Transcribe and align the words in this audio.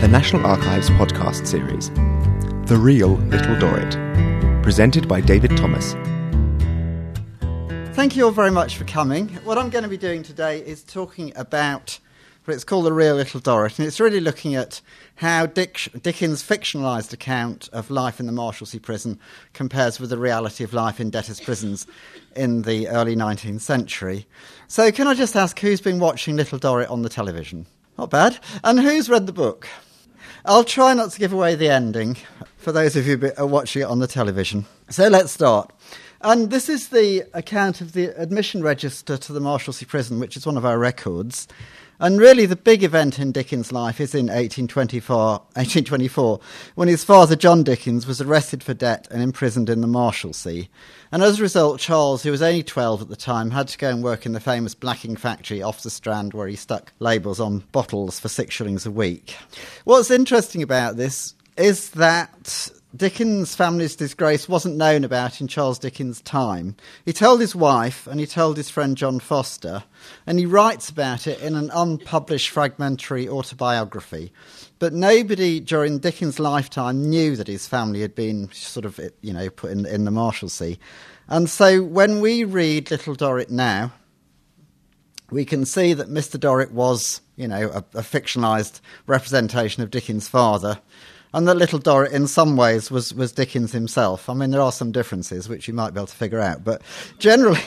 the 0.00 0.08
National 0.08 0.46
Archives 0.46 0.88
podcast 0.88 1.46
series, 1.46 1.90
The 2.70 2.78
Real 2.78 3.16
Little 3.28 3.54
Dorrit, 3.56 4.62
presented 4.62 5.06
by 5.06 5.20
David 5.20 5.54
Thomas. 5.58 5.92
Thank 7.94 8.16
you 8.16 8.24
all 8.24 8.30
very 8.30 8.50
much 8.50 8.78
for 8.78 8.84
coming. 8.84 9.28
What 9.44 9.58
I'm 9.58 9.68
going 9.68 9.82
to 9.82 9.90
be 9.90 9.98
doing 9.98 10.22
today 10.22 10.60
is 10.60 10.82
talking 10.82 11.34
about 11.36 11.98
what 12.46 12.54
it's 12.54 12.64
called 12.64 12.86
The 12.86 12.94
Real 12.94 13.16
Little 13.16 13.40
Dorrit, 13.40 13.78
and 13.78 13.86
it's 13.86 14.00
really 14.00 14.20
looking 14.20 14.54
at 14.54 14.80
how 15.16 15.44
Dick, 15.44 15.90
Dickens' 16.00 16.42
fictionalised 16.42 17.12
account 17.12 17.68
of 17.70 17.90
life 17.90 18.20
in 18.20 18.24
the 18.24 18.32
Marshalsea 18.32 18.80
prison 18.80 19.20
compares 19.52 20.00
with 20.00 20.08
the 20.08 20.16
reality 20.16 20.64
of 20.64 20.72
life 20.72 20.98
in 20.98 21.10
debtors' 21.10 21.40
prisons 21.40 21.86
in 22.34 22.62
the 22.62 22.88
early 22.88 23.16
19th 23.16 23.60
century. 23.60 24.26
So, 24.66 24.90
can 24.92 25.06
I 25.06 25.12
just 25.12 25.36
ask 25.36 25.58
who's 25.58 25.82
been 25.82 25.98
watching 25.98 26.36
Little 26.36 26.58
Dorrit 26.58 26.90
on 26.90 27.02
the 27.02 27.10
television? 27.10 27.66
Not 27.98 28.08
bad. 28.08 28.38
And 28.64 28.80
who's 28.80 29.10
read 29.10 29.26
the 29.26 29.32
book? 29.34 29.68
I'll 30.44 30.64
try 30.64 30.94
not 30.94 31.10
to 31.10 31.18
give 31.18 31.32
away 31.32 31.54
the 31.54 31.68
ending 31.68 32.16
for 32.56 32.72
those 32.72 32.96
of 32.96 33.06
you 33.06 33.18
who 33.18 33.26
are 33.26 33.40
uh, 33.40 33.46
watching 33.46 33.82
it 33.82 33.86
on 33.86 33.98
the 33.98 34.06
television. 34.06 34.64
So 34.88 35.08
let's 35.08 35.32
start. 35.32 35.70
And 36.22 36.50
this 36.50 36.68
is 36.68 36.88
the 36.88 37.24
account 37.34 37.80
of 37.80 37.92
the 37.92 38.06
admission 38.20 38.62
register 38.62 39.16
to 39.18 39.32
the 39.32 39.40
Marshalsea 39.40 39.86
prison, 39.86 40.18
which 40.18 40.36
is 40.36 40.46
one 40.46 40.56
of 40.56 40.64
our 40.64 40.78
records. 40.78 41.46
And 42.00 42.18
really, 42.18 42.46
the 42.46 42.56
big 42.56 42.82
event 42.82 43.18
in 43.18 43.30
Dickens' 43.30 43.72
life 43.72 44.00
is 44.00 44.14
in 44.14 44.28
1824, 44.28 45.16
1824, 45.16 46.40
when 46.74 46.88
his 46.88 47.04
father, 47.04 47.36
John 47.36 47.62
Dickens, 47.62 48.06
was 48.06 48.22
arrested 48.22 48.62
for 48.62 48.72
debt 48.72 49.06
and 49.10 49.22
imprisoned 49.22 49.68
in 49.68 49.82
the 49.82 49.86
Marshalsea. 49.86 50.68
And 51.12 51.22
as 51.22 51.38
a 51.38 51.42
result, 51.42 51.78
Charles, 51.78 52.22
who 52.22 52.30
was 52.30 52.40
only 52.40 52.62
12 52.62 53.02
at 53.02 53.08
the 53.10 53.16
time, 53.16 53.50
had 53.50 53.68
to 53.68 53.76
go 53.76 53.90
and 53.90 54.02
work 54.02 54.24
in 54.24 54.32
the 54.32 54.40
famous 54.40 54.74
blacking 54.74 55.14
factory 55.14 55.62
off 55.62 55.82
the 55.82 55.90
Strand 55.90 56.32
where 56.32 56.48
he 56.48 56.56
stuck 56.56 56.90
labels 57.00 57.38
on 57.38 57.64
bottles 57.70 58.18
for 58.18 58.28
six 58.28 58.54
shillings 58.54 58.86
a 58.86 58.90
week. 58.90 59.36
What's 59.84 60.10
interesting 60.10 60.62
about 60.62 60.96
this 60.96 61.34
is 61.58 61.90
that 61.90 62.70
Dickens' 62.94 63.54
family's 63.54 63.94
disgrace 63.94 64.48
wasn't 64.48 64.76
known 64.76 65.04
about 65.04 65.40
in 65.40 65.46
Charles 65.46 65.78
Dickens' 65.78 66.20
time. 66.20 66.74
He 67.04 67.12
told 67.12 67.40
his 67.40 67.54
wife 67.54 68.08
and 68.08 68.18
he 68.18 68.26
told 68.26 68.56
his 68.56 68.68
friend 68.68 68.96
John 68.96 69.20
Forster, 69.20 69.84
and 70.26 70.40
he 70.40 70.46
writes 70.46 70.88
about 70.88 71.28
it 71.28 71.40
in 71.40 71.54
an 71.54 71.70
unpublished 71.72 72.48
fragmentary 72.48 73.28
autobiography. 73.28 74.32
But 74.80 74.92
nobody 74.92 75.60
during 75.60 76.00
Dickens' 76.00 76.40
lifetime 76.40 77.08
knew 77.08 77.36
that 77.36 77.46
his 77.46 77.68
family 77.68 78.00
had 78.00 78.16
been 78.16 78.50
sort 78.52 78.84
of, 78.84 78.98
you 79.20 79.32
know, 79.32 79.50
put 79.50 79.70
in, 79.70 79.86
in 79.86 80.04
the 80.04 80.10
Marshalsea. 80.10 80.76
And 81.28 81.48
so 81.48 81.84
when 81.84 82.20
we 82.20 82.42
read 82.42 82.90
Little 82.90 83.14
Dorrit 83.14 83.50
now, 83.50 83.92
we 85.30 85.44
can 85.44 85.64
see 85.64 85.92
that 85.92 86.08
Mr. 86.08 86.40
Dorrit 86.40 86.72
was, 86.72 87.20
you 87.36 87.46
know, 87.46 87.70
a, 87.70 87.98
a 87.98 88.02
fictionalised 88.02 88.80
representation 89.06 89.84
of 89.84 89.92
Dickens' 89.92 90.26
father 90.26 90.80
and 91.32 91.46
that 91.46 91.56
Little 91.56 91.78
Dorrit, 91.78 92.12
in 92.12 92.26
some 92.26 92.56
ways, 92.56 92.90
was, 92.90 93.14
was 93.14 93.32
Dickens 93.32 93.72
himself. 93.72 94.28
I 94.28 94.34
mean, 94.34 94.50
there 94.50 94.60
are 94.60 94.72
some 94.72 94.92
differences 94.92 95.48
which 95.48 95.68
you 95.68 95.74
might 95.74 95.94
be 95.94 96.00
able 96.00 96.06
to 96.06 96.14
figure 96.14 96.40
out, 96.40 96.64
but 96.64 96.82
generally, 97.18 97.60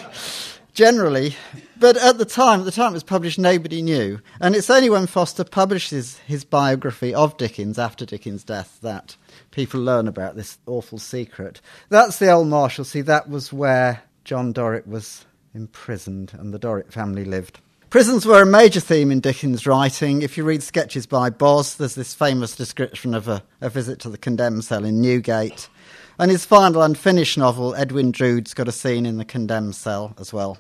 generally, 0.74 1.36
but 1.80 1.98
at 1.98 2.18
the 2.18 2.26
time, 2.26 2.62
at 2.62 2.66
the 2.66 2.72
time 2.72 2.92
it 2.92 2.96
was 2.96 3.04
published, 3.04 3.40
nobody 3.40 3.82
knew, 3.82 4.20
and 4.40 4.56
it's 4.56 4.70
only 4.70 4.90
when 4.90 5.08
Forster 5.08 5.44
publishes 5.44 6.18
his 6.20 6.44
biography 6.44 7.14
of 7.14 7.38
Dickens 7.38 7.80
after 7.80 8.06
Dickens' 8.06 8.44
death 8.44 8.80
that 8.82 9.16
people 9.52 9.80
learn 9.80 10.08
about 10.08 10.36
this 10.36 10.58
awful 10.66 10.98
secret. 10.98 11.62
That's 11.90 12.20
the 12.20 12.32
old 12.32 12.48
Marshalsea. 12.48 13.06
That 13.06 13.30
was 13.30 13.54
where 13.54 14.04
John 14.24 14.54
Dorrit 14.54 14.88
was 14.88 15.26
imprisoned, 15.54 16.34
and 16.34 16.54
the 16.54 16.60
Dorrit 16.60 16.92
family 16.92 17.26
lived. 17.26 17.60
Prisons 17.94 18.26
were 18.26 18.42
a 18.42 18.46
major 18.48 18.80
theme 18.80 19.12
in 19.12 19.20
Dickens' 19.20 19.68
writing. 19.68 20.24
If 20.24 20.36
you 20.36 20.44
read 20.44 20.64
sketches 20.64 21.06
by 21.06 21.30
Boz, 21.30 21.76
there's 21.76 21.94
this 21.94 22.16
famous 22.16 22.56
description 22.56 23.14
of 23.14 23.28
a, 23.28 23.44
a 23.62 23.70
visit 23.70 24.00
to 24.00 24.10
the 24.10 24.18
condemned 24.18 24.64
cell 24.64 24.84
in 24.84 25.00
Newgate. 25.00 25.70
And 26.18 26.32
his 26.32 26.44
final 26.44 26.82
unfinished 26.82 27.38
novel, 27.38 27.76
Edwin 27.76 28.12
Drood's 28.12 28.56
got 28.56 28.68
a 28.68 28.72
scene 28.72 29.06
in 29.06 29.18
the 29.18 29.24
condemned 29.24 29.76
cell 29.76 30.16
as 30.18 30.34
well. 30.34 30.58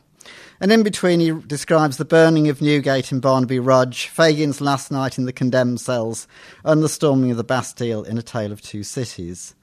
And 0.61 0.71
in 0.71 0.83
between, 0.83 1.19
he 1.21 1.31
describes 1.31 1.97
the 1.97 2.05
burning 2.05 2.49
of 2.49 2.61
Newgate 2.61 3.11
in 3.11 3.19
Barnaby 3.19 3.57
Rudge, 3.57 4.09
Fagin's 4.09 4.61
last 4.61 4.91
night 4.91 5.17
in 5.17 5.25
the 5.25 5.33
condemned 5.33 5.81
cells, 5.81 6.27
and 6.63 6.83
the 6.83 6.87
storming 6.87 7.31
of 7.31 7.37
the 7.37 7.43
Bastille 7.43 8.03
in 8.03 8.19
A 8.19 8.21
Tale 8.21 8.51
of 8.51 8.61
Two 8.61 8.83
Cities. 8.83 9.55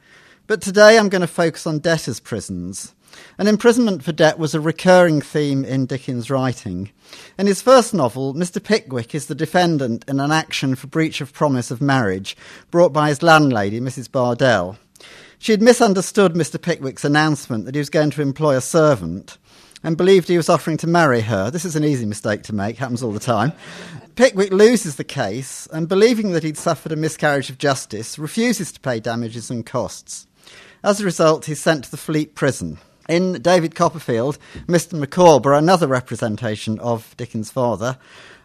But 0.49 0.61
today 0.61 0.99
I'm 0.99 1.09
going 1.09 1.21
to 1.21 1.29
focus 1.29 1.69
on 1.69 1.79
debtors' 1.79 2.19
prisons. 2.19 2.97
And 3.39 3.49
imprisonment 3.49 4.03
for 4.03 4.13
debt 4.13 4.39
was 4.39 4.55
a 4.55 4.61
recurring 4.61 5.21
theme 5.21 5.65
in 5.65 5.87
Dickens' 5.87 6.31
writing. 6.31 6.91
In 7.39 7.47
his 7.47 7.63
first 7.63 7.95
novel, 7.95 8.35
Mr. 8.35 8.63
Pickwick 8.63 9.15
is 9.15 9.27
the 9.27 9.35
defendant 9.35 10.05
in 10.09 10.21
an 10.21 10.31
action 10.31 10.75
for 10.75 10.87
breach 10.87 11.21
of 11.21 11.33
promise 11.33 11.71
of 11.71 11.81
marriage 11.81 12.37
brought 12.71 12.93
by 12.93 13.09
his 13.09 13.23
landlady, 13.23 13.81
Mrs. 13.81 14.11
Bardell. 14.11 14.79
She 15.39 15.53
had 15.53 15.63
misunderstood 15.63 16.35
Mr. 16.35 16.61
Pickwick's 16.61 17.05
announcement 17.05 17.65
that 17.65 17.75
he 17.75 17.79
was 17.79 17.89
going 17.89 18.11
to 18.11 18.23
employ 18.23 18.57
a 18.57 18.61
servant 18.61 19.39
and 19.83 19.97
believed 19.97 20.29
he 20.29 20.37
was 20.37 20.51
offering 20.51 20.77
to 20.77 20.87
marry 20.87 21.23
her. 21.23 21.51
This 21.51 21.65
is 21.65 21.77
an 21.77 21.85
easy 21.85 22.05
mistake 22.05 22.43
to 22.45 22.55
make, 22.55 22.77
happens 22.77 23.03
all 23.03 23.13
the 23.13 23.21
time. 23.21 23.53
Pickwick 24.17 24.53
loses 24.53 24.97
the 24.97 25.05
case 25.05 25.67
and, 25.73 25.89
believing 25.89 26.33
that 26.33 26.43
he'd 26.43 26.59
suffered 26.59 26.93
a 26.93 26.97
miscarriage 26.97 27.49
of 27.49 27.57
justice, 27.57 28.19
refuses 28.19 28.71
to 28.73 28.81
pay 28.81 29.01
damages 29.01 29.51
and 29.51 29.65
costs. 29.65 30.27
As 30.85 31.01
a 31.01 31.05
result, 31.05 31.47
he's 31.47 31.61
sent 31.61 31.85
to 31.85 31.91
the 31.91 31.97
Fleet 31.97 32.35
Prison. 32.35 32.79
In 33.11 33.43
David 33.43 33.75
Copperfield, 33.75 34.39
Mr. 34.69 34.97
Micawber, 34.97 35.53
another 35.53 35.89
representation 35.89 36.79
of 36.79 37.13
Dickens' 37.17 37.51
father, 37.51 37.99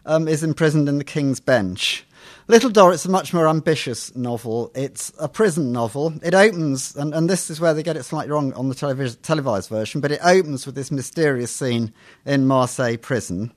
um, 0.04 0.26
is 0.26 0.42
imprisoned 0.42 0.88
in 0.88 0.98
the 0.98 1.04
King's 1.04 1.38
Bench. 1.38 2.04
Little 2.48 2.70
Dorrit's 2.70 3.04
a 3.04 3.08
much 3.08 3.32
more 3.32 3.46
ambitious 3.46 4.12
novel. 4.16 4.72
It's 4.74 5.12
a 5.20 5.28
prison 5.28 5.70
novel. 5.70 6.14
It 6.20 6.34
opens, 6.34 6.96
and, 6.96 7.14
and 7.14 7.30
this 7.30 7.48
is 7.48 7.60
where 7.60 7.74
they 7.74 7.84
get 7.84 7.96
it 7.96 8.02
slightly 8.02 8.32
wrong 8.32 8.52
on 8.54 8.68
the 8.68 8.74
televis- 8.74 9.22
televised 9.22 9.68
version, 9.68 10.00
but 10.00 10.10
it 10.10 10.18
opens 10.24 10.66
with 10.66 10.74
this 10.74 10.90
mysterious 10.90 11.52
scene 11.52 11.92
in 12.24 12.48
Marseille 12.48 12.96
prison. 12.96 13.52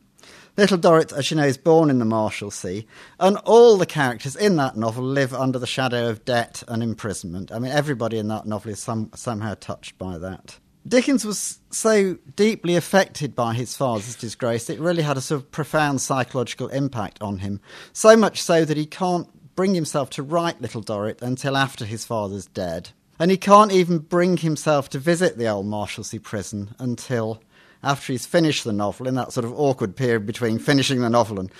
Little 0.57 0.77
Dorrit, 0.77 1.11
as 1.11 1.31
you 1.31 1.37
know, 1.37 1.43
is 1.43 1.57
born 1.57 1.89
in 1.89 1.97
the 1.97 2.05
Marshalsea, 2.05 2.85
and 3.19 3.37
all 3.45 3.77
the 3.77 3.87
characters 3.87 4.35
in 4.35 4.57
that 4.57 4.77
novel 4.77 5.05
live 5.05 5.33
under 5.33 5.57
the 5.57 5.65
shadow 5.65 6.07
of 6.07 6.23
debt 6.23 6.61
and 6.67 6.83
imprisonment. 6.83 7.51
I 7.51 7.57
mean, 7.57 7.71
everybody 7.71 8.19
in 8.19 8.27
that 8.27 8.45
novel 8.45 8.73
is 8.73 8.79
some, 8.79 9.09
somehow 9.15 9.55
touched 9.59 9.97
by 9.97 10.19
that. 10.19 10.59
Dickens 10.87 11.25
was 11.25 11.59
so 11.71 12.17
deeply 12.35 12.75
affected 12.75 13.35
by 13.35 13.53
his 13.53 13.75
father's 13.75 14.15
disgrace, 14.15 14.69
it 14.69 14.79
really 14.79 15.03
had 15.03 15.17
a 15.17 15.21
sort 15.21 15.41
of 15.41 15.51
profound 15.51 16.01
psychological 16.01 16.67
impact 16.69 17.21
on 17.21 17.39
him. 17.39 17.59
So 17.93 18.15
much 18.15 18.41
so 18.41 18.65
that 18.65 18.77
he 18.77 18.85
can't 18.85 19.27
bring 19.55 19.75
himself 19.75 20.09
to 20.11 20.23
write 20.23 20.61
Little 20.61 20.81
Dorrit 20.81 21.21
until 21.21 21.57
after 21.57 21.85
his 21.85 22.05
father's 22.05 22.45
dead. 22.45 22.91
And 23.19 23.29
he 23.29 23.37
can't 23.37 23.73
even 23.73 23.99
bring 23.99 24.37
himself 24.37 24.89
to 24.91 24.99
visit 24.99 25.37
the 25.37 25.49
old 25.49 25.65
Marshalsea 25.65 26.23
prison 26.23 26.73
until 26.79 27.41
after 27.83 28.13
he's 28.13 28.25
finished 28.25 28.63
the 28.63 28.73
novel, 28.73 29.07
in 29.07 29.15
that 29.15 29.31
sort 29.31 29.45
of 29.45 29.57
awkward 29.57 29.95
period 29.95 30.25
between 30.25 30.59
finishing 30.59 31.01
the 31.01 31.09
novel 31.09 31.39
and 31.39 31.51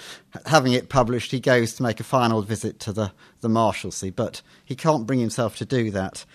having 0.45 0.73
it 0.73 0.89
published, 0.89 1.31
he 1.31 1.39
goes 1.39 1.73
to 1.73 1.83
make 1.83 1.99
a 1.99 2.03
final 2.03 2.41
visit 2.41 2.79
to 2.81 2.91
the, 2.91 3.11
the 3.41 3.47
Marshalsea. 3.47 4.15
But 4.15 4.41
he 4.65 4.75
can't 4.75 5.05
bring 5.05 5.19
himself 5.19 5.55
to 5.57 5.65
do 5.65 5.91
that 5.91 6.25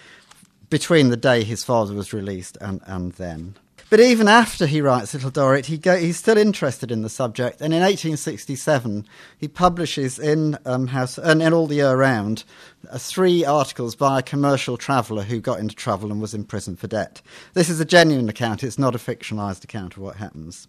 between 0.74 1.08
the 1.08 1.16
day 1.16 1.44
his 1.44 1.62
father 1.62 1.94
was 1.94 2.12
released 2.12 2.58
and, 2.60 2.80
and 2.84 3.12
then. 3.12 3.54
But 3.90 4.00
even 4.00 4.26
after 4.26 4.66
he 4.66 4.80
writes 4.80 5.14
Little 5.14 5.30
Dorrit, 5.30 5.66
he 5.66 5.78
go, 5.78 5.96
he's 5.96 6.16
still 6.16 6.36
interested 6.36 6.90
in 6.90 7.02
the 7.02 7.08
subject. 7.08 7.60
And 7.60 7.72
in 7.72 7.78
1867, 7.78 9.06
he 9.38 9.46
publishes 9.46 10.18
in 10.18 10.58
um, 10.66 10.88
House 10.88 11.16
and 11.16 11.40
in 11.40 11.52
All 11.52 11.68
the 11.68 11.76
Year 11.76 11.94
Round 11.96 12.42
uh, 12.90 12.98
three 12.98 13.44
articles 13.44 13.94
by 13.94 14.18
a 14.18 14.22
commercial 14.22 14.76
traveller 14.76 15.22
who 15.22 15.38
got 15.38 15.60
into 15.60 15.76
trouble 15.76 16.10
and 16.10 16.20
was 16.20 16.34
in 16.34 16.42
prison 16.42 16.74
for 16.74 16.88
debt. 16.88 17.22
This 17.52 17.70
is 17.70 17.78
a 17.78 17.84
genuine 17.84 18.28
account; 18.28 18.64
it's 18.64 18.76
not 18.76 18.96
a 18.96 18.98
fictionalised 18.98 19.62
account 19.62 19.96
of 19.96 20.02
what 20.02 20.16
happens. 20.16 20.66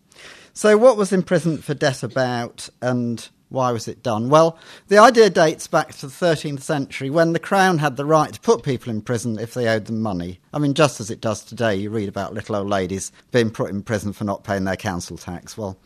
So, 0.54 0.78
what 0.78 0.98
was 0.98 1.12
imprisonment 1.12 1.64
for 1.64 1.74
debt 1.74 2.04
about, 2.04 2.70
and 2.80 3.28
why 3.50 3.72
was 3.72 3.88
it 3.88 4.04
done? 4.04 4.30
Well, 4.30 4.58
the 4.88 4.98
idea 4.98 5.30
dates 5.30 5.68
back 5.68 5.94
to 5.96 6.08
the 6.08 6.14
13th 6.14 6.62
century 6.62 7.10
when 7.10 7.34
the 7.34 7.40
Crown 7.40 7.78
had 7.78 7.96
the 7.96 8.06
right 8.06 8.34
to 8.34 8.40
put 8.40 8.64
people 8.64 8.92
in 8.92 9.02
prison 9.02 9.40
if 9.40 9.54
they 9.54 9.68
owed 9.68 9.86
them 9.86 10.02
money. 10.02 10.40
I 10.54 10.60
mean, 10.60 10.74
just 10.74 11.00
as 11.00 11.12
it 11.12 11.22
does 11.22 11.44
today, 11.44 11.76
you 11.76 11.90
read 11.90 12.10
about 12.10 12.34
little 12.34 12.56
old 12.56 12.70
ladies 12.70 13.12
being 13.32 13.52
put 13.52 13.70
in 13.70 13.84
prison 13.84 14.14
for 14.14 14.24
not 14.24 14.44
paying 14.44 14.64
their 14.64 14.76
council 14.76 15.18
tax. 15.18 15.58
Well, 15.58 15.78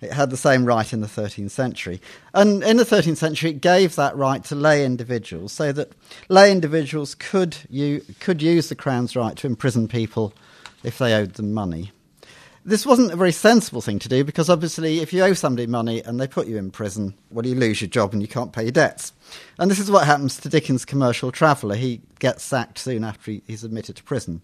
it 0.00 0.12
had 0.12 0.30
the 0.30 0.36
same 0.36 0.64
right 0.64 0.92
in 0.92 1.00
the 1.00 1.06
13th 1.06 1.50
century. 1.50 2.00
And 2.32 2.62
in 2.62 2.78
the 2.78 2.84
13th 2.84 3.18
century, 3.18 3.50
it 3.50 3.60
gave 3.60 3.96
that 3.96 4.16
right 4.16 4.42
to 4.44 4.54
lay 4.54 4.84
individuals 4.84 5.52
so 5.52 5.72
that 5.72 5.92
lay 6.28 6.50
individuals 6.50 7.14
could, 7.14 7.56
you, 7.68 8.02
could 8.20 8.40
use 8.40 8.68
the 8.68 8.74
Crown's 8.74 9.14
right 9.14 9.36
to 9.36 9.46
imprison 9.46 9.88
people 9.88 10.32
if 10.82 10.96
they 10.96 11.12
owed 11.12 11.34
them 11.34 11.52
money 11.52 11.92
this 12.64 12.84
wasn't 12.84 13.12
a 13.12 13.16
very 13.16 13.32
sensible 13.32 13.80
thing 13.80 13.98
to 14.00 14.08
do 14.08 14.24
because 14.24 14.50
obviously, 14.50 15.00
if 15.00 15.12
you 15.12 15.22
owe 15.22 15.32
somebody 15.32 15.66
money 15.66 16.02
and 16.02 16.20
they 16.20 16.26
put 16.26 16.46
you 16.46 16.56
in 16.56 16.70
prison, 16.70 17.14
well, 17.30 17.46
you 17.46 17.54
lose 17.54 17.80
your 17.80 17.88
job 17.88 18.12
and 18.12 18.22
you 18.22 18.28
can't 18.28 18.52
pay 18.52 18.62
your 18.62 18.72
debts. 18.72 19.12
And 19.58 19.70
this 19.70 19.78
is 19.78 19.90
what 19.90 20.06
happens 20.06 20.36
to 20.38 20.48
Dickens' 20.48 20.84
commercial 20.84 21.30
traveller. 21.30 21.74
He 21.74 22.00
gets 22.18 22.44
sacked 22.44 22.78
soon 22.78 23.04
after 23.04 23.32
he, 23.32 23.42
he's 23.46 23.64
admitted 23.64 23.96
to 23.96 24.04
prison. 24.04 24.42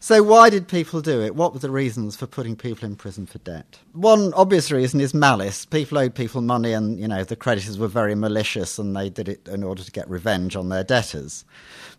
So, 0.00 0.22
why 0.22 0.50
did 0.50 0.66
people 0.66 1.00
do 1.00 1.20
it? 1.20 1.36
What 1.36 1.52
were 1.52 1.60
the 1.60 1.70
reasons 1.70 2.16
for 2.16 2.26
putting 2.26 2.56
people 2.56 2.86
in 2.86 2.96
prison 2.96 3.26
for 3.26 3.38
debt? 3.38 3.78
One 3.92 4.34
obvious 4.34 4.70
reason 4.72 5.00
is 5.00 5.14
malice. 5.14 5.64
People 5.64 5.98
owed 5.98 6.14
people 6.14 6.40
money, 6.40 6.72
and 6.72 6.98
you 6.98 7.06
know 7.06 7.22
the 7.24 7.36
creditors 7.36 7.78
were 7.78 7.88
very 7.88 8.14
malicious, 8.14 8.78
and 8.78 8.96
they 8.96 9.08
did 9.08 9.28
it 9.28 9.48
in 9.48 9.62
order 9.62 9.82
to 9.82 9.92
get 9.92 10.10
revenge 10.10 10.56
on 10.56 10.68
their 10.68 10.84
debtors. 10.84 11.44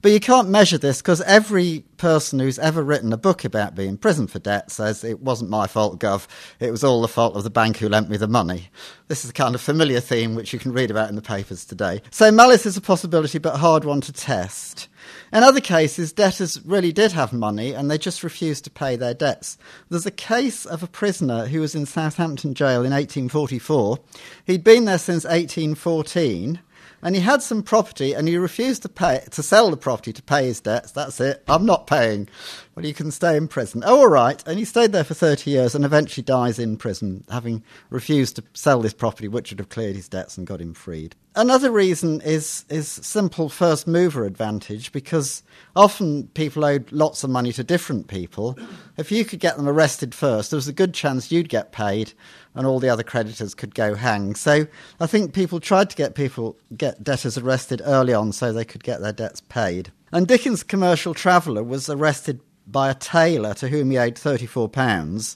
But 0.01 0.12
you 0.12 0.19
can't 0.19 0.50
measure 0.50 0.77
this 0.77 1.01
because 1.01 1.21
every 1.21 1.85
person 1.95 2.39
who's 2.39 2.59
ever 2.59 2.83
written 2.83 3.13
a 3.13 3.18
book 3.18 3.45
about 3.45 3.75
being 3.75 3.89
in 3.89 3.97
prison 3.97 4.27
for 4.27 4.39
debt 4.39 4.69
says 4.69 5.06
it 5.06 5.21
wasn't 5.21 5.50
my 5.50 5.65
fault, 5.65 6.00
Gov. 6.00 6.27
It 6.59 6.71
was 6.71 6.83
all 6.83 7.01
the 7.01 7.07
fault 7.07 7.38
of 7.38 7.45
the 7.45 7.50
bank 7.50 7.77
who 7.77 7.88
lent 7.88 8.09
me 8.09 8.18
the 8.18 8.27
money. 8.27 8.69
This 9.07 9.24
is 9.24 9.30
a 9.30 9.33
kind 9.33 9.56
of 9.56 9.62
familiar 9.62 10.01
theme 10.01 10.35
which 10.35 10.51
you 10.51 10.59
can 10.59 10.74
read 10.74 10.91
about 10.91 11.07
in 11.07 11.15
the 11.15 11.21
papers 11.21 11.63
today. 11.63 12.01
So 12.12 12.23
malice 12.31 12.66
is 12.66 12.78
a 12.78 12.81
possibility, 12.81 13.40
but 13.40 13.56
a 13.56 13.60
hard 13.60 13.86
one 13.86 14.02
to 14.02 14.14
test. 14.14 14.88
In 15.31 15.44
other 15.44 15.62
cases, 15.62 16.14
debtors 16.14 16.64
really 16.64 16.92
did 16.92 17.12
have 17.12 17.34
money 17.34 17.74
and 17.74 17.90
they 17.90 17.98
just 17.98 18.24
refused 18.24 18.64
to 18.66 18.70
pay 18.70 18.96
their 18.96 19.14
debts. 19.14 19.58
There's 19.90 20.06
a 20.06 20.12
case 20.12 20.66
of 20.66 20.84
a 20.84 20.88
prisoner 20.88 21.48
who 21.48 21.62
was 21.62 21.74
in 21.74 21.86
Southampton 21.86 22.54
jail 22.54 22.86
in 22.86 22.92
1844. 22.92 23.98
He'd 24.46 24.64
been 24.64 24.86
there 24.86 25.00
since 25.00 25.24
1814 25.24 26.60
and 27.04 27.16
he 27.16 27.22
had 27.22 27.42
some 27.42 27.64
property 27.64 28.14
and 28.14 28.28
he 28.28 28.38
refused 28.38 28.82
to 28.84 28.90
pay 28.90 29.24
to 29.32 29.44
sell 29.44 29.70
the 29.70 29.78
property 29.78 30.14
to 30.14 30.22
pay 30.22 30.46
his 30.46 30.60
debts. 30.60 30.92
That's 30.92 31.20
it. 31.20 31.44
I'm 31.48 31.66
not 31.66 31.88
paying. 31.88 32.28
Well, 32.76 32.86
you 32.86 32.94
can 32.94 33.12
stay 33.12 33.38
in 33.38 33.48
prison. 33.48 33.84
Oh, 33.86 34.00
all 34.00 34.08
right. 34.08 34.42
And 34.48 34.58
he 34.58 34.66
stayed 34.66 34.92
there 34.92 35.04
for 35.04 35.14
30 35.14 35.52
years 35.52 35.76
and 35.76 35.86
eventually 35.86 36.24
dies 36.24 36.58
in 36.58 36.78
prison, 36.78 37.24
having 37.30 37.64
refused 37.90 38.38
to 38.38 38.44
sell 38.54 38.82
this 38.82 38.94
property, 38.94 39.28
which 39.28 39.52
would 39.52 39.60
have 39.60 39.70
cleared 39.70 39.96
his 39.96 40.10
debts 40.10 40.38
and 40.38 40.48
got 40.48 40.62
him 40.62 40.74
freed. 40.74 41.16
Another 41.36 41.72
reason 41.72 42.22
is 42.22 42.64
is 42.70 42.88
simple 42.88 43.50
first 43.50 43.88
mover 43.88 44.24
advantage 44.24 44.92
because 44.92 45.42
often 45.76 46.28
people 46.36 46.64
owed 46.64 46.92
lots 46.92 47.24
of 47.24 47.32
money 47.32 47.52
to 47.54 47.64
different 47.64 48.08
people. 48.08 48.58
If 48.98 49.12
you 49.12 49.26
could 49.26 49.40
get 49.40 49.58
them 49.58 49.68
arrested 49.68 50.14
first, 50.14 50.52
there 50.52 50.58
was 50.58 50.68
a 50.68 50.74
good 50.74 50.94
chance 50.94 51.32
you'd 51.32 51.50
get 51.50 51.72
paid 51.72 52.14
and 52.56 52.68
all 52.68 52.80
the 52.80 52.90
other 52.90 53.04
creditors 53.04 53.56
could 53.56 53.76
go 53.76 53.96
hang. 53.96 54.36
So 54.36 54.68
I 55.00 55.08
think 55.08 55.34
people 55.34 55.60
tried 55.60 55.90
to 55.90 55.96
get 55.96 56.16
people 56.16 56.58
get 56.76 57.04
debtors 57.04 57.38
arrested 57.38 57.82
early 57.86 58.14
on 58.14 58.32
so 58.32 58.52
they 58.52 58.66
could 58.66 58.84
get 58.84 59.02
their 59.02 59.14
debts 59.14 59.42
paid. 59.42 59.92
And 60.12 60.28
Dickens' 60.28 60.64
commercial 60.64 61.14
traveller 61.14 61.64
was 61.64 61.90
arrested 61.90 62.40
by 62.68 62.90
a 62.90 62.96
tailor 62.96 63.54
to 63.56 63.68
whom 63.68 63.92
he 63.92 63.98
owed 63.98 64.16
£34. 64.16 65.36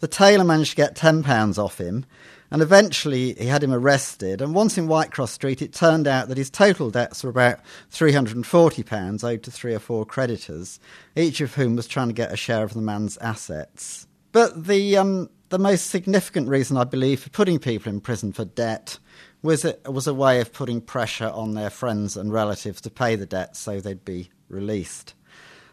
The 0.00 0.08
tailor 0.08 0.44
managed 0.44 0.70
to 0.70 0.76
get 0.76 0.94
£10 0.94 1.58
off 1.58 1.78
him, 1.78 2.06
and 2.50 2.62
eventually 2.62 3.34
he 3.34 3.46
had 3.46 3.64
him 3.64 3.72
arrested. 3.72 4.40
And 4.40 4.54
once 4.54 4.78
in 4.78 4.86
Whitecross 4.86 5.30
Street, 5.30 5.60
it 5.60 5.72
turned 5.72 6.06
out 6.06 6.28
that 6.28 6.38
his 6.38 6.50
total 6.50 6.90
debts 6.90 7.24
were 7.24 7.30
about 7.30 7.60
£340 7.90 9.24
owed 9.24 9.42
to 9.42 9.50
three 9.50 9.74
or 9.74 9.78
four 9.78 10.06
creditors, 10.06 10.78
each 11.16 11.40
of 11.40 11.54
whom 11.54 11.76
was 11.76 11.88
trying 11.88 12.08
to 12.08 12.14
get 12.14 12.32
a 12.32 12.36
share 12.36 12.64
of 12.64 12.74
the 12.74 12.80
man's 12.80 13.16
assets. 13.18 14.06
But 14.32 14.66
the, 14.66 14.96
um, 14.96 15.30
the 15.48 15.58
most 15.58 15.86
significant 15.86 16.48
reason, 16.48 16.76
I 16.76 16.84
believe, 16.84 17.20
for 17.20 17.30
putting 17.30 17.58
people 17.58 17.90
in 17.90 18.00
prison 18.00 18.32
for 18.32 18.44
debt 18.44 18.98
was 19.42 19.64
it 19.64 19.80
was 19.86 20.06
a 20.06 20.14
way 20.14 20.40
of 20.40 20.52
putting 20.52 20.80
pressure 20.80 21.30
on 21.32 21.54
their 21.54 21.70
friends 21.70 22.16
and 22.16 22.32
relatives 22.32 22.80
to 22.82 22.90
pay 22.90 23.16
the 23.16 23.26
debt 23.26 23.56
so 23.56 23.80
they'd 23.80 24.04
be 24.04 24.30
released. 24.48 25.14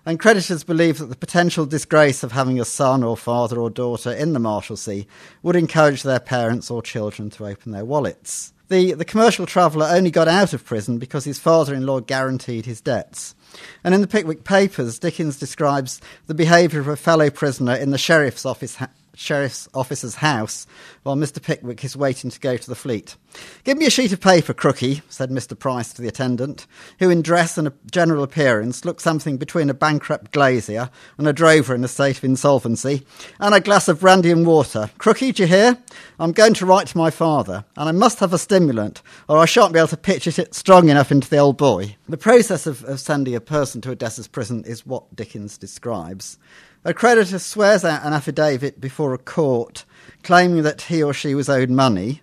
And 0.05 0.19
creditors 0.19 0.63
believed 0.63 0.99
that 0.99 1.07
the 1.07 1.15
potential 1.15 1.65
disgrace 1.65 2.21
of 2.21 2.31
having 2.31 2.59
a 2.59 2.65
son 2.65 3.03
or 3.03 3.17
father 3.17 3.59
or 3.59 3.71
daughter 3.71 4.11
in 4.11 4.33
the 4.33 4.39
Marshalsea 4.39 5.07
would 5.41 5.55
encourage 5.55 6.03
their 6.03 6.19
parents 6.19 6.69
or 6.69 6.83
children 6.83 7.31
to 7.31 7.47
open 7.47 7.71
their 7.71 7.85
wallets. 7.85 8.53
The, 8.67 8.93
the 8.93 9.05
commercial 9.05 9.47
traveller 9.47 9.87
only 9.89 10.11
got 10.11 10.27
out 10.27 10.53
of 10.53 10.65
prison 10.65 10.99
because 10.99 11.23
his 11.23 11.39
father 11.39 11.73
in 11.73 11.85
law 11.85 11.99
guaranteed 12.01 12.65
his 12.65 12.81
debts. 12.81 13.35
And 13.83 13.95
in 13.95 14.01
the 14.01 14.07
Pickwick 14.07 14.43
Papers, 14.43 14.99
Dickens 14.99 15.37
describes 15.37 16.01
the 16.27 16.33
behaviour 16.33 16.79
of 16.79 16.87
a 16.87 16.95
fellow 16.95 17.29
prisoner 17.29 17.75
in 17.75 17.91
the 17.91 17.97
sheriff's 17.97 18.45
office 18.45 18.75
ha- 18.75 18.89
sheriff's 19.15 19.67
officer's 19.73 20.15
house 20.15 20.67
while 21.03 21.15
Mr. 21.15 21.41
Pickwick 21.41 21.83
is 21.83 21.95
waiting 21.95 22.29
to 22.29 22.39
go 22.39 22.57
to 22.57 22.69
the 22.69 22.75
fleet. 22.75 23.15
Give 23.63 23.77
me 23.77 23.85
a 23.85 23.89
sheet 23.89 24.13
of 24.13 24.21
paper, 24.21 24.53
Crookey, 24.53 25.01
said 25.09 25.29
Mr. 25.29 25.57
Price 25.57 25.93
to 25.93 26.01
the 26.01 26.07
attendant, 26.07 26.67
who 26.99 27.09
in 27.09 27.21
dress 27.21 27.57
and 27.57 27.71
general 27.91 28.23
appearance 28.23 28.85
looked 28.85 29.01
something 29.01 29.37
between 29.37 29.69
a 29.69 29.73
bankrupt 29.73 30.31
glazier 30.31 30.89
and 31.17 31.27
a 31.27 31.33
drover 31.33 31.75
in 31.75 31.83
a 31.83 31.87
state 31.87 32.17
of 32.17 32.23
insolvency, 32.23 33.05
and 33.39 33.53
a 33.53 33.59
glass 33.59 33.87
of 33.87 33.99
brandy 33.99 34.31
and 34.31 34.45
water. 34.45 34.89
Crookey, 34.99 35.33
do 35.33 35.43
you 35.43 35.47
hear? 35.47 35.77
I'm 36.19 36.31
going 36.31 36.53
to 36.55 36.65
write 36.65 36.87
to 36.87 36.97
my 36.97 37.09
father, 37.09 37.65
and 37.75 37.89
I 37.89 37.91
must 37.91 38.19
have 38.19 38.33
a 38.33 38.37
stimulant, 38.37 39.01
or 39.27 39.37
I 39.37 39.45
shan't 39.45 39.73
be 39.73 39.79
able 39.79 39.89
to 39.89 39.97
pitch 39.97 40.27
it 40.27 40.55
strong 40.55 40.89
enough 40.89 41.11
into 41.11 41.29
the 41.29 41.37
old 41.37 41.57
boy. 41.57 41.95
The 42.07 42.17
process 42.17 42.65
of, 42.65 42.83
of 42.85 42.99
sending 42.99 43.35
a 43.35 43.41
person 43.41 43.81
to 43.81 43.91
a 43.91 43.95
debtor's 43.95 44.27
prison 44.27 44.63
is 44.65 44.85
what 44.85 45.15
Dickens 45.15 45.57
describes. 45.57 46.37
A 46.87 46.93
creditor 46.93 47.39
swears 47.39 47.83
out 47.83 48.05
an 48.05 48.13
affidavit 48.13 48.79
before 48.79 49.15
a 49.15 49.17
court 49.17 49.85
claiming 50.21 50.61
that 50.61 50.83
he 50.83 51.01
or 51.01 51.15
she 51.15 51.33
was 51.33 51.49
owed 51.49 51.71
money. 51.71 52.21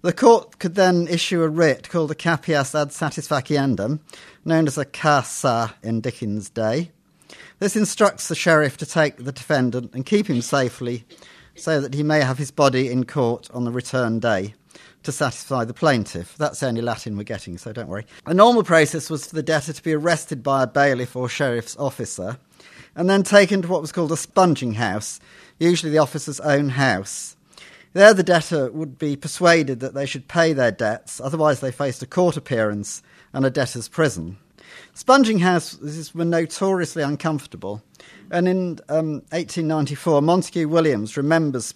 The 0.00 0.12
court 0.12 0.58
could 0.58 0.74
then 0.74 1.06
issue 1.06 1.40
a 1.40 1.48
writ 1.48 1.88
called 1.88 2.10
a 2.10 2.16
capias 2.16 2.74
ad 2.74 2.88
satisfaciendum, 2.88 4.00
known 4.44 4.66
as 4.66 4.76
a 4.76 4.84
casa 4.84 5.76
in 5.84 6.00
Dickens' 6.00 6.50
day. 6.50 6.90
This 7.60 7.76
instructs 7.76 8.26
the 8.26 8.34
sheriff 8.34 8.76
to 8.78 8.86
take 8.86 9.18
the 9.18 9.30
defendant 9.30 9.94
and 9.94 10.04
keep 10.04 10.26
him 10.26 10.42
safely 10.42 11.04
so 11.54 11.80
that 11.80 11.94
he 11.94 12.02
may 12.02 12.22
have 12.22 12.38
his 12.38 12.50
body 12.50 12.90
in 12.90 13.04
court 13.04 13.48
on 13.54 13.64
the 13.64 13.70
return 13.70 14.18
day 14.18 14.54
to 15.04 15.12
satisfy 15.12 15.64
the 15.64 15.74
plaintiff. 15.74 16.36
That's 16.38 16.58
the 16.58 16.66
only 16.66 16.82
Latin 16.82 17.16
we're 17.16 17.22
getting, 17.22 17.56
so 17.56 17.72
don't 17.72 17.88
worry. 17.88 18.06
A 18.26 18.34
normal 18.34 18.64
process 18.64 19.08
was 19.08 19.26
for 19.26 19.36
the 19.36 19.44
debtor 19.44 19.72
to 19.72 19.82
be 19.82 19.92
arrested 19.92 20.42
by 20.42 20.64
a 20.64 20.66
bailiff 20.66 21.14
or 21.14 21.28
sheriff's 21.28 21.76
officer 21.76 22.38
and 22.94 23.08
then 23.08 23.22
taken 23.22 23.62
to 23.62 23.68
what 23.68 23.80
was 23.80 23.92
called 23.92 24.12
a 24.12 24.16
sponging 24.16 24.74
house, 24.74 25.20
usually 25.58 25.92
the 25.92 25.98
officer's 25.98 26.40
own 26.40 26.70
house. 26.70 27.36
There, 27.94 28.14
the 28.14 28.22
debtor 28.22 28.70
would 28.70 28.98
be 28.98 29.16
persuaded 29.16 29.80
that 29.80 29.94
they 29.94 30.06
should 30.06 30.28
pay 30.28 30.52
their 30.52 30.72
debts, 30.72 31.20
otherwise, 31.20 31.60
they 31.60 31.72
faced 31.72 32.02
a 32.02 32.06
court 32.06 32.36
appearance 32.36 33.02
and 33.32 33.44
a 33.44 33.50
debtor's 33.50 33.88
prison. 33.88 34.38
Sponging 34.94 35.40
houses 35.40 36.14
were 36.14 36.24
notoriously 36.24 37.02
uncomfortable, 37.02 37.82
and 38.30 38.48
in 38.48 38.78
um, 38.88 39.22
1894, 39.30 40.22
Montagu 40.22 40.66
Williams 40.66 41.16
remembers 41.16 41.66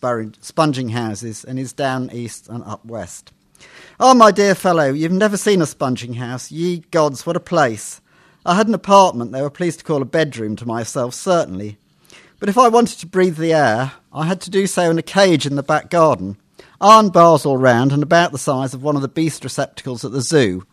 sponging 0.41 0.89
houses 0.91 1.45
in 1.45 1.59
his 1.59 1.75
Down 1.75 2.11
East 2.13 2.49
and 2.49 2.65
Up 2.65 2.85
West. 2.85 3.33
Oh, 4.01 4.15
my 4.15 4.31
dear 4.31 4.55
fellow, 4.55 4.93
you've 4.93 5.13
never 5.13 5.37
seen 5.37 5.63
a 5.63 5.67
sponging 5.67 6.15
house. 6.15 6.51
Ye 6.51 6.79
gods, 6.91 7.27
what 7.27 7.37
a 7.37 7.41
place! 7.41 8.01
I 8.47 8.55
had 8.55 8.69
an 8.69 8.75
apartment 8.75 9.33
they 9.33 9.43
were 9.43 9.51
pleased 9.51 9.81
to 9.81 9.85
call 9.85 10.03
a 10.03 10.05
bedroom 10.05 10.55
to 10.57 10.67
myself, 10.67 11.15
certainly. 11.15 11.79
But 12.39 12.49
if 12.49 12.57
I 12.57 12.69
wanted 12.69 13.01
to 13.01 13.07
breathe 13.09 13.39
the 13.39 13.53
air, 13.53 13.95
I 14.13 14.27
had 14.27 14.41
to 14.43 14.51
do 14.51 14.69
so 14.69 14.89
in 14.89 14.99
a 14.99 15.03
cage 15.03 15.47
in 15.47 15.57
the 15.57 15.65
back 15.65 15.91
garden, 15.91 16.37
iron 16.81 17.09
bars 17.09 17.45
all 17.45 17.57
round 17.57 17.91
and 17.91 18.05
about 18.05 18.31
the 18.31 18.39
size 18.39 18.73
of 18.73 18.85
one 18.85 18.95
of 18.95 19.03
the 19.03 19.09
beast 19.09 19.43
receptacles 19.43 20.05
at 20.05 20.13
the 20.13 20.21
zoo. 20.21 20.65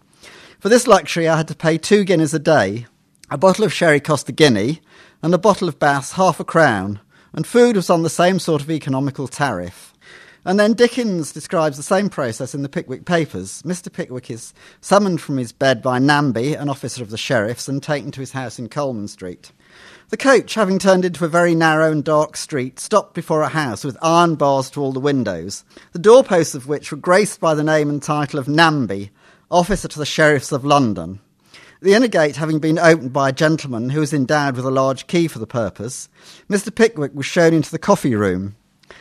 For 0.59 0.69
this 0.69 0.85
luxury, 0.85 1.27
I 1.27 1.36
had 1.36 1.48
to 1.48 1.55
pay 1.55 1.79
two 1.79 2.03
guineas 2.03 2.36
a 2.36 2.39
day. 2.39 2.86
A 3.31 3.39
bottle 3.39 3.65
of 3.65 3.74
sherry 3.74 4.00
cost 4.00 4.29
a 4.29 4.33
guinea, 4.33 4.81
and 5.24 5.33
a 5.33 5.39
bottle 5.39 5.67
of 5.67 5.79
Bass 5.79 6.12
half 6.12 6.39
a 6.39 6.43
crown, 6.43 7.00
and 7.33 7.48
food 7.48 7.75
was 7.75 7.89
on 7.89 8.03
the 8.03 8.09
same 8.09 8.38
sort 8.38 8.62
of 8.62 8.69
economical 8.69 9.27
tariff. 9.27 9.92
And 10.45 10.59
then 10.59 10.73
Dickens 10.73 11.31
describes 11.31 11.77
the 11.77 11.83
same 11.83 12.09
process 12.09 12.53
in 12.53 12.63
the 12.63 12.69
Pickwick 12.69 13.05
Papers. 13.05 13.62
Mr. 13.63 13.91
Pickwick 13.91 14.29
is 14.29 14.53
summoned 14.81 15.21
from 15.21 15.38
his 15.38 15.53
bed 15.53 15.81
by 15.81 16.00
Namby, 16.00 16.53
an 16.53 16.67
officer 16.67 17.01
of 17.01 17.12
the 17.12 17.17
sheriff's, 17.17 17.69
and 17.69 17.81
taken 17.81 18.12
to 18.12 18.19
his 18.19 18.33
house 18.33 18.59
in 18.59 18.67
Coleman 18.67 19.07
Street. 19.07 19.53
The 20.09 20.17
coach, 20.17 20.53
having 20.55 20.79
turned 20.79 21.05
into 21.05 21.23
a 21.23 21.29
very 21.29 21.55
narrow 21.55 21.91
and 21.91 22.03
dark 22.03 22.35
street, 22.35 22.77
stopped 22.77 23.13
before 23.13 23.41
a 23.41 23.47
house 23.47 23.85
with 23.85 23.97
iron 24.01 24.35
bars 24.35 24.69
to 24.71 24.81
all 24.81 24.91
the 24.91 25.00
windows, 25.00 25.63
the 25.93 26.00
doorposts 26.00 26.55
of 26.55 26.67
which 26.67 26.91
were 26.91 26.97
graced 26.97 27.39
by 27.39 27.55
the 27.55 27.63
name 27.63 27.89
and 27.89 28.03
title 28.03 28.38
of 28.38 28.50
Namby, 28.50 29.12
officer 29.50 29.88
to 29.88 30.00
the 30.00 30.05
sheriffs 30.05 30.51
of 30.51 30.65
London. 30.65 31.21
The 31.81 31.93
inner 31.93 32.07
gate 32.07 32.35
having 32.35 32.59
been 32.59 32.79
opened 32.79 33.13
by 33.13 33.29
a 33.29 33.33
gentleman 33.33 33.89
who 33.89 34.01
was 34.01 34.13
endowed 34.13 34.55
with 34.55 34.65
a 34.65 34.71
large 34.71 35.07
key 35.07 35.27
for 35.27 35.39
the 35.39 35.47
purpose, 35.47 36.09
Mr. 36.50 36.73
Pickwick 36.73 37.13
was 37.13 37.25
shown 37.25 37.53
into 37.53 37.71
the 37.71 37.79
coffee 37.79 38.15
room. 38.15 38.55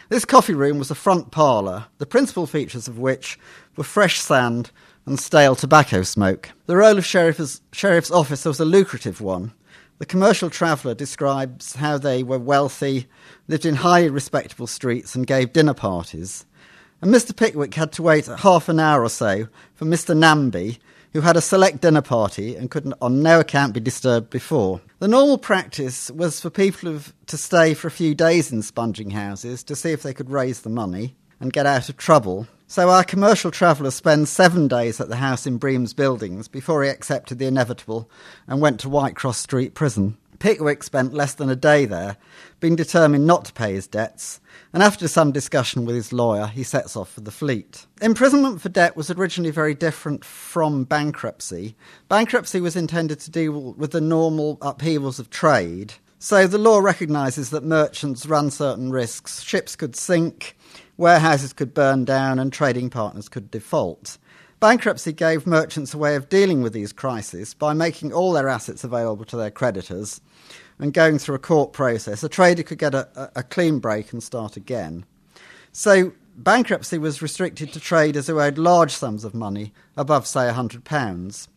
This 0.09 0.25
coffee 0.25 0.55
room 0.55 0.79
was 0.79 0.91
a 0.91 0.95
front 0.95 1.31
parlour, 1.31 1.87
the 1.99 2.07
principal 2.07 2.47
features 2.47 2.89
of 2.89 2.99
which 2.99 3.39
were 3.77 3.85
fresh 3.85 4.21
sand 4.21 4.71
and 5.07 5.19
stale 5.19 5.55
tobacco 5.55 6.03
smoke. 6.03 6.51
The 6.67 6.77
role 6.77 6.99
of 6.99 7.07
sheriff's, 7.07 7.61
sheriff's 7.73 8.11
officer 8.11 8.51
was 8.51 8.61
a 8.61 8.65
lucrative 8.65 9.21
one. 9.21 9.53
The 9.99 10.07
commercial 10.07 10.51
traveller 10.51 10.95
describes 10.95 11.77
how 11.77 11.99
they 11.99 12.23
were 12.23 12.39
wealthy, 12.39 13.07
lived 13.49 13.65
in 13.65 13.77
highly 13.77 14.11
respectable 14.11 14.67
streets, 14.67 15.15
and 15.15 15.27
gave 15.27 15.53
dinner 15.53 15.75
parties. 15.75 16.45
And 17.01 17.13
Mr. 17.13 17.37
Pickwick 17.37 17.75
had 17.75 17.93
to 17.93 18.03
wait 18.03 18.27
half 18.27 18.69
an 18.69 18.81
hour 18.81 19.03
or 19.03 19.09
so 19.09 19.49
for 19.75 19.85
Mr. 19.85 20.17
Namby, 20.17 20.79
who 21.13 21.21
had 21.21 21.37
a 21.37 21.41
select 21.41 21.81
dinner 21.81 22.03
party 22.03 22.57
and 22.57 22.71
could 22.71 22.93
on 23.01 23.23
no 23.23 23.41
account 23.41 23.75
be 23.75 23.81
disturbed 23.81 24.31
before. 24.31 24.81
The 25.03 25.09
normal 25.09 25.37
practice 25.37 26.13
was 26.13 26.39
for 26.39 26.49
people 26.49 27.01
to 27.27 27.37
stay 27.37 27.75
for 27.75 27.89
a 27.89 27.91
few 27.91 28.15
days 28.15 28.53
in 28.53 28.63
sponging 28.63 29.11
houses 29.11 29.65
to 29.65 29.75
see 29.75 29.91
if 29.91 30.05
they 30.05 30.15
could 30.15 30.31
raise 30.31 30.61
the 30.61 30.71
money 30.71 31.17
and 31.41 31.53
get 31.53 31.67
out 31.67 31.89
of 31.89 31.97
trouble. 31.97 32.47
So 32.69 32.89
our 32.89 33.03
commercial 33.03 33.51
traveller 33.51 33.91
spent 33.91 34.29
seven 34.29 34.69
days 34.69 35.01
at 35.01 35.09
the 35.09 35.17
house 35.17 35.45
in 35.45 35.57
Bream's 35.57 35.93
Buildings 35.93 36.47
before 36.47 36.85
he 36.85 36.89
accepted 36.89 37.41
the 37.41 37.47
inevitable 37.47 38.09
and 38.47 38.61
went 38.61 38.79
to 38.79 38.89
Whitecross 38.89 39.35
Street 39.35 39.75
Prison. 39.75 40.17
Pickwick 40.39 40.85
spent 40.85 41.13
less 41.13 41.35
than 41.35 41.51
a 41.51 41.57
day 41.57 41.85
there, 41.85 42.17
being 42.63 42.77
determined 42.77 43.27
not 43.27 43.45
to 43.45 43.53
pay 43.53 43.75
his 43.75 43.89
debts, 43.89 44.41
and 44.73 44.85
after 44.85 45.09
some 45.09 45.33
discussion 45.33 45.85
with 45.85 45.97
his 45.97 46.13
lawyer, 46.13 46.47
he 46.47 46.63
sets 46.63 46.97
off 46.97 47.11
for 47.11 47.21
the 47.21 47.33
fleet. 47.33 47.87
Imprisonment 48.01 48.63
for 48.63 48.69
debt 48.69 48.97
was 48.97 49.11
originally 49.11 49.51
very 49.51 49.75
different 49.75 50.25
from 50.25 50.85
bankruptcy. 50.85 51.75
Bankruptcy 52.09 52.61
was 52.61 52.77
intended 52.77 53.19
to 53.19 53.33
deal 53.33 53.75
with 53.75 53.91
the 53.91 54.01
normal 54.01 54.59
upheavals 54.63 55.19
of 55.19 55.29
trade. 55.29 55.95
So 56.21 56.47
the 56.47 56.57
law 56.57 56.79
recognises 56.79 57.51
that 57.51 57.65
merchants 57.65 58.27
run 58.27 58.53
certain 58.53 58.93
risks. 58.93 59.43
Ships 59.43 59.75
could 59.75 59.97
sink, 59.97 60.57
warehouses 60.97 61.53
could 61.53 61.75
burn 61.75 62.05
down, 62.05 62.39
and 62.39 62.53
trading 62.53 62.91
partners 62.91 63.29
could 63.29 63.51
default. 63.51 64.19
Bankruptcy 64.61 65.13
gave 65.13 65.49
merchants 65.49 65.93
a 65.93 65.99
way 65.99 66.15
of 66.15 66.29
dealing 66.29 66.63
with 66.63 66.73
these 66.73 66.93
crises 66.93 67.55
by 67.55 67.73
making 67.73 68.13
all 68.13 68.31
their 68.31 68.49
assets 68.49 68.85
available 68.85 69.25
to 69.25 69.37
their 69.37 69.51
creditors 69.51 70.21
and 70.83 70.93
going 70.93 71.17
through 71.17 71.37
a 71.37 71.39
court 71.39 71.73
process. 71.73 72.25
A 72.25 72.29
trader 72.29 72.65
could 72.65 72.79
get 72.79 72.93
a, 72.93 73.31
a 73.37 73.45
clean 73.45 73.79
break 73.79 74.13
and 74.13 74.21
start 74.21 74.57
again. 74.57 75.05
So 75.71 76.13
bankruptcy 76.37 76.99
was 76.99 77.23
restricted 77.23 77.73
to 77.73 77.79
traders 77.79 78.27
who 78.27 78.41
owed 78.41 78.59
large 78.59 78.91
sums 78.91 79.25
of 79.25 79.33
money, 79.33 79.73
above, 79.97 80.27
say, 80.27 80.41
£100. 80.41 81.49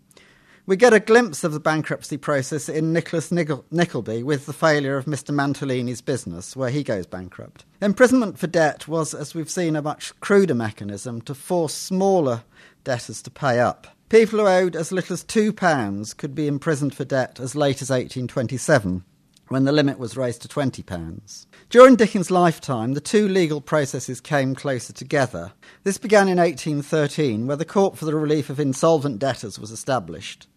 We 0.67 0.75
get 0.75 0.94
a 0.94 1.00
glimpse 1.00 1.44
of 1.44 1.53
the 1.53 1.60
bankruptcy 1.60 2.17
process 2.17 2.70
in 2.70 2.94
Nicholas 2.94 3.32
Nickleby 3.32 4.22
with 4.22 4.46
the 4.46 4.53
failure 4.53 4.96
of 4.96 5.05
Mr. 5.05 5.34
Mantalini's 5.34 6.01
business, 6.01 6.55
where 6.55 6.70
he 6.70 6.84
goes 6.84 7.08
bankrupt. 7.08 7.65
Imprisonment 7.82 8.38
for 8.38 8.46
debt 8.46 8.88
was, 8.88 9.15
as 9.15 9.34
we've 9.34 9.50
seen, 9.50 9.75
a 9.75 9.82
much 9.82 10.20
cruder 10.20 10.55
mechanism 10.55 11.20
to 11.22 11.34
force 11.34 11.74
smaller 11.74 12.44
debtors 12.84 13.24
to 13.24 13.32
pay 13.32 13.60
up. 13.60 13.88
People 14.10 14.38
who 14.38 14.48
owed 14.48 14.75
as 14.75 14.91
little 14.91 15.15
as 15.15 15.24
£2 15.24 16.17
could 16.17 16.36
be 16.36 16.46
imprisoned 16.46 16.94
for 16.94 17.05
debt 17.05 17.39
as 17.39 17.55
late 17.55 17.82
as 17.82 17.89
1827, 17.89 19.03
when 19.48 19.64
the 19.64 19.72
limit 19.72 20.00
was 20.00 20.18
raised 20.18 20.42
to 20.42 20.48
£20. 20.48 21.46
During 21.70 21.96
Dickens' 21.96 22.32
lifetime, 22.32 22.94
the 22.94 23.02
two 23.02 23.28
legal 23.28 23.62
processes 23.62 24.20
came 24.22 24.56
closer 24.56 24.94
together. 24.94 25.52
This 25.84 25.98
began 25.98 26.28
in 26.28 26.38
1813, 26.38 27.48
where 27.48 27.58
the 27.58 27.66
Court 27.66 27.98
for 27.98 28.06
the 28.06 28.16
Relief 28.16 28.50
of 28.50 28.60
Insolvent 28.60 29.20
Debtors 29.20 29.60
was 29.60 29.72
established. 29.72 30.48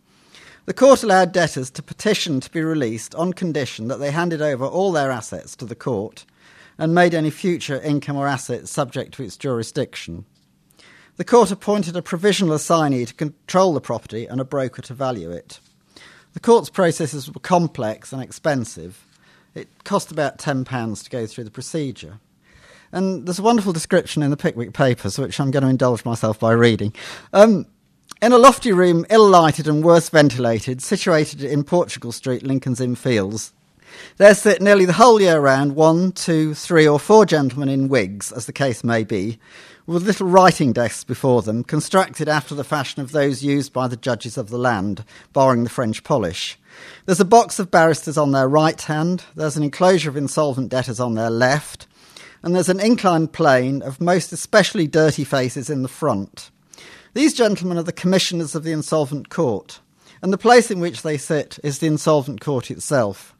The 0.69 0.75
court 0.75 1.03
allowed 1.03 1.33
debtors 1.33 1.71
to 1.71 1.83
petition 1.83 2.41
to 2.41 2.51
be 2.51 2.61
released 2.61 3.15
on 3.15 3.33
condition 3.33 3.89
that 3.89 4.01
they 4.01 4.11
handed 4.11 4.43
over 4.43 4.67
all 4.67 4.93
their 4.93 5.11
assets 5.11 5.57
to 5.57 5.65
the 5.65 5.75
court 5.75 6.27
and 6.77 6.95
made 6.95 7.15
any 7.15 7.31
future 7.31 7.81
income 7.81 8.19
or 8.19 8.27
assets 8.27 8.71
subject 8.71 9.15
to 9.15 9.23
its 9.23 9.39
jurisdiction. 9.39 10.27
The 11.17 11.25
court 11.25 11.51
appointed 11.51 11.97
a 11.97 12.03
provisional 12.03 12.53
assignee 12.53 13.07
to 13.07 13.15
control 13.15 13.73
the 13.73 13.81
property 13.81 14.27
and 14.27 14.43
a 14.43 14.45
broker 14.45 14.83
to 14.83 14.93
value 14.93 15.31
it. 15.31 15.59
The 16.39 16.43
court's 16.43 16.71
processes 16.71 17.29
were 17.29 17.41
complex 17.41 18.13
and 18.13 18.23
expensive. 18.23 19.05
It 19.57 19.67
cost 19.83 20.13
about 20.13 20.39
£10 20.39 21.03
to 21.03 21.11
go 21.11 21.27
through 21.27 21.43
the 21.43 21.51
procedure. 21.51 22.21
And 22.93 23.27
there's 23.27 23.41
a 23.41 23.43
wonderful 23.43 23.73
description 23.73 24.23
in 24.23 24.31
the 24.31 24.37
Pickwick 24.37 24.73
Papers, 24.73 25.19
which 25.19 25.41
I'm 25.41 25.51
going 25.51 25.65
to 25.65 25.69
indulge 25.69 26.05
myself 26.05 26.39
by 26.39 26.53
reading. 26.53 26.95
Um, 27.33 27.67
in 28.23 28.31
a 28.31 28.39
lofty 28.39 28.71
room, 28.71 29.05
ill 29.11 29.29
lighted 29.29 29.67
and 29.67 29.83
worse 29.83 30.11
ventilated, 30.11 30.81
situated 30.81 31.43
in 31.43 31.65
Portugal 31.65 32.13
Street, 32.13 32.45
Lincoln's 32.45 32.81
Inn 32.81 32.95
Fields, 32.95 33.53
there 34.19 34.35
sit 34.37 34.63
nearly 34.63 34.85
the 34.85 34.93
whole 34.93 35.21
year 35.21 35.41
round 35.41 35.75
one, 35.75 36.13
two, 36.13 36.55
three, 36.55 36.87
or 36.87 37.01
four 37.01 37.27
gentlemen 37.27 37.69
in 37.69 37.89
wigs, 37.89 38.31
as 38.31 38.47
the 38.47 38.53
case 38.53 38.85
may 38.85 39.03
be, 39.03 39.41
with 39.89 40.07
little 40.07 40.27
writing 40.27 40.71
desks 40.75 41.03
before 41.03 41.41
them, 41.41 41.65
constructed 41.65 42.29
after 42.29 42.55
the 42.55 42.63
fashion 42.63 43.01
of 43.01 43.13
those 43.13 43.43
used 43.43 43.73
by 43.73 43.89
the 43.89 43.97
judges 43.97 44.37
of 44.37 44.51
the 44.51 44.59
land, 44.59 45.03
barring 45.33 45.65
the 45.65 45.71
French 45.71 46.05
polish. 46.05 46.59
There's 47.07 47.21
a 47.21 47.25
box 47.25 47.59
of 47.59 47.71
barristers 47.71 48.19
on 48.19 48.33
their 48.33 48.49
right 48.49 48.79
hand, 48.83 49.25
there's 49.35 49.57
an 49.57 49.63
enclosure 49.63 50.11
of 50.11 50.17
insolvent 50.17 50.69
debtors 50.69 51.01
on 51.01 51.15
their 51.15 51.31
left, 51.31 51.87
and 52.43 52.55
there's 52.55 52.69
an 52.69 52.81
inclined 52.81 53.33
plane 53.33 53.81
of 53.81 53.99
most 53.99 54.31
especially 54.31 54.87
dirty 54.87 55.25
faces 55.25 55.71
in 55.71 55.83
the 55.83 55.89
front. 55.89 56.51
These 57.15 57.33
gentlemen 57.33 57.79
are 57.79 57.83
the 57.83 57.91
commissioners 57.91 58.55
of 58.55 58.65
the 58.65 58.73
insolvent 58.73 59.31
court, 59.31 59.81
and 60.21 60.35
the 60.35 60.39
place 60.39 60.71
in 60.71 60.81
which 60.81 61.01
they 61.01 61.17
sit 61.17 61.59
is 61.65 61.79
the 61.79 61.87
insolvent 61.87 62.43
court 62.43 62.71
itself. 62.71 63.35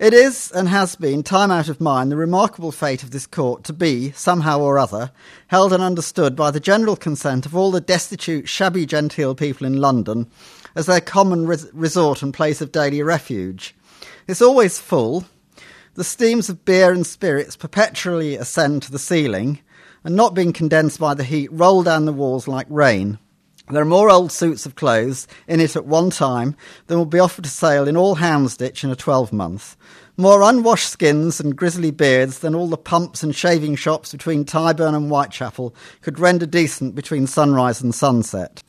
It 0.00 0.14
is, 0.14 0.50
and 0.52 0.66
has 0.66 0.96
been, 0.96 1.22
time 1.22 1.50
out 1.50 1.68
of 1.68 1.78
mind, 1.78 2.10
the 2.10 2.16
remarkable 2.16 2.72
fate 2.72 3.02
of 3.02 3.10
this 3.10 3.26
court 3.26 3.64
to 3.64 3.74
be, 3.74 4.12
somehow 4.12 4.60
or 4.60 4.78
other, 4.78 5.10
held 5.48 5.74
and 5.74 5.82
understood 5.82 6.34
by 6.34 6.50
the 6.50 6.58
general 6.58 6.96
consent 6.96 7.44
of 7.44 7.54
all 7.54 7.70
the 7.70 7.82
destitute, 7.82 8.48
shabby, 8.48 8.86
genteel 8.86 9.34
people 9.34 9.66
in 9.66 9.76
London 9.76 10.26
as 10.74 10.86
their 10.86 11.02
common 11.02 11.46
res- 11.46 11.68
resort 11.74 12.22
and 12.22 12.32
place 12.32 12.62
of 12.62 12.72
daily 12.72 13.02
refuge. 13.02 13.74
It's 14.26 14.40
always 14.40 14.78
full. 14.78 15.26
The 15.96 16.04
steams 16.04 16.48
of 16.48 16.64
beer 16.64 16.94
and 16.94 17.06
spirits 17.06 17.54
perpetually 17.54 18.36
ascend 18.36 18.82
to 18.84 18.90
the 18.90 18.98
ceiling, 18.98 19.60
and 20.02 20.16
not 20.16 20.32
being 20.32 20.54
condensed 20.54 20.98
by 20.98 21.12
the 21.12 21.24
heat, 21.24 21.52
roll 21.52 21.82
down 21.82 22.06
the 22.06 22.12
walls 22.14 22.48
like 22.48 22.66
rain. 22.70 23.18
There 23.70 23.82
are 23.82 23.86
more 23.86 24.10
old 24.10 24.32
suits 24.32 24.66
of 24.66 24.74
clothes 24.74 25.28
in 25.46 25.60
it 25.60 25.76
at 25.76 25.86
one 25.86 26.10
time 26.10 26.56
than 26.88 26.98
will 26.98 27.06
be 27.06 27.20
offered 27.20 27.44
to 27.44 27.50
sale 27.50 27.86
in 27.86 27.96
all 27.96 28.16
Houndsditch 28.16 28.82
in 28.82 28.90
a 28.90 28.96
twelvemonth. 28.96 29.76
More 30.16 30.42
unwashed 30.42 30.90
skins 30.90 31.38
and 31.38 31.56
grizzly 31.56 31.92
beards 31.92 32.40
than 32.40 32.56
all 32.56 32.66
the 32.66 32.76
pumps 32.76 33.22
and 33.22 33.34
shaving 33.34 33.76
shops 33.76 34.10
between 34.10 34.44
Tyburn 34.44 34.96
and 34.96 35.08
Whitechapel 35.08 35.72
could 36.02 36.18
render 36.18 36.46
decent 36.46 36.96
between 36.96 37.28
sunrise 37.28 37.80
and 37.80 37.94
sunset. 37.94 38.60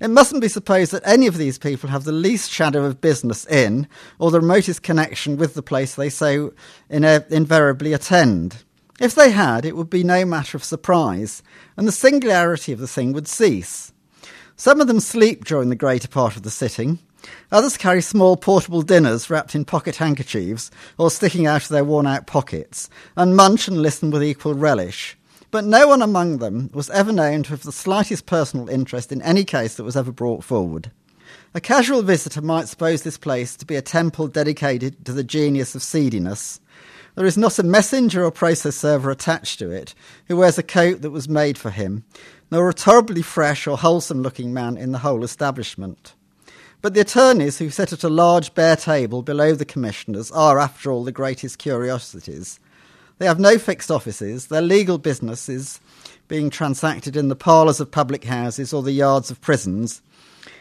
It 0.00 0.08
mustn't 0.08 0.42
be 0.42 0.48
supposed 0.48 0.90
that 0.90 1.06
any 1.06 1.28
of 1.28 1.38
these 1.38 1.56
people 1.58 1.90
have 1.90 2.02
the 2.02 2.12
least 2.12 2.50
shadow 2.50 2.84
of 2.84 3.00
business 3.00 3.46
in, 3.46 3.86
or 4.18 4.32
the 4.32 4.40
remotest 4.40 4.82
connection 4.82 5.36
with 5.36 5.54
the 5.54 5.62
place 5.62 5.94
they 5.94 6.10
so 6.10 6.52
uh, 6.92 7.20
invariably 7.30 7.92
attend. 7.92 8.64
If 9.00 9.14
they 9.14 9.30
had, 9.30 9.64
it 9.64 9.76
would 9.76 9.88
be 9.88 10.02
no 10.02 10.24
matter 10.24 10.56
of 10.56 10.64
surprise, 10.64 11.44
and 11.76 11.86
the 11.86 11.92
singularity 11.92 12.72
of 12.72 12.80
the 12.80 12.88
thing 12.88 13.12
would 13.12 13.28
cease. 13.28 13.92
Some 14.60 14.80
of 14.80 14.88
them 14.88 14.98
sleep 14.98 15.44
during 15.44 15.68
the 15.68 15.76
greater 15.76 16.08
part 16.08 16.34
of 16.34 16.42
the 16.42 16.50
sitting. 16.50 16.98
Others 17.52 17.76
carry 17.76 18.02
small 18.02 18.36
portable 18.36 18.82
dinners 18.82 19.30
wrapped 19.30 19.54
in 19.54 19.64
pocket 19.64 19.94
handkerchiefs 19.94 20.72
or 20.98 21.12
sticking 21.12 21.46
out 21.46 21.62
of 21.62 21.68
their 21.68 21.84
worn 21.84 22.08
out 22.08 22.26
pockets, 22.26 22.90
and 23.16 23.36
munch 23.36 23.68
and 23.68 23.80
listen 23.80 24.10
with 24.10 24.24
equal 24.24 24.54
relish. 24.54 25.16
But 25.52 25.64
no 25.64 25.86
one 25.86 26.02
among 26.02 26.38
them 26.38 26.70
was 26.74 26.90
ever 26.90 27.12
known 27.12 27.44
to 27.44 27.50
have 27.50 27.62
the 27.62 27.70
slightest 27.70 28.26
personal 28.26 28.68
interest 28.68 29.12
in 29.12 29.22
any 29.22 29.44
case 29.44 29.76
that 29.76 29.84
was 29.84 29.96
ever 29.96 30.10
brought 30.10 30.42
forward. 30.42 30.90
A 31.54 31.60
casual 31.60 32.02
visitor 32.02 32.42
might 32.42 32.66
suppose 32.66 33.02
this 33.02 33.16
place 33.16 33.54
to 33.58 33.64
be 33.64 33.76
a 33.76 33.80
temple 33.80 34.26
dedicated 34.26 35.04
to 35.06 35.12
the 35.12 35.22
genius 35.22 35.76
of 35.76 35.84
seediness. 35.84 36.58
There 37.14 37.26
is 37.26 37.38
not 37.38 37.58
a 37.58 37.64
messenger 37.64 38.24
or 38.24 38.30
process 38.30 38.76
server 38.76 39.10
attached 39.10 39.58
to 39.60 39.70
it 39.70 39.94
who 40.26 40.36
wears 40.36 40.58
a 40.58 40.62
coat 40.62 41.02
that 41.02 41.10
was 41.10 41.28
made 41.28 41.58
for 41.58 41.70
him, 41.70 42.04
nor 42.50 42.68
a 42.68 42.74
terribly 42.74 43.22
fresh 43.22 43.66
or 43.66 43.76
wholesome 43.76 44.22
looking 44.22 44.52
man 44.52 44.76
in 44.76 44.92
the 44.92 44.98
whole 44.98 45.24
establishment. 45.24 46.14
But 46.80 46.94
the 46.94 47.00
attorneys 47.00 47.58
who 47.58 47.70
sit 47.70 47.92
at 47.92 48.04
a 48.04 48.08
large 48.08 48.54
bare 48.54 48.76
table 48.76 49.22
below 49.22 49.54
the 49.54 49.64
commissioners 49.64 50.30
are, 50.30 50.58
after 50.58 50.92
all, 50.92 51.04
the 51.04 51.12
greatest 51.12 51.58
curiosities. 51.58 52.60
They 53.18 53.26
have 53.26 53.40
no 53.40 53.58
fixed 53.58 53.90
offices, 53.90 54.46
their 54.46 54.62
legal 54.62 54.96
business 54.96 55.48
is 55.48 55.80
being 56.28 56.50
transacted 56.50 57.16
in 57.16 57.28
the 57.28 57.36
parlours 57.36 57.80
of 57.80 57.90
public 57.90 58.24
houses 58.24 58.72
or 58.72 58.82
the 58.82 58.92
yards 58.92 59.30
of 59.30 59.40
prisons, 59.40 60.02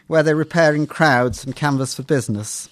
where 0.08 0.24
they 0.24 0.34
repair 0.34 0.74
in 0.74 0.88
crowds 0.88 1.46
and 1.46 1.56
canvass 1.56 1.94
for 1.94 2.04
business, 2.04 2.68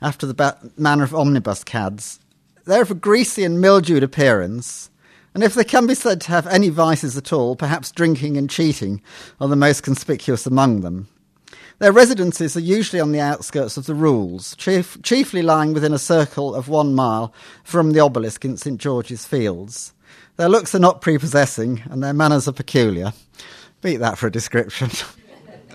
after 0.00 0.26
the 0.26 0.34
ba- 0.34 0.58
manner 0.76 1.02
of 1.02 1.14
omnibus 1.14 1.64
cads. 1.64 2.20
They're 2.64 2.82
of 2.82 2.90
a 2.90 2.94
greasy 2.94 3.42
and 3.42 3.60
mildewed 3.60 4.02
appearance, 4.02 4.90
and 5.36 5.44
if 5.44 5.52
they 5.52 5.64
can 5.64 5.86
be 5.86 5.94
said 5.94 6.22
to 6.22 6.28
have 6.30 6.46
any 6.46 6.70
vices 6.70 7.14
at 7.14 7.30
all, 7.30 7.56
perhaps 7.56 7.92
drinking 7.92 8.38
and 8.38 8.48
cheating 8.48 9.02
are 9.38 9.48
the 9.48 9.54
most 9.54 9.82
conspicuous 9.82 10.46
among 10.46 10.80
them. 10.80 11.08
Their 11.78 11.92
residences 11.92 12.56
are 12.56 12.60
usually 12.60 13.00
on 13.00 13.12
the 13.12 13.20
outskirts 13.20 13.76
of 13.76 13.84
the 13.84 13.94
rules, 13.94 14.56
chief, 14.56 14.96
chiefly 15.02 15.42
lying 15.42 15.74
within 15.74 15.92
a 15.92 15.98
circle 15.98 16.54
of 16.54 16.70
one 16.70 16.94
mile 16.94 17.34
from 17.64 17.92
the 17.92 18.00
obelisk 18.00 18.46
in 18.46 18.56
St 18.56 18.80
George's 18.80 19.26
Fields. 19.26 19.92
Their 20.36 20.48
looks 20.48 20.74
are 20.74 20.78
not 20.78 21.02
prepossessing, 21.02 21.82
and 21.90 22.02
their 22.02 22.14
manners 22.14 22.48
are 22.48 22.52
peculiar. 22.52 23.12
Beat 23.82 23.98
that 23.98 24.16
for 24.16 24.28
a 24.28 24.32
description. 24.32 24.88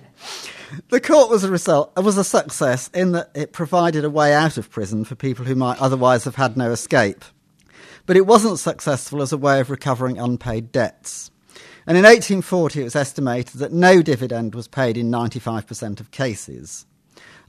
the 0.89 0.99
court 0.99 1.29
was 1.29 1.43
a 1.43 1.51
result 1.51 1.95
was 1.97 2.17
a 2.17 2.23
success 2.23 2.89
in 2.95 3.11
that 3.11 3.29
it 3.35 3.53
provided 3.53 4.05
a 4.05 4.09
way 4.09 4.33
out 4.33 4.57
of 4.57 4.71
prison 4.71 5.05
for 5.05 5.13
people 5.13 5.45
who 5.45 5.53
might 5.53 5.79
otherwise 5.79 6.23
have 6.23 6.33
had 6.33 6.57
no 6.57 6.71
escape 6.71 7.23
but 8.05 8.17
it 8.17 8.25
wasn't 8.25 8.59
successful 8.59 9.21
as 9.21 9.31
a 9.31 9.37
way 9.37 9.59
of 9.59 9.69
recovering 9.69 10.17
unpaid 10.17 10.71
debts. 10.71 11.31
And 11.87 11.97
in 11.97 12.03
1840, 12.03 12.81
it 12.81 12.83
was 12.83 12.95
estimated 12.95 13.59
that 13.59 13.73
no 13.73 14.01
dividend 14.01 14.53
was 14.53 14.67
paid 14.67 14.97
in 14.97 15.11
95% 15.11 15.99
of 15.99 16.11
cases. 16.11 16.85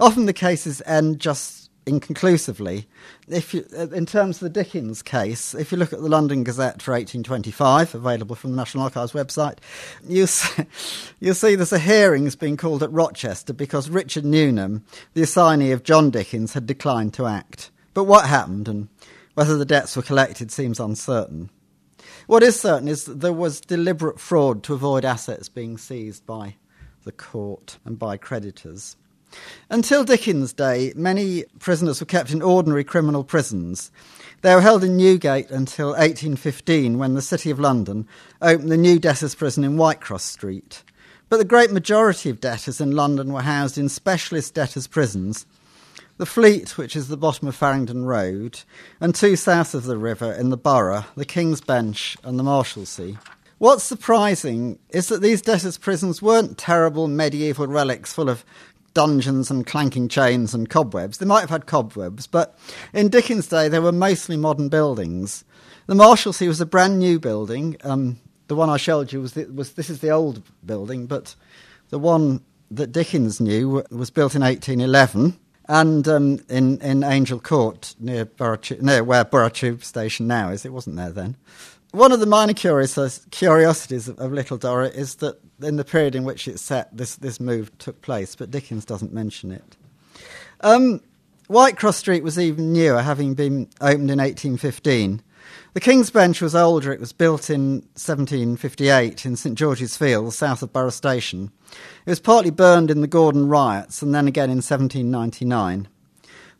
Often 0.00 0.26
the 0.26 0.32
cases 0.32 0.82
end 0.86 1.20
just 1.20 1.70
inconclusively. 1.86 2.86
If 3.28 3.54
you, 3.54 3.66
uh, 3.76 3.88
in 3.88 4.06
terms 4.06 4.36
of 4.36 4.40
the 4.40 4.62
Dickens 4.62 5.02
case, 5.02 5.54
if 5.54 5.72
you 5.72 5.78
look 5.78 5.92
at 5.92 6.00
the 6.00 6.08
London 6.08 6.44
Gazette 6.44 6.80
for 6.80 6.92
1825, 6.92 7.94
available 7.94 8.36
from 8.36 8.52
the 8.52 8.56
National 8.56 8.84
Archives 8.84 9.12
website, 9.12 9.58
you 10.06 10.26
see, 10.28 10.64
you'll 11.20 11.34
see 11.34 11.54
there's 11.54 11.72
a 11.72 11.78
hearing 11.78 12.24
has 12.24 12.36
been 12.36 12.56
called 12.56 12.82
at 12.82 12.92
Rochester 12.92 13.52
because 13.52 13.90
Richard 13.90 14.24
Newnham, 14.24 14.84
the 15.14 15.22
assignee 15.22 15.72
of 15.72 15.82
John 15.82 16.10
Dickens, 16.10 16.54
had 16.54 16.66
declined 16.66 17.14
to 17.14 17.26
act. 17.26 17.70
But 17.94 18.04
what 18.04 18.26
happened 18.26 18.68
and 18.68 18.88
whether 19.34 19.56
the 19.56 19.64
debts 19.64 19.96
were 19.96 20.02
collected 20.02 20.50
seems 20.50 20.80
uncertain. 20.80 21.50
What 22.26 22.42
is 22.42 22.60
certain 22.60 22.88
is 22.88 23.04
that 23.04 23.20
there 23.20 23.32
was 23.32 23.60
deliberate 23.60 24.20
fraud 24.20 24.62
to 24.64 24.74
avoid 24.74 25.04
assets 25.04 25.48
being 25.48 25.78
seized 25.78 26.26
by 26.26 26.56
the 27.04 27.12
court 27.12 27.78
and 27.84 27.98
by 27.98 28.16
creditors. 28.16 28.96
Until 29.70 30.04
Dickens' 30.04 30.52
day, 30.52 30.92
many 30.94 31.44
prisoners 31.58 32.00
were 32.00 32.06
kept 32.06 32.32
in 32.32 32.42
ordinary 32.42 32.84
criminal 32.84 33.24
prisons. 33.24 33.90
They 34.42 34.54
were 34.54 34.60
held 34.60 34.84
in 34.84 34.96
Newgate 34.96 35.50
until 35.50 35.88
1815 35.88 36.98
when 36.98 37.14
the 37.14 37.22
City 37.22 37.50
of 37.50 37.58
London 37.58 38.06
opened 38.42 38.70
the 38.70 38.76
new 38.76 38.98
debtors' 38.98 39.34
prison 39.34 39.64
in 39.64 39.76
Whitecross 39.76 40.20
Street. 40.20 40.84
But 41.28 41.38
the 41.38 41.44
great 41.44 41.72
majority 41.72 42.28
of 42.28 42.40
debtors 42.40 42.80
in 42.80 42.90
London 42.90 43.32
were 43.32 43.42
housed 43.42 43.78
in 43.78 43.88
specialist 43.88 44.52
debtors' 44.52 44.86
prisons. 44.86 45.46
The 46.22 46.26
Fleet, 46.26 46.78
which 46.78 46.94
is 46.94 47.08
the 47.08 47.16
bottom 47.16 47.48
of 47.48 47.56
Farringdon 47.56 48.04
Road, 48.04 48.60
and 49.00 49.12
two 49.12 49.34
south 49.34 49.74
of 49.74 49.82
the 49.82 49.98
river 49.98 50.32
in 50.32 50.50
the 50.50 50.56
Borough, 50.56 51.04
the 51.16 51.24
King's 51.24 51.60
Bench 51.60 52.16
and 52.22 52.38
the 52.38 52.44
Marshalsea. 52.44 53.18
What's 53.58 53.82
surprising 53.82 54.78
is 54.90 55.08
that 55.08 55.20
these 55.20 55.42
debtors' 55.42 55.78
prisons 55.78 56.22
weren't 56.22 56.58
terrible 56.58 57.08
medieval 57.08 57.66
relics 57.66 58.12
full 58.12 58.28
of 58.28 58.44
dungeons 58.94 59.50
and 59.50 59.66
clanking 59.66 60.06
chains 60.06 60.54
and 60.54 60.70
cobwebs. 60.70 61.18
They 61.18 61.26
might 61.26 61.40
have 61.40 61.50
had 61.50 61.66
cobwebs, 61.66 62.28
but 62.28 62.56
in 62.92 63.08
Dickens' 63.08 63.48
day, 63.48 63.66
they 63.68 63.80
were 63.80 63.90
mostly 63.90 64.36
modern 64.36 64.68
buildings. 64.68 65.44
The 65.86 65.96
Marshalsea 65.96 66.46
was 66.46 66.60
a 66.60 66.66
brand 66.66 67.00
new 67.00 67.18
building. 67.18 67.76
Um, 67.82 68.20
the 68.46 68.54
one 68.54 68.70
I 68.70 68.76
showed 68.76 69.12
you 69.12 69.20
was, 69.20 69.32
the, 69.32 69.46
was 69.46 69.72
this 69.72 69.90
is 69.90 69.98
the 69.98 70.10
old 70.10 70.40
building, 70.64 71.06
but 71.06 71.34
the 71.88 71.98
one 71.98 72.44
that 72.70 72.92
Dickens 72.92 73.40
knew 73.40 73.82
was 73.90 74.10
built 74.10 74.36
in 74.36 74.42
1811 74.42 75.40
and 75.72 76.06
um, 76.06 76.38
in, 76.50 76.78
in 76.82 77.02
Angel 77.02 77.40
Court 77.40 77.94
near, 77.98 78.28
near 78.82 79.02
where 79.02 79.24
Borough 79.24 79.48
Tube 79.48 79.82
Station 79.82 80.26
now 80.26 80.50
is. 80.50 80.66
It 80.66 80.72
wasn't 80.72 80.96
there 80.96 81.10
then. 81.10 81.34
One 81.92 82.12
of 82.12 82.20
the 82.20 82.26
minor 82.26 82.52
curios- 82.52 83.26
curiosities 83.30 84.06
of, 84.06 84.18
of 84.18 84.32
Little 84.32 84.58
Dorrit 84.58 84.94
is 84.94 85.14
that 85.16 85.40
in 85.62 85.76
the 85.76 85.84
period 85.84 86.14
in 86.14 86.24
which 86.24 86.46
it's 86.46 86.60
set, 86.60 86.94
this, 86.94 87.16
this 87.16 87.40
move 87.40 87.76
took 87.78 88.02
place, 88.02 88.36
but 88.36 88.50
Dickens 88.50 88.84
doesn't 88.84 89.14
mention 89.14 89.50
it. 89.50 89.76
Um, 90.60 91.00
Whitecross 91.48 91.94
Street 91.94 92.22
was 92.22 92.38
even 92.38 92.74
newer, 92.74 93.00
having 93.00 93.32
been 93.32 93.66
opened 93.80 94.10
in 94.10 94.18
1815. 94.18 95.22
The 95.74 95.80
King's 95.80 96.10
Bench 96.10 96.42
was 96.42 96.54
older. 96.54 96.92
It 96.92 97.00
was 97.00 97.14
built 97.14 97.48
in 97.48 97.76
1758 97.94 99.24
in 99.24 99.36
St 99.36 99.56
George's 99.56 99.96
Fields, 99.96 100.36
south 100.36 100.62
of 100.62 100.70
Borough 100.70 100.90
Station. 100.90 101.50
It 102.04 102.10
was 102.10 102.20
partly 102.20 102.50
burned 102.50 102.90
in 102.90 103.00
the 103.00 103.06
Gordon 103.06 103.48
riots 103.48 104.02
and 104.02 104.14
then 104.14 104.28
again 104.28 104.50
in 104.50 104.58
1799. 104.58 105.88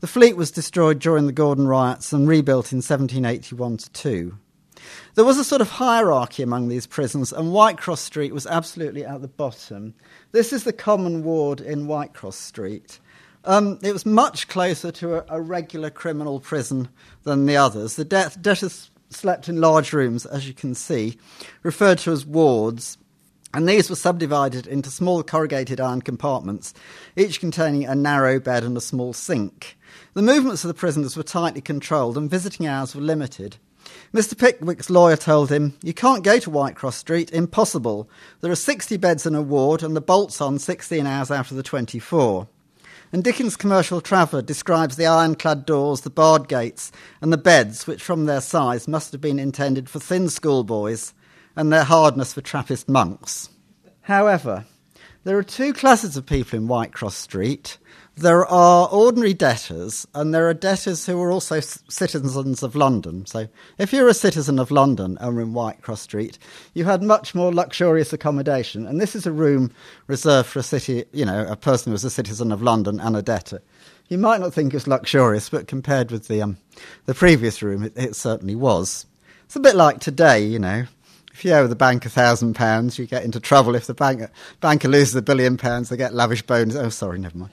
The 0.00 0.06
fleet 0.06 0.34
was 0.34 0.50
destroyed 0.50 0.98
during 0.98 1.26
the 1.26 1.32
Gordon 1.32 1.68
riots 1.68 2.14
and 2.14 2.26
rebuilt 2.26 2.72
in 2.72 2.78
1781 2.78 3.76
2. 3.92 4.38
There 5.14 5.26
was 5.26 5.36
a 5.36 5.44
sort 5.44 5.60
of 5.60 5.68
hierarchy 5.68 6.42
among 6.42 6.68
these 6.68 6.86
prisons, 6.86 7.34
and 7.34 7.52
Whitecross 7.52 7.98
Street 7.98 8.32
was 8.32 8.46
absolutely 8.46 9.04
at 9.04 9.20
the 9.20 9.28
bottom. 9.28 9.92
This 10.32 10.54
is 10.54 10.64
the 10.64 10.72
common 10.72 11.22
ward 11.22 11.60
in 11.60 11.86
Whitecross 11.86 12.32
Street. 12.32 12.98
Um, 13.44 13.78
it 13.82 13.92
was 13.92 14.06
much 14.06 14.48
closer 14.48 14.90
to 14.92 15.16
a, 15.16 15.36
a, 15.36 15.40
regular 15.40 15.90
criminal 15.90 16.38
prison 16.38 16.88
than 17.24 17.46
the 17.46 17.56
others. 17.56 17.96
The 17.96 18.04
de- 18.04 18.30
debtors 18.40 18.91
slept 19.14 19.48
in 19.48 19.60
large 19.60 19.92
rooms, 19.92 20.26
as 20.26 20.46
you 20.46 20.54
can 20.54 20.74
see, 20.74 21.18
referred 21.62 21.98
to 21.98 22.12
as 22.12 22.26
wards, 22.26 22.98
and 23.54 23.68
these 23.68 23.90
were 23.90 23.96
subdivided 23.96 24.66
into 24.66 24.90
small 24.90 25.22
corrugated 25.22 25.80
iron 25.80 26.00
compartments, 26.00 26.72
each 27.16 27.38
containing 27.38 27.84
a 27.84 27.94
narrow 27.94 28.40
bed 28.40 28.64
and 28.64 28.76
a 28.76 28.80
small 28.80 29.12
sink. 29.12 29.76
The 30.14 30.22
movements 30.22 30.64
of 30.64 30.68
the 30.68 30.74
prisoners 30.74 31.16
were 31.16 31.22
tightly 31.22 31.60
controlled, 31.60 32.16
and 32.16 32.30
visiting 32.30 32.66
hours 32.66 32.94
were 32.94 33.02
limited. 33.02 33.56
Mr. 34.14 34.38
Pickwick's 34.38 34.88
lawyer 34.88 35.16
told 35.16 35.50
him, 35.50 35.76
You 35.82 35.92
can't 35.92 36.24
go 36.24 36.38
to 36.38 36.50
Whitecross 36.50 36.94
Street, 36.94 37.30
impossible. 37.32 38.08
There 38.40 38.52
are 38.52 38.56
60 38.56 38.96
beds 38.96 39.26
in 39.26 39.34
a 39.34 39.42
ward, 39.42 39.82
and 39.82 39.94
the 39.94 40.00
bolt's 40.00 40.40
on 40.40 40.58
16 40.58 41.06
hours 41.06 41.30
out 41.30 41.50
of 41.50 41.56
the 41.56 41.62
24. 41.62 42.46
And 43.12 43.22
Dickens' 43.22 43.56
commercial 43.56 44.00
traveller 44.00 44.40
describes 44.40 44.96
the 44.96 45.06
ironclad 45.06 45.66
doors, 45.66 46.00
the 46.00 46.08
barred 46.08 46.48
gates, 46.48 46.90
and 47.20 47.30
the 47.30 47.36
beds, 47.36 47.86
which 47.86 48.02
from 48.02 48.24
their 48.24 48.40
size 48.40 48.88
must 48.88 49.12
have 49.12 49.20
been 49.20 49.38
intended 49.38 49.90
for 49.90 50.00
thin 50.00 50.30
schoolboys, 50.30 51.12
and 51.54 51.70
their 51.70 51.84
hardness 51.84 52.32
for 52.32 52.40
Trappist 52.40 52.88
monks. 52.88 53.50
However, 54.00 54.64
there 55.24 55.36
are 55.36 55.42
two 55.42 55.74
classes 55.74 56.16
of 56.16 56.24
people 56.24 56.58
in 56.58 56.68
Whitecross 56.68 57.12
Street 57.12 57.76
there 58.16 58.44
are 58.44 58.88
ordinary 58.90 59.32
debtors, 59.32 60.06
and 60.14 60.34
there 60.34 60.48
are 60.48 60.54
debtors 60.54 61.06
who 61.06 61.20
are 61.20 61.32
also 61.32 61.60
citizens 61.60 62.62
of 62.62 62.74
London. 62.74 63.24
So, 63.26 63.48
if 63.78 63.92
you're 63.92 64.08
a 64.08 64.14
citizen 64.14 64.58
of 64.58 64.70
London 64.70 65.16
and 65.20 65.38
in 65.40 65.52
Whitecross 65.52 65.98
Street, 65.98 66.38
you 66.74 66.84
had 66.84 67.02
much 67.02 67.34
more 67.34 67.52
luxurious 67.52 68.12
accommodation. 68.12 68.86
And 68.86 69.00
this 69.00 69.16
is 69.16 69.26
a 69.26 69.32
room 69.32 69.72
reserved 70.06 70.48
for 70.48 70.58
a 70.58 70.62
city, 70.62 71.04
you 71.12 71.24
know, 71.24 71.46
a 71.46 71.56
person 71.56 71.90
who 71.90 71.94
is 71.94 72.04
a 72.04 72.10
citizen 72.10 72.52
of 72.52 72.62
London 72.62 73.00
and 73.00 73.16
a 73.16 73.22
debtor. 73.22 73.62
You 74.08 74.18
might 74.18 74.40
not 74.40 74.52
think 74.52 74.74
it's 74.74 74.86
luxurious, 74.86 75.48
but 75.48 75.66
compared 75.66 76.10
with 76.10 76.28
the 76.28 76.42
um, 76.42 76.58
the 77.06 77.14
previous 77.14 77.62
room, 77.62 77.82
it, 77.82 77.92
it 77.96 78.14
certainly 78.14 78.54
was. 78.54 79.06
It's 79.44 79.56
a 79.56 79.60
bit 79.60 79.74
like 79.74 80.00
today, 80.00 80.44
you 80.44 80.58
know 80.58 80.86
if 81.32 81.44
you 81.44 81.52
owe 81.52 81.66
the 81.66 81.74
bank 81.74 82.04
a 82.04 82.10
thousand 82.10 82.54
pounds, 82.54 82.98
you 82.98 83.06
get 83.06 83.24
into 83.24 83.40
trouble. 83.40 83.74
If 83.74 83.86
the 83.86 83.94
bank, 83.94 84.22
banker 84.60 84.88
loses 84.88 85.14
a 85.16 85.22
billion 85.22 85.56
pounds, 85.56 85.88
they 85.88 85.96
get 85.96 86.14
lavish 86.14 86.42
bonuses. 86.42 86.80
Oh, 86.80 86.88
sorry, 86.90 87.18
never 87.18 87.38
mind. 87.38 87.52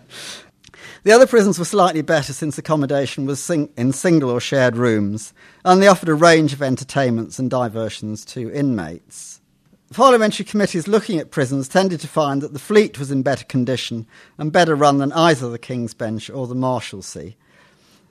the 1.04 1.12
other 1.12 1.26
prisons 1.26 1.58
were 1.58 1.64
slightly 1.64 2.02
better 2.02 2.32
since 2.32 2.58
accommodation 2.58 3.26
was 3.26 3.42
sing- 3.42 3.70
in 3.76 3.92
single 3.92 4.30
or 4.30 4.40
shared 4.40 4.76
rooms, 4.76 5.32
and 5.64 5.80
they 5.80 5.86
offered 5.86 6.08
a 6.08 6.14
range 6.14 6.52
of 6.52 6.62
entertainments 6.62 7.38
and 7.38 7.48
diversions 7.48 8.24
to 8.26 8.52
inmates. 8.52 9.40
Parliamentary 9.92 10.44
committees 10.44 10.86
looking 10.86 11.18
at 11.18 11.32
prisons 11.32 11.66
tended 11.68 11.98
to 12.00 12.06
find 12.06 12.42
that 12.42 12.52
the 12.52 12.60
Fleet 12.60 12.98
was 12.98 13.10
in 13.10 13.22
better 13.22 13.44
condition 13.44 14.06
and 14.38 14.52
better 14.52 14.76
run 14.76 14.98
than 14.98 15.12
either 15.12 15.48
the 15.48 15.58
King's 15.58 15.94
Bench 15.94 16.30
or 16.30 16.46
the 16.46 16.54
Marshalsea. 16.54 17.34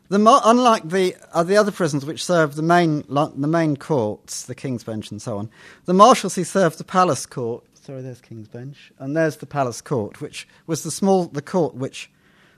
The, 0.10 0.41
unlike 0.43 0.89
the, 0.89 1.15
uh, 1.34 1.43
the 1.43 1.58
other 1.58 1.72
prisons 1.72 2.04
which 2.04 2.26
served 2.26 2.56
the 2.56 2.63
main, 2.63 3.04
the 3.08 3.48
main 3.48 3.78
courts, 3.78 4.43
the 4.45 4.56
King's 4.56 4.84
Bench 4.84 5.12
and 5.12 5.22
so 5.22 5.38
on, 5.38 5.52
the 5.86 5.93
Marshalsea 5.93 6.45
served 6.45 6.80
the 6.80 6.84
Palace 6.84 7.28
Court. 7.28 7.63
Sorry, 7.76 8.02
there's 8.02 8.19
King's 8.19 8.48
Bench. 8.48 8.91
And 8.98 9.15
there's 9.15 9.38
the 9.38 9.45
Palace 9.45 9.82
Court, 9.82 10.19
which 10.19 10.48
was 10.65 10.82
the 10.82 10.89
small 10.89 11.26
the 11.26 11.43
court 11.43 11.76
which 11.76 12.10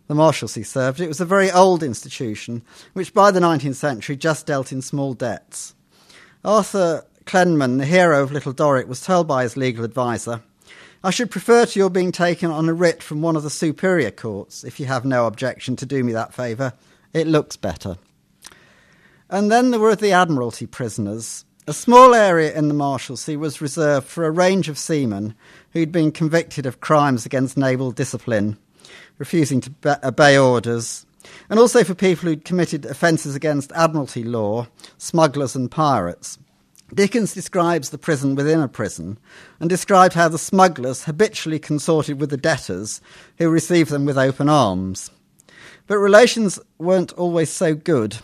the 0.07 0.13
Marshalsea 0.13 0.65
served. 0.65 1.01
It 1.01 1.09
was 1.09 1.19
a 1.19 1.25
very 1.25 1.51
old 1.51 1.83
institution, 1.83 2.61
which 2.93 3.13
by 3.13 3.31
the 3.31 3.41
19th 3.41 3.75
century 3.75 4.15
just 4.15 4.45
dealt 4.45 4.71
in 4.71 4.81
small 4.81 5.13
debts. 5.13 5.75
Arthur 6.45 7.05
Clennam, 7.25 7.77
the 7.77 7.85
hero 7.85 8.23
of 8.23 8.31
Little 8.31 8.53
Dorrit, 8.53 8.87
was 8.87 9.01
told 9.01 9.27
by 9.27 9.43
his 9.43 9.57
legal 9.57 9.83
adviser, 9.83 10.41
I 11.03 11.09
should 11.11 11.31
prefer 11.31 11.65
to 11.65 11.79
your 11.79 11.89
being 11.89 12.11
taken 12.11 12.49
on 12.49 12.69
a 12.69 12.73
writ 12.73 13.03
from 13.03 13.21
one 13.21 13.35
of 13.35 13.43
the 13.43 13.49
superior 13.49 14.11
courts, 14.11 14.63
if 14.63 14.79
you 14.79 14.85
have 14.85 15.03
no 15.03 15.27
objection 15.27 15.75
to 15.77 15.85
do 15.85 16.03
me 16.03 16.13
that 16.13 16.33
favour. 16.33 16.73
It 17.13 17.27
looks 17.27 17.57
better. 17.57 17.97
And 19.29 19.51
then 19.51 19.71
there 19.71 19.79
were 19.79 19.95
the 19.95 20.11
Admiralty 20.11 20.65
prisoners. 20.65 21.45
A 21.67 21.73
small 21.73 22.13
area 22.13 22.53
in 22.53 22.67
the 22.67 22.73
Marshalsea 22.73 23.37
was 23.37 23.61
reserved 23.61 24.07
for 24.07 24.25
a 24.25 24.31
range 24.31 24.67
of 24.67 24.77
seamen 24.77 25.35
who'd 25.71 25.91
been 25.91 26.11
convicted 26.11 26.65
of 26.65 26.81
crimes 26.81 27.25
against 27.25 27.55
naval 27.55 27.91
discipline, 27.91 28.57
refusing 29.17 29.61
to 29.61 29.99
obey 30.03 30.37
orders, 30.37 31.05
and 31.49 31.59
also 31.59 31.83
for 31.83 31.93
people 31.93 32.27
who'd 32.27 32.45
committed 32.45 32.85
offences 32.85 33.35
against 33.35 33.71
Admiralty 33.73 34.23
law, 34.23 34.67
smugglers, 34.97 35.55
and 35.55 35.69
pirates. 35.69 36.39
Dickens 36.93 37.33
describes 37.33 37.89
the 37.89 37.97
prison 37.97 38.35
within 38.35 38.59
a 38.59 38.67
prison 38.67 39.17
and 39.59 39.69
described 39.69 40.13
how 40.13 40.27
the 40.27 40.37
smugglers 40.37 41.05
habitually 41.05 41.59
consorted 41.59 42.19
with 42.19 42.31
the 42.31 42.37
debtors 42.37 42.99
who 43.37 43.49
received 43.49 43.91
them 43.91 44.03
with 44.05 44.17
open 44.17 44.49
arms. 44.49 45.09
But 45.91 45.97
relations 45.97 46.57
weren't 46.77 47.11
always 47.17 47.49
so 47.49 47.75
good. 47.75 48.15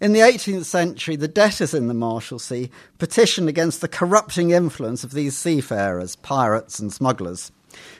In 0.00 0.14
the 0.14 0.18
18th 0.18 0.64
century, 0.64 1.14
the 1.14 1.28
debtors 1.28 1.72
in 1.72 1.86
the 1.86 1.94
Marshalsea 1.94 2.70
petitioned 2.98 3.48
against 3.48 3.80
the 3.80 3.86
corrupting 3.86 4.50
influence 4.50 5.04
of 5.04 5.12
these 5.12 5.38
seafarers, 5.38 6.16
pirates, 6.16 6.80
and 6.80 6.92
smugglers. 6.92 7.52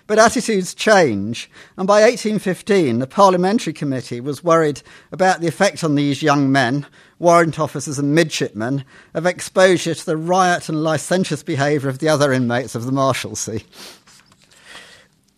But 0.09 0.19
attitudes 0.19 0.75
change, 0.75 1.49
and 1.77 1.87
by 1.87 2.03
1815, 2.03 2.99
the 2.99 3.07
parliamentary 3.07 3.73
committee 3.73 4.19
was 4.19 4.43
worried 4.43 4.83
about 5.13 5.41
the 5.41 5.47
effect 5.47 5.85
on 5.85 5.95
these 5.95 6.21
young 6.21 6.51
men, 6.51 6.85
warrant 7.21 7.61
officers 7.61 8.01
and 8.01 8.17
midshipmen, 8.17 8.85
of 9.15 9.27
exposure 9.27 9.95
to 9.95 10.07
the 10.07 10.17
riot 10.17 10.69
and 10.69 10.83
licentious 10.83 11.45
behaviour 11.45 11.89
of 11.89 12.01
the 12.01 12.09
other 12.09 12.33
inmates 12.33 12.75
of 12.75 12.85
the 12.85 12.91
Marshalsea. 12.91 13.63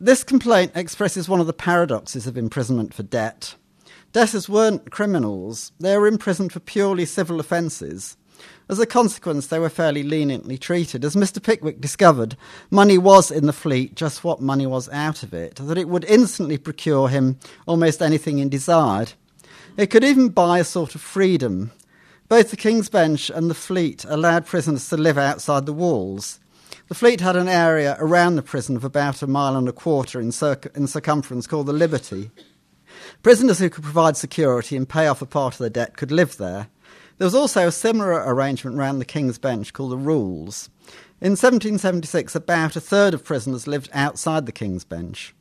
This 0.01 0.25
complaint 0.25 0.73
expresses 0.75 1.29
one 1.29 1.41
of 1.41 1.47
the 1.47 1.53
paradoxes 1.53 2.27
of 2.27 2.39
imprisonment 2.39 2.95
for 2.95 3.03
debt. 3.03 3.55
Debtors 4.17 4.49
weren't 4.49 4.91
criminals, 4.91 5.73
they 5.79 5.95
were 5.99 6.07
imprisoned 6.07 6.51
for 6.51 6.61
purely 6.61 7.05
civil 7.05 7.39
offences. 7.39 8.17
As 8.67 8.79
a 8.79 8.87
consequence, 8.87 9.49
they 9.49 9.59
were 9.59 9.69
fairly 9.69 10.03
leniently 10.03 10.57
treated. 10.57 11.05
As 11.05 11.15
Mr. 11.15 11.43
Pickwick 11.43 11.83
discovered, 11.83 12.35
money 12.71 12.97
was 12.97 13.31
in 13.31 13.45
the 13.45 13.53
fleet 13.53 13.95
just 13.95 14.25
what 14.25 14.41
money 14.41 14.67
was 14.67 14.89
out 14.89 15.23
of 15.23 15.35
it, 15.35 15.57
that 15.57 15.77
it 15.77 15.91
would 15.91 16.07
instantly 16.07 16.57
procure 16.57 17.09
him 17.09 17.39
almost 17.67 18.01
anything 18.01 18.39
he 18.39 18.47
desired. 18.47 19.13
It 19.77 19.89
could 19.91 20.03
even 20.03 20.31
buy 20.31 20.61
a 20.61 20.65
sort 20.65 20.95
of 20.95 21.03
freedom. 21.03 21.73
Both 22.31 22.51
the 22.51 22.57
King's 22.57 22.89
Bench 22.89 23.29
and 23.29 23.51
the 23.51 23.55
fleet 23.55 24.07
allowed 24.09 24.47
prisoners 24.47 24.89
to 24.89 24.97
live 24.97 25.19
outside 25.19 25.67
the 25.67 25.75
walls. 25.75 26.41
The 26.89 26.95
fleet 26.95 27.21
had 27.21 27.37
an 27.37 27.49
area 27.49 27.99
around 27.99 28.37
the 28.37 28.43
prison 28.43 28.77
of 28.77 28.85
about 28.85 29.21
a 29.21 29.27
mile 29.27 29.57
and 29.57 29.69
a 29.69 29.73
quarter 29.73 30.19
in, 30.21 30.29
in 30.75 30.87
circumference 30.87 31.47
called 31.47 31.67
the 31.67 31.75
Liberty. 31.75 32.31
Prisoners 33.23 33.59
who 33.59 33.71
could 33.71 33.85
provide 33.85 34.17
security 34.17 34.77
and 34.77 34.89
pay 34.89 35.07
off 35.07 35.23
a 35.23 35.27
part 35.27 35.55
of 35.55 35.59
their 35.59 35.71
debt 35.71 35.97
could 35.97 36.13
live 36.13 36.37
there. 36.37 36.69
There 37.19 37.27
was 37.27 37.35
also 37.35 37.69
a 37.69 37.73
similar 37.73 38.13
arrangement 38.13 38.77
around 38.77 38.99
the 38.99 39.05
King's 39.05 39.39
Bench 39.39 39.73
called 39.73 39.93
the 39.93 39.97
Rules. 39.97 40.69
In 41.21 41.33
1776, 41.33 42.35
about 42.35 42.77
a 42.77 42.81
third 42.81 43.15
of 43.15 43.25
prisoners 43.25 43.67
lived 43.67 43.89
outside 43.93 44.45
the 44.45 44.53
King's 44.53 44.85
Bench. 44.85 45.35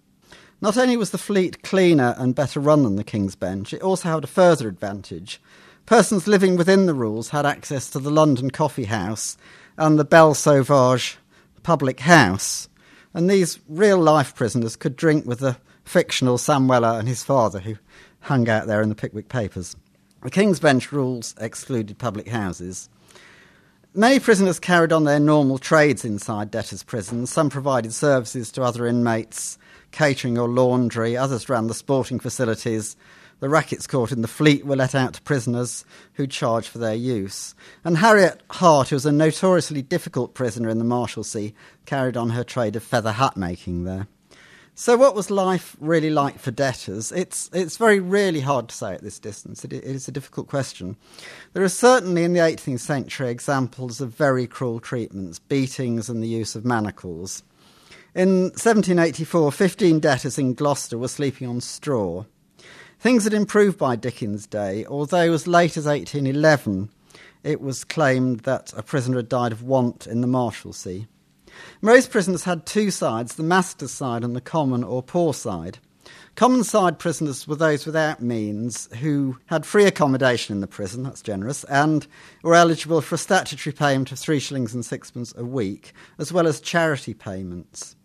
Not 0.61 0.77
only 0.77 0.95
was 0.95 1.09
the 1.09 1.17
fleet 1.17 1.63
cleaner 1.63 2.15
and 2.17 2.33
better 2.33 2.59
run 2.59 2.83
than 2.83 2.95
the 2.95 3.03
King's 3.03 3.35
Bench, 3.35 3.73
it 3.73 3.81
also 3.81 4.09
had 4.09 4.23
a 4.23 4.27
further 4.27 4.69
advantage. 4.69 5.41
Persons 5.85 6.27
living 6.27 6.55
within 6.55 6.85
the 6.85 6.93
rules 6.93 7.29
had 7.29 7.45
access 7.45 7.89
to 7.89 7.99
the 7.99 8.09
London 8.09 8.49
Coffee 8.49 8.85
House 8.85 9.37
and 9.77 9.99
the 9.99 10.05
Belle 10.05 10.33
Sauvage 10.33 11.17
public 11.61 12.01
house, 12.01 12.69
and 13.13 13.29
these 13.29 13.59
real 13.67 13.97
life 13.97 14.35
prisoners 14.35 14.75
could 14.75 14.95
drink 14.95 15.25
with 15.25 15.39
the 15.39 15.57
fictional 15.85 16.37
Sam 16.37 16.67
Weller 16.67 16.99
and 16.99 17.07
his 17.07 17.23
father, 17.23 17.59
who 17.59 17.77
hung 18.21 18.49
out 18.49 18.67
there 18.67 18.81
in 18.81 18.89
the 18.89 18.95
Pickwick 18.95 19.29
Papers. 19.29 19.75
The 20.23 20.31
King's 20.31 20.59
Bench 20.59 20.91
rules 20.91 21.35
excluded 21.39 21.97
public 21.97 22.27
houses. 22.27 22.89
Many 23.93 24.19
prisoners 24.19 24.59
carried 24.59 24.91
on 24.91 25.05
their 25.05 25.19
normal 25.19 25.57
trades 25.57 26.03
inside 26.03 26.51
debtors' 26.51 26.83
prisons. 26.83 27.29
Some 27.29 27.49
provided 27.49 27.93
services 27.93 28.51
to 28.51 28.63
other 28.63 28.87
inmates, 28.87 29.57
catering 29.91 30.37
or 30.37 30.49
laundry. 30.49 31.15
Others 31.15 31.47
ran 31.47 31.67
the 31.67 31.73
sporting 31.73 32.19
facilities. 32.19 32.97
The 33.39 33.47
rackets 33.47 33.87
court 33.87 34.11
in 34.11 34.21
the 34.21 34.27
fleet 34.27 34.65
were 34.65 34.75
let 34.75 34.95
out 34.95 35.13
to 35.13 35.21
prisoners 35.21 35.85
who 36.13 36.25
charged 36.25 36.67
for 36.67 36.79
their 36.79 36.95
use. 36.95 37.53
And 37.83 37.97
Harriet 37.97 38.41
Hart, 38.49 38.89
who 38.89 38.95
was 38.95 39.05
a 39.05 39.11
notoriously 39.11 39.81
difficult 39.81 40.33
prisoner 40.33 40.69
in 40.69 40.79
the 40.79 40.85
Marshalsea, 40.85 41.53
carried 41.85 42.17
on 42.17 42.31
her 42.31 42.43
trade 42.43 42.75
of 42.75 42.83
feather 42.83 43.13
hat 43.13 43.37
making 43.37 43.83
there. 43.83 44.07
So, 44.77 44.97
what 44.97 45.15
was 45.15 45.31
life 45.31 45.77
really 45.79 46.09
like 46.09 46.37
for 46.37 46.51
debtors? 46.51 47.13
It's, 47.13 47.49
it's 47.53 47.77
very, 47.77 48.01
really 48.01 48.41
hard 48.41 48.67
to 48.67 48.75
say 48.75 48.93
at 48.93 49.01
this 49.01 49.19
distance. 49.19 49.63
It, 49.63 49.71
it 49.71 49.85
is 49.85 50.09
a 50.09 50.11
difficult 50.11 50.49
question. 50.49 50.97
There 51.53 51.63
are 51.63 51.69
certainly 51.69 52.25
in 52.25 52.33
the 52.33 52.41
18th 52.41 52.81
century 52.81 53.29
examples 53.29 54.01
of 54.01 54.13
very 54.13 54.47
cruel 54.47 54.81
treatments, 54.81 55.39
beatings, 55.39 56.09
and 56.09 56.21
the 56.21 56.27
use 56.27 56.57
of 56.57 56.65
manacles. 56.65 57.41
In 58.13 58.49
1784, 58.49 59.53
15 59.53 60.01
debtors 60.01 60.37
in 60.37 60.53
Gloucester 60.53 60.97
were 60.97 61.07
sleeping 61.07 61.47
on 61.47 61.61
straw. 61.61 62.25
Things 62.99 63.23
had 63.23 63.33
improved 63.33 63.77
by 63.77 63.95
Dickens' 63.95 64.45
day, 64.45 64.85
although 64.87 65.31
as 65.31 65.47
late 65.47 65.77
as 65.77 65.85
1811 65.85 66.89
it 67.45 67.61
was 67.61 67.85
claimed 67.85 68.41
that 68.41 68.73
a 68.75 68.83
prisoner 68.83 69.17
had 69.17 69.29
died 69.29 69.53
of 69.53 69.63
want 69.63 70.05
in 70.05 70.19
the 70.19 70.27
Marshalsea. 70.27 71.07
Most 71.81 72.11
prisons 72.11 72.43
had 72.43 72.65
two 72.65 72.91
sides 72.91 73.35
the 73.35 73.43
master's 73.43 73.91
side 73.91 74.23
and 74.23 74.35
the 74.35 74.41
common 74.41 74.83
or 74.83 75.03
poor 75.03 75.33
side. 75.33 75.79
Common 76.35 76.63
side 76.63 76.99
prisoners 76.99 77.47
were 77.47 77.55
those 77.55 77.85
without 77.85 78.21
means 78.21 78.93
who 78.97 79.37
had 79.45 79.65
free 79.65 79.85
accommodation 79.85 80.53
in 80.53 80.61
the 80.61 80.67
prison, 80.67 81.03
that's 81.03 81.21
generous, 81.21 81.63
and 81.65 82.07
were 82.43 82.55
eligible 82.55 83.01
for 83.01 83.15
a 83.15 83.17
statutory 83.17 83.73
payment 83.73 84.11
of 84.11 84.19
three 84.19 84.39
shillings 84.39 84.73
and 84.73 84.85
sixpence 84.85 85.33
a 85.37 85.45
week, 85.45 85.93
as 86.19 86.33
well 86.33 86.45
as 86.45 86.59
charity 86.59 87.13
payments. 87.13 87.95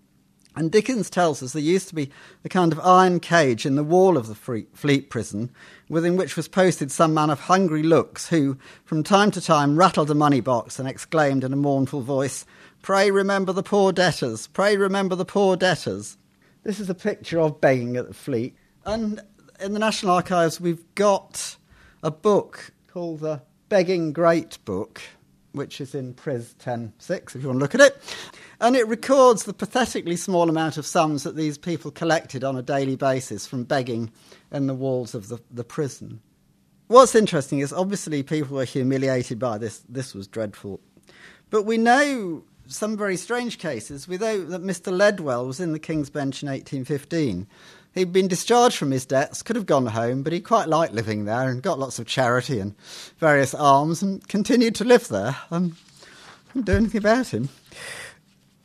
And 0.56 0.70
Dickens 0.70 1.10
tells 1.10 1.42
us 1.42 1.52
there 1.52 1.62
used 1.62 1.88
to 1.88 1.94
be 1.94 2.10
a 2.44 2.48
kind 2.48 2.72
of 2.72 2.80
iron 2.80 3.20
cage 3.20 3.64
in 3.66 3.76
the 3.76 3.84
wall 3.84 4.16
of 4.16 4.26
the 4.26 4.64
Fleet 4.74 5.08
prison, 5.10 5.50
within 5.88 6.16
which 6.16 6.36
was 6.36 6.48
posted 6.48 6.90
some 6.90 7.14
man 7.14 7.30
of 7.30 7.40
hungry 7.40 7.82
looks 7.82 8.28
who, 8.28 8.58
from 8.84 9.02
time 9.02 9.30
to 9.32 9.40
time, 9.40 9.76
rattled 9.76 10.10
a 10.10 10.14
money 10.14 10.40
box 10.40 10.78
and 10.78 10.88
exclaimed 10.88 11.44
in 11.44 11.52
a 11.52 11.56
mournful 11.56 12.00
voice, 12.00 12.44
Pray 12.82 13.10
remember 13.10 13.52
the 13.52 13.62
poor 13.62 13.92
debtors. 13.92 14.46
Pray 14.46 14.76
remember 14.76 15.14
the 15.14 15.24
poor 15.24 15.56
debtors. 15.56 16.16
This 16.62 16.80
is 16.80 16.88
a 16.88 16.94
picture 16.94 17.38
of 17.38 17.60
begging 17.60 17.96
at 17.96 18.08
the 18.08 18.14
fleet. 18.14 18.56
And 18.86 19.20
in 19.60 19.74
the 19.74 19.78
National 19.78 20.14
Archives, 20.14 20.60
we've 20.60 20.82
got 20.94 21.56
a 22.02 22.10
book 22.10 22.72
called 22.88 23.20
the 23.20 23.42
Begging 23.68 24.12
Great 24.12 24.58
Book, 24.64 25.00
which 25.52 25.80
is 25.80 25.94
in 25.94 26.14
Pris 26.14 26.54
10.6, 26.58 27.36
if 27.36 27.42
you 27.42 27.48
want 27.48 27.58
to 27.58 27.62
look 27.62 27.74
at 27.74 27.80
it. 27.80 28.00
And 28.60 28.76
it 28.76 28.86
records 28.88 29.44
the 29.44 29.52
pathetically 29.52 30.16
small 30.16 30.48
amount 30.48 30.76
of 30.76 30.86
sums 30.86 31.22
that 31.24 31.36
these 31.36 31.58
people 31.58 31.90
collected 31.90 32.44
on 32.44 32.56
a 32.56 32.62
daily 32.62 32.96
basis 32.96 33.46
from 33.46 33.64
begging 33.64 34.10
in 34.50 34.66
the 34.66 34.74
walls 34.74 35.14
of 35.14 35.28
the, 35.28 35.38
the 35.50 35.64
prison. 35.64 36.20
What's 36.88 37.14
interesting 37.14 37.60
is 37.60 37.72
obviously 37.72 38.22
people 38.22 38.56
were 38.56 38.64
humiliated 38.64 39.38
by 39.38 39.58
this. 39.58 39.84
This 39.88 40.14
was 40.14 40.26
dreadful. 40.26 40.80
But 41.48 41.64
we 41.64 41.78
know 41.78 42.44
some 42.70 42.96
very 42.96 43.16
strange 43.16 43.58
cases. 43.58 44.08
We 44.08 44.18
know 44.18 44.44
that 44.44 44.62
Mr. 44.62 44.92
Ledwell 44.92 45.46
was 45.46 45.60
in 45.60 45.72
the 45.72 45.78
King's 45.78 46.10
Bench 46.10 46.42
in 46.42 46.48
1815. 46.48 47.46
He'd 47.94 48.12
been 48.12 48.28
discharged 48.28 48.76
from 48.76 48.92
his 48.92 49.04
debts, 49.04 49.42
could 49.42 49.56
have 49.56 49.66
gone 49.66 49.86
home, 49.86 50.22
but 50.22 50.32
he 50.32 50.40
quite 50.40 50.68
liked 50.68 50.94
living 50.94 51.24
there 51.24 51.48
and 51.48 51.62
got 51.62 51.78
lots 51.78 51.98
of 51.98 52.06
charity 52.06 52.60
and 52.60 52.76
various 53.18 53.54
alms 53.54 54.02
and 54.02 54.26
continued 54.28 54.76
to 54.76 54.84
live 54.84 55.08
there. 55.08 55.36
Um, 55.50 55.76
couldn't 56.48 56.66
do 56.66 56.76
anything 56.76 56.98
about 56.98 57.28
him. 57.28 57.48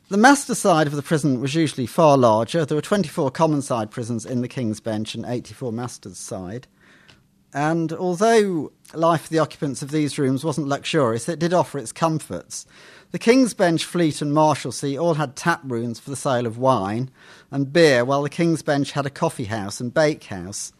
The 0.08 0.16
master 0.16 0.54
side 0.54 0.86
of 0.86 0.92
the 0.92 1.02
prison 1.02 1.40
was 1.40 1.56
usually 1.56 1.86
far 1.86 2.16
larger. 2.16 2.64
There 2.64 2.76
were 2.76 2.82
24 2.82 3.32
common 3.32 3.60
side 3.62 3.90
prisons 3.90 4.24
in 4.24 4.40
the 4.40 4.48
King's 4.48 4.78
Bench 4.78 5.16
and 5.16 5.24
84 5.26 5.72
master's 5.72 6.18
side. 6.18 6.68
And 7.54 7.92
although 7.92 8.72
life 8.94 9.22
for 9.22 9.28
the 9.30 9.38
occupants 9.38 9.82
of 9.82 9.90
these 9.90 10.18
rooms 10.18 10.44
wasn't 10.44 10.68
luxurious, 10.68 11.28
it 11.28 11.38
did 11.38 11.54
offer 11.54 11.78
its 11.78 11.92
comforts. 11.92 12.66
The 13.12 13.18
King's 13.20 13.54
Bench 13.54 13.84
Fleet 13.84 14.20
and 14.20 14.32
Marshalsea 14.32 15.00
all 15.00 15.14
had 15.14 15.36
tap 15.36 15.60
rooms 15.64 16.00
for 16.00 16.10
the 16.10 16.16
sale 16.16 16.44
of 16.44 16.58
wine 16.58 17.10
and 17.50 17.72
beer, 17.72 18.04
while 18.04 18.22
the 18.22 18.28
King's 18.28 18.62
Bench 18.62 18.92
had 18.92 19.06
a 19.06 19.10
coffee 19.10 19.44
house 19.44 19.80
and 19.80 19.94
bakehouse. 19.94 20.72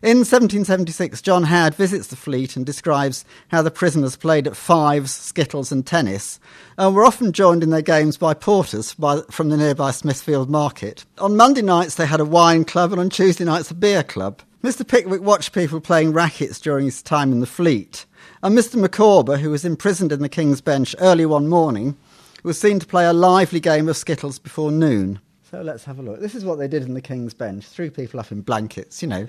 In 0.00 0.18
1776, 0.18 1.20
John 1.22 1.44
Howard 1.44 1.74
visits 1.74 2.06
the 2.06 2.16
fleet 2.16 2.56
and 2.56 2.64
describes 2.64 3.24
how 3.48 3.62
the 3.62 3.70
prisoners 3.70 4.16
played 4.16 4.46
at 4.46 4.56
fives, 4.56 5.12
skittles, 5.12 5.72
and 5.72 5.84
tennis, 5.84 6.38
and 6.78 6.94
were 6.94 7.04
often 7.04 7.32
joined 7.32 7.62
in 7.62 7.70
their 7.70 7.82
games 7.82 8.16
by 8.16 8.32
porters 8.32 8.94
by, 8.94 9.20
from 9.30 9.48
the 9.48 9.56
nearby 9.56 9.90
Smithfield 9.90 10.48
Market. 10.48 11.04
On 11.18 11.36
Monday 11.36 11.62
nights, 11.62 11.96
they 11.96 12.06
had 12.06 12.20
a 12.20 12.24
wine 12.24 12.64
club, 12.64 12.92
and 12.92 13.00
on 13.00 13.10
Tuesday 13.10 13.44
nights, 13.44 13.70
a 13.70 13.74
beer 13.74 14.02
club. 14.04 14.40
Mr. 14.62 14.86
Pickwick 14.86 15.22
watched 15.22 15.52
people 15.52 15.80
playing 15.80 16.12
rackets 16.12 16.60
during 16.60 16.84
his 16.84 17.02
time 17.02 17.32
in 17.32 17.40
the 17.40 17.46
fleet. 17.46 18.06
And 18.44 18.56
Mr. 18.56 18.80
Micawber, 18.80 19.38
who 19.38 19.50
was 19.50 19.64
imprisoned 19.64 20.12
in 20.12 20.22
the 20.22 20.28
King's 20.28 20.60
Bench 20.60 20.94
early 21.00 21.26
one 21.26 21.48
morning, 21.48 21.96
was 22.44 22.60
seen 22.60 22.78
to 22.78 22.86
play 22.86 23.04
a 23.04 23.12
lively 23.12 23.58
game 23.58 23.88
of 23.88 23.96
skittles 23.96 24.38
before 24.38 24.70
noon. 24.70 25.18
So 25.50 25.62
let's 25.62 25.84
have 25.84 25.98
a 25.98 26.02
look. 26.02 26.20
This 26.20 26.36
is 26.36 26.44
what 26.44 26.60
they 26.60 26.68
did 26.68 26.84
in 26.84 26.94
the 26.94 27.00
King's 27.00 27.34
Bench. 27.34 27.64
Threw 27.64 27.90
people 27.90 28.20
up 28.20 28.30
in 28.30 28.42
blankets, 28.42 29.02
you 29.02 29.08
know. 29.08 29.26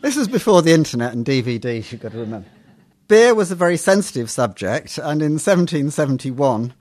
This 0.00 0.16
was 0.16 0.26
before 0.26 0.60
the 0.62 0.72
internet 0.72 1.12
and 1.12 1.24
DVDs, 1.24 1.92
you've 1.92 2.00
got 2.00 2.12
to 2.12 2.18
remember. 2.18 2.48
Beer 3.06 3.36
was 3.36 3.52
a 3.52 3.56
very 3.56 3.76
sensitive 3.76 4.28
subject, 4.28 4.98
and 4.98 5.22
in 5.22 5.34
1771, 5.34 6.74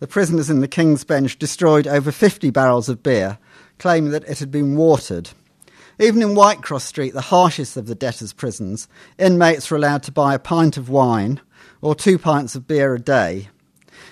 the 0.00 0.06
prisoners 0.06 0.50
in 0.50 0.60
the 0.60 0.68
King's 0.68 1.02
Bench 1.02 1.38
destroyed 1.38 1.86
over 1.86 2.12
50 2.12 2.50
barrels 2.50 2.90
of 2.90 3.02
beer, 3.02 3.38
claiming 3.78 4.10
that 4.10 4.24
it 4.24 4.38
had 4.38 4.50
been 4.50 4.76
watered. 4.76 5.30
Even 5.98 6.22
in 6.22 6.34
Whitecross 6.34 6.82
Street, 6.82 7.12
the 7.14 7.20
harshest 7.20 7.76
of 7.76 7.86
the 7.86 7.94
debtors' 7.94 8.32
prisons, 8.32 8.88
inmates 9.18 9.70
were 9.70 9.76
allowed 9.76 10.02
to 10.04 10.12
buy 10.12 10.34
a 10.34 10.38
pint 10.38 10.76
of 10.76 10.88
wine 10.88 11.40
or 11.80 11.94
two 11.94 12.18
pints 12.18 12.54
of 12.54 12.66
beer 12.66 12.94
a 12.94 13.00
day. 13.00 13.48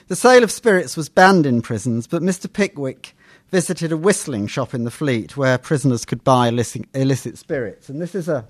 The 0.09 0.17
sale 0.17 0.43
of 0.43 0.51
spirits 0.51 0.97
was 0.97 1.09
banned 1.09 1.47
in 1.47 1.63
prisons, 1.63 2.07
but 2.07 2.23
Mr. 2.23 2.53
Pickwick 2.53 3.15
visited 3.51 3.93
a 3.93 3.97
whistling 3.97 4.47
shop 4.47 4.75
in 4.75 4.85
the 4.85 4.91
Fleet 4.91 5.37
where 5.37 5.59
prisoners 5.59 6.05
could 6.05 6.23
buy 6.23 6.49
illicit, 6.49 6.87
illicit 6.95 7.39
spirits. 7.39 7.89
And 7.89 8.01
this 8.01 8.15
is 8.15 8.29
a, 8.29 8.47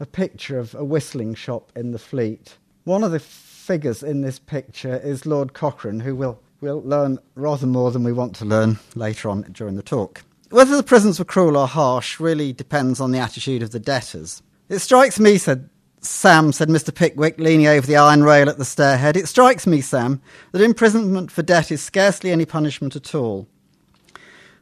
a 0.00 0.06
picture 0.06 0.58
of 0.58 0.74
a 0.74 0.84
whistling 0.84 1.34
shop 1.34 1.70
in 1.76 1.92
the 1.92 1.98
Fleet. 1.98 2.56
One 2.84 3.04
of 3.04 3.12
the 3.12 3.20
figures 3.20 4.02
in 4.02 4.22
this 4.22 4.38
picture 4.38 4.96
is 4.96 5.26
Lord 5.26 5.52
Cochrane, 5.52 6.00
who 6.00 6.14
will, 6.14 6.40
we'll 6.60 6.82
learn 6.82 7.18
rather 7.34 7.66
more 7.66 7.90
than 7.90 8.04
we 8.04 8.12
want 8.12 8.34
to 8.36 8.44
learn 8.44 8.78
later 8.94 9.28
on 9.28 9.42
during 9.52 9.76
the 9.76 9.82
talk. 9.82 10.22
Whether 10.50 10.76
the 10.76 10.82
prisons 10.82 11.18
were 11.18 11.24
cruel 11.24 11.56
or 11.56 11.66
harsh 11.66 12.20
really 12.20 12.52
depends 12.52 13.00
on 13.00 13.10
the 13.10 13.18
attitude 13.18 13.62
of 13.62 13.70
the 13.70 13.80
debtors. 13.80 14.42
It 14.68 14.78
strikes 14.78 15.18
me, 15.18 15.38
said 15.38 15.68
Sam, 16.00 16.52
said 16.52 16.68
Mr. 16.68 16.94
Pickwick, 16.94 17.38
leaning 17.38 17.66
over 17.66 17.86
the 17.86 17.96
iron 17.96 18.22
rail 18.22 18.48
at 18.48 18.58
the 18.58 18.64
stairhead, 18.64 19.16
it 19.16 19.26
strikes 19.26 19.66
me, 19.66 19.80
Sam, 19.80 20.20
that 20.52 20.60
imprisonment 20.60 21.30
for 21.30 21.42
debt 21.42 21.72
is 21.72 21.82
scarcely 21.82 22.30
any 22.30 22.44
punishment 22.44 22.94
at 22.94 23.14
all. 23.14 23.48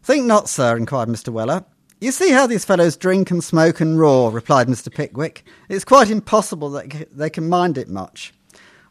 Think 0.03 0.25
not, 0.25 0.49
sir, 0.49 0.77
inquired 0.77 1.09
Mr. 1.09 1.31
Weller. 1.31 1.65
You 2.01 2.11
see 2.11 2.31
how 2.31 2.47
these 2.47 2.65
fellows 2.65 2.97
drink 2.97 3.31
and 3.31 3.43
smoke 3.43 3.81
and 3.81 3.99
roar, 3.99 4.31
replied 4.31 4.69
Mr. 4.69 4.93
Pickwick. 4.93 5.45
It's 5.69 5.85
quite 5.85 6.11
impossible 6.11 6.71
that 6.71 7.09
they 7.17 7.31
can 7.31 7.49
mind 7.49 7.79
it 7.79 7.89
much. 7.89 8.33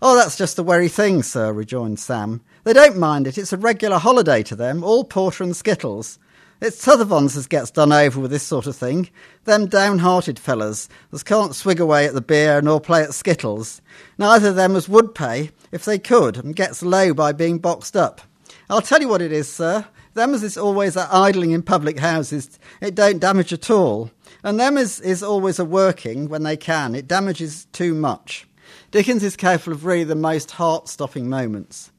Oh, 0.02 0.16
that's 0.16 0.38
just 0.38 0.56
the 0.56 0.64
very 0.64 0.88
thing, 0.88 1.22
sir, 1.22 1.54
rejoined 1.54 2.00
Sam. 2.00 2.42
They 2.64 2.74
don't 2.74 2.98
mind 2.98 3.28
it. 3.28 3.38
It's 3.38 3.54
a 3.54 3.58
regular 3.58 3.98
holiday 3.98 4.44
to 4.44 4.56
them, 4.56 4.84
all 4.84 5.04
porter 5.04 5.44
and 5.44 5.56
skittles. 5.56 6.20
It's 6.64 6.80
t'other 6.80 7.06
ones 7.06 7.36
as 7.36 7.48
gets 7.48 7.72
done 7.72 7.92
over 7.92 8.20
with 8.20 8.30
this 8.30 8.44
sort 8.44 8.68
of 8.68 8.76
thing. 8.76 9.10
Them 9.46 9.66
downhearted 9.66 10.38
fellers 10.38 10.90
as 11.12 11.24
can't 11.24 11.56
swig 11.56 11.80
away 11.80 12.06
at 12.06 12.14
the 12.14 12.22
beer 12.22 12.62
nor 12.62 12.80
play 12.80 13.02
at 13.02 13.16
skittles. 13.16 13.82
Neither 14.20 14.50
of 14.50 14.56
them 14.56 14.76
as 14.76 14.88
would 14.88 15.16
pay 15.16 15.50
if 15.72 15.86
they 15.86 15.98
could 15.98 16.38
and 16.38 16.56
gets 16.56 16.84
low 16.84 17.16
by 17.16 17.32
being 17.32 17.58
boxed 17.58 17.98
up. 17.98 18.22
I'll 18.70 18.80
tell 18.80 19.02
you 19.02 19.08
what 19.08 19.24
it 19.24 19.32
is, 19.32 19.52
sir. 19.52 19.88
Them 20.14 20.36
as 20.36 20.44
is 20.44 20.56
always 20.56 20.96
a 20.96 21.08
idling 21.12 21.50
in 21.50 21.64
public 21.64 21.98
houses, 21.98 22.60
it 22.80 22.94
don't 22.94 23.20
damage 23.20 23.52
at 23.52 23.72
all. 23.72 24.12
And 24.44 24.60
them 24.60 24.78
as 24.78 25.00
is 25.00 25.24
always 25.24 25.58
a 25.58 25.66
working 25.66 26.30
when 26.30 26.44
they 26.44 26.58
can, 26.58 26.94
it 26.94 27.08
damages 27.08 27.66
too 27.72 27.96
much. 27.96 28.48
Dickens 28.92 29.24
is 29.24 29.36
careful 29.36 29.74
of 29.74 29.84
really 29.84 30.04
the 30.04 30.14
most 30.14 30.52
heart 30.52 30.90
stopping 30.90 31.28
moments. 31.28 31.92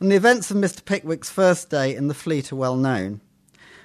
And 0.00 0.10
the 0.10 0.16
events 0.16 0.50
of 0.50 0.56
Mr. 0.56 0.84
Pickwick's 0.84 1.30
first 1.30 1.70
day 1.70 1.94
in 1.94 2.08
the 2.08 2.14
fleet 2.14 2.50
are 2.50 2.56
well 2.56 2.74
known. 2.74 3.20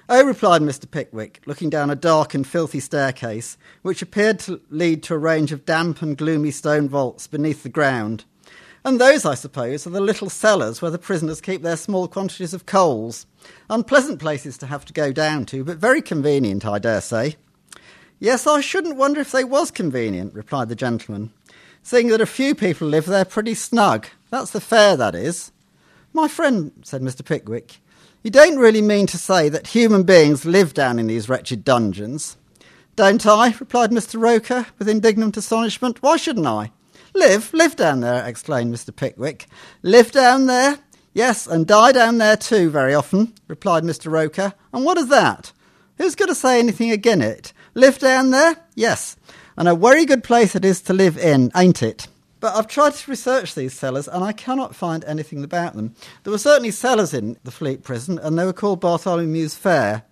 Oh, 0.06 0.22
replied 0.22 0.60
Mr. 0.60 0.90
Pickwick, 0.90 1.40
looking 1.46 1.70
down 1.70 1.88
a 1.88 1.96
dark 1.96 2.34
and 2.34 2.46
filthy 2.46 2.78
staircase, 2.78 3.56
which 3.80 4.02
appeared 4.02 4.38
to 4.40 4.60
lead 4.68 5.02
to 5.04 5.14
a 5.14 5.18
range 5.18 5.50
of 5.50 5.64
damp 5.64 6.02
and 6.02 6.18
gloomy 6.18 6.50
stone 6.50 6.90
vaults 6.90 7.26
beneath 7.26 7.62
the 7.62 7.70
ground. 7.70 8.26
And 8.84 9.00
those, 9.00 9.24
I 9.24 9.34
suppose, 9.34 9.86
are 9.86 9.90
the 9.90 10.02
little 10.02 10.28
cellars 10.28 10.82
where 10.82 10.90
the 10.90 10.98
prisoners 10.98 11.40
keep 11.40 11.62
their 11.62 11.78
small 11.78 12.06
quantities 12.06 12.52
of 12.52 12.66
coals. 12.66 13.24
Unpleasant 13.70 14.20
places 14.20 14.58
to 14.58 14.66
have 14.66 14.84
to 14.84 14.92
go 14.92 15.10
down 15.10 15.46
to, 15.46 15.64
but 15.64 15.78
very 15.78 16.02
convenient, 16.02 16.66
I 16.66 16.78
dare 16.78 17.00
say. 17.00 17.36
Yes, 18.20 18.46
I 18.46 18.60
shouldn't 18.60 18.98
wonder 18.98 19.22
if 19.22 19.32
they 19.32 19.42
was 19.42 19.70
convenient, 19.70 20.34
replied 20.34 20.68
the 20.68 20.74
gentleman, 20.74 21.32
seeing 21.82 22.08
that 22.08 22.20
a 22.20 22.26
few 22.26 22.54
people 22.54 22.86
live 22.86 23.06
there 23.06 23.24
pretty 23.24 23.54
snug. 23.54 24.06
That's 24.28 24.50
the 24.50 24.60
fare, 24.60 24.98
that 24.98 25.14
is. 25.14 25.50
My 26.12 26.28
friend, 26.28 26.72
said 26.82 27.00
Mr. 27.00 27.24
Pickwick, 27.24 27.78
you 28.24 28.30
don't 28.30 28.56
really 28.56 28.80
mean 28.80 29.06
to 29.08 29.18
say 29.18 29.50
that 29.50 29.66
human 29.66 30.02
beings 30.02 30.46
live 30.46 30.72
down 30.72 30.98
in 30.98 31.08
these 31.08 31.28
wretched 31.28 31.62
dungeons. 31.62 32.38
Don't 32.96 33.26
I? 33.26 33.54
replied 33.60 33.90
Mr. 33.90 34.18
Roker 34.18 34.66
with 34.78 34.88
indignant 34.88 35.36
astonishment. 35.36 36.02
Why 36.02 36.16
shouldn't 36.16 36.46
I? 36.46 36.72
Live, 37.14 37.52
live 37.52 37.76
down 37.76 38.00
there, 38.00 38.26
exclaimed 38.26 38.74
Mr. 38.74 38.96
Pickwick. 38.96 39.46
Live 39.82 40.10
down 40.10 40.46
there? 40.46 40.78
Yes, 41.12 41.46
and 41.46 41.66
die 41.66 41.92
down 41.92 42.16
there 42.16 42.38
too, 42.38 42.70
very 42.70 42.94
often, 42.94 43.34
replied 43.46 43.82
Mr. 43.82 44.10
Roker. 44.10 44.54
And 44.72 44.86
what 44.86 44.96
is 44.96 45.08
that? 45.08 45.52
Who's 45.98 46.14
going 46.14 46.30
to 46.30 46.34
say 46.34 46.58
anything 46.58 46.90
again 46.90 47.20
it? 47.20 47.52
Live 47.74 47.98
down 47.98 48.30
there? 48.30 48.56
Yes, 48.74 49.16
and 49.58 49.68
a 49.68 49.76
very 49.76 50.06
good 50.06 50.24
place 50.24 50.56
it 50.56 50.64
is 50.64 50.80
to 50.82 50.94
live 50.94 51.18
in, 51.18 51.52
ain't 51.54 51.82
it? 51.82 52.08
But 52.44 52.56
I've 52.56 52.68
tried 52.68 52.92
to 52.92 53.10
research 53.10 53.54
these 53.54 53.72
cellars 53.72 54.06
and 54.06 54.22
I 54.22 54.32
cannot 54.32 54.76
find 54.76 55.02
anything 55.06 55.42
about 55.42 55.76
them. 55.76 55.94
There 56.24 56.30
were 56.30 56.36
certainly 56.36 56.72
cellars 56.72 57.14
in 57.14 57.38
the 57.42 57.50
Fleet 57.50 57.82
prison 57.82 58.18
and 58.18 58.38
they 58.38 58.44
were 58.44 58.52
called 58.52 58.82
Bartholomew's 58.82 59.56
Fair, 59.56 60.02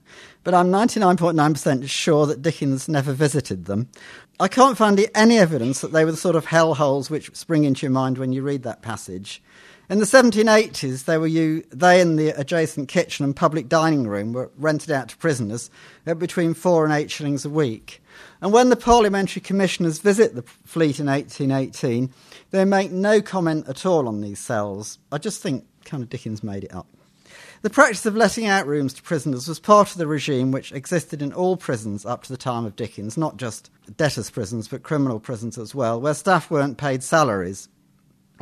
but 0.42 0.54
I'm 0.54 0.68
99.9% 0.68 1.90
sure 1.90 2.24
that 2.24 2.40
Dickens 2.40 2.88
never 2.88 3.12
visited 3.12 3.66
them. 3.66 3.90
I 4.40 4.48
can't 4.48 4.78
find 4.78 5.06
any 5.14 5.36
evidence 5.36 5.82
that 5.82 5.92
they 5.92 6.06
were 6.06 6.10
the 6.12 6.16
sort 6.16 6.34
of 6.34 6.46
hellholes 6.46 7.10
which 7.10 7.36
spring 7.36 7.64
into 7.64 7.84
your 7.84 7.92
mind 7.92 8.16
when 8.16 8.32
you 8.32 8.40
read 8.40 8.62
that 8.62 8.80
passage. 8.80 9.42
In 9.92 9.98
the 9.98 10.06
1780s, 10.06 11.04
they, 11.04 11.18
were 11.18 11.26
you, 11.26 11.64
they 11.70 12.00
and 12.00 12.18
the 12.18 12.28
adjacent 12.28 12.88
kitchen 12.88 13.26
and 13.26 13.36
public 13.36 13.68
dining 13.68 14.08
room 14.08 14.32
were 14.32 14.50
rented 14.56 14.90
out 14.90 15.10
to 15.10 15.18
prisoners 15.18 15.68
at 16.06 16.18
between 16.18 16.54
four 16.54 16.86
and 16.86 16.94
eight 16.94 17.10
shillings 17.10 17.44
a 17.44 17.50
week. 17.50 18.02
And 18.40 18.54
when 18.54 18.70
the 18.70 18.76
parliamentary 18.76 19.42
commissioners 19.42 19.98
visit 19.98 20.34
the 20.34 20.44
fleet 20.64 20.98
in 20.98 21.08
1818, 21.08 22.10
they 22.52 22.64
make 22.64 22.90
no 22.90 23.20
comment 23.20 23.68
at 23.68 23.84
all 23.84 24.08
on 24.08 24.22
these 24.22 24.38
cells. 24.38 24.98
I 25.12 25.18
just 25.18 25.42
think 25.42 25.66
kind 25.84 26.02
of 26.02 26.08
Dickens 26.08 26.42
made 26.42 26.64
it 26.64 26.74
up. 26.74 26.86
The 27.60 27.68
practice 27.68 28.06
of 28.06 28.16
letting 28.16 28.46
out 28.46 28.66
rooms 28.66 28.94
to 28.94 29.02
prisoners 29.02 29.46
was 29.46 29.60
part 29.60 29.90
of 29.90 29.98
the 29.98 30.06
regime 30.06 30.52
which 30.52 30.72
existed 30.72 31.20
in 31.20 31.34
all 31.34 31.58
prisons 31.58 32.06
up 32.06 32.22
to 32.22 32.32
the 32.32 32.38
time 32.38 32.64
of 32.64 32.76
Dickens, 32.76 33.18
not 33.18 33.36
just 33.36 33.70
debtors' 33.98 34.30
prisons, 34.30 34.68
but 34.68 34.84
criminal 34.84 35.20
prisons 35.20 35.58
as 35.58 35.74
well, 35.74 36.00
where 36.00 36.14
staff 36.14 36.50
weren't 36.50 36.78
paid 36.78 37.02
salaries. 37.02 37.68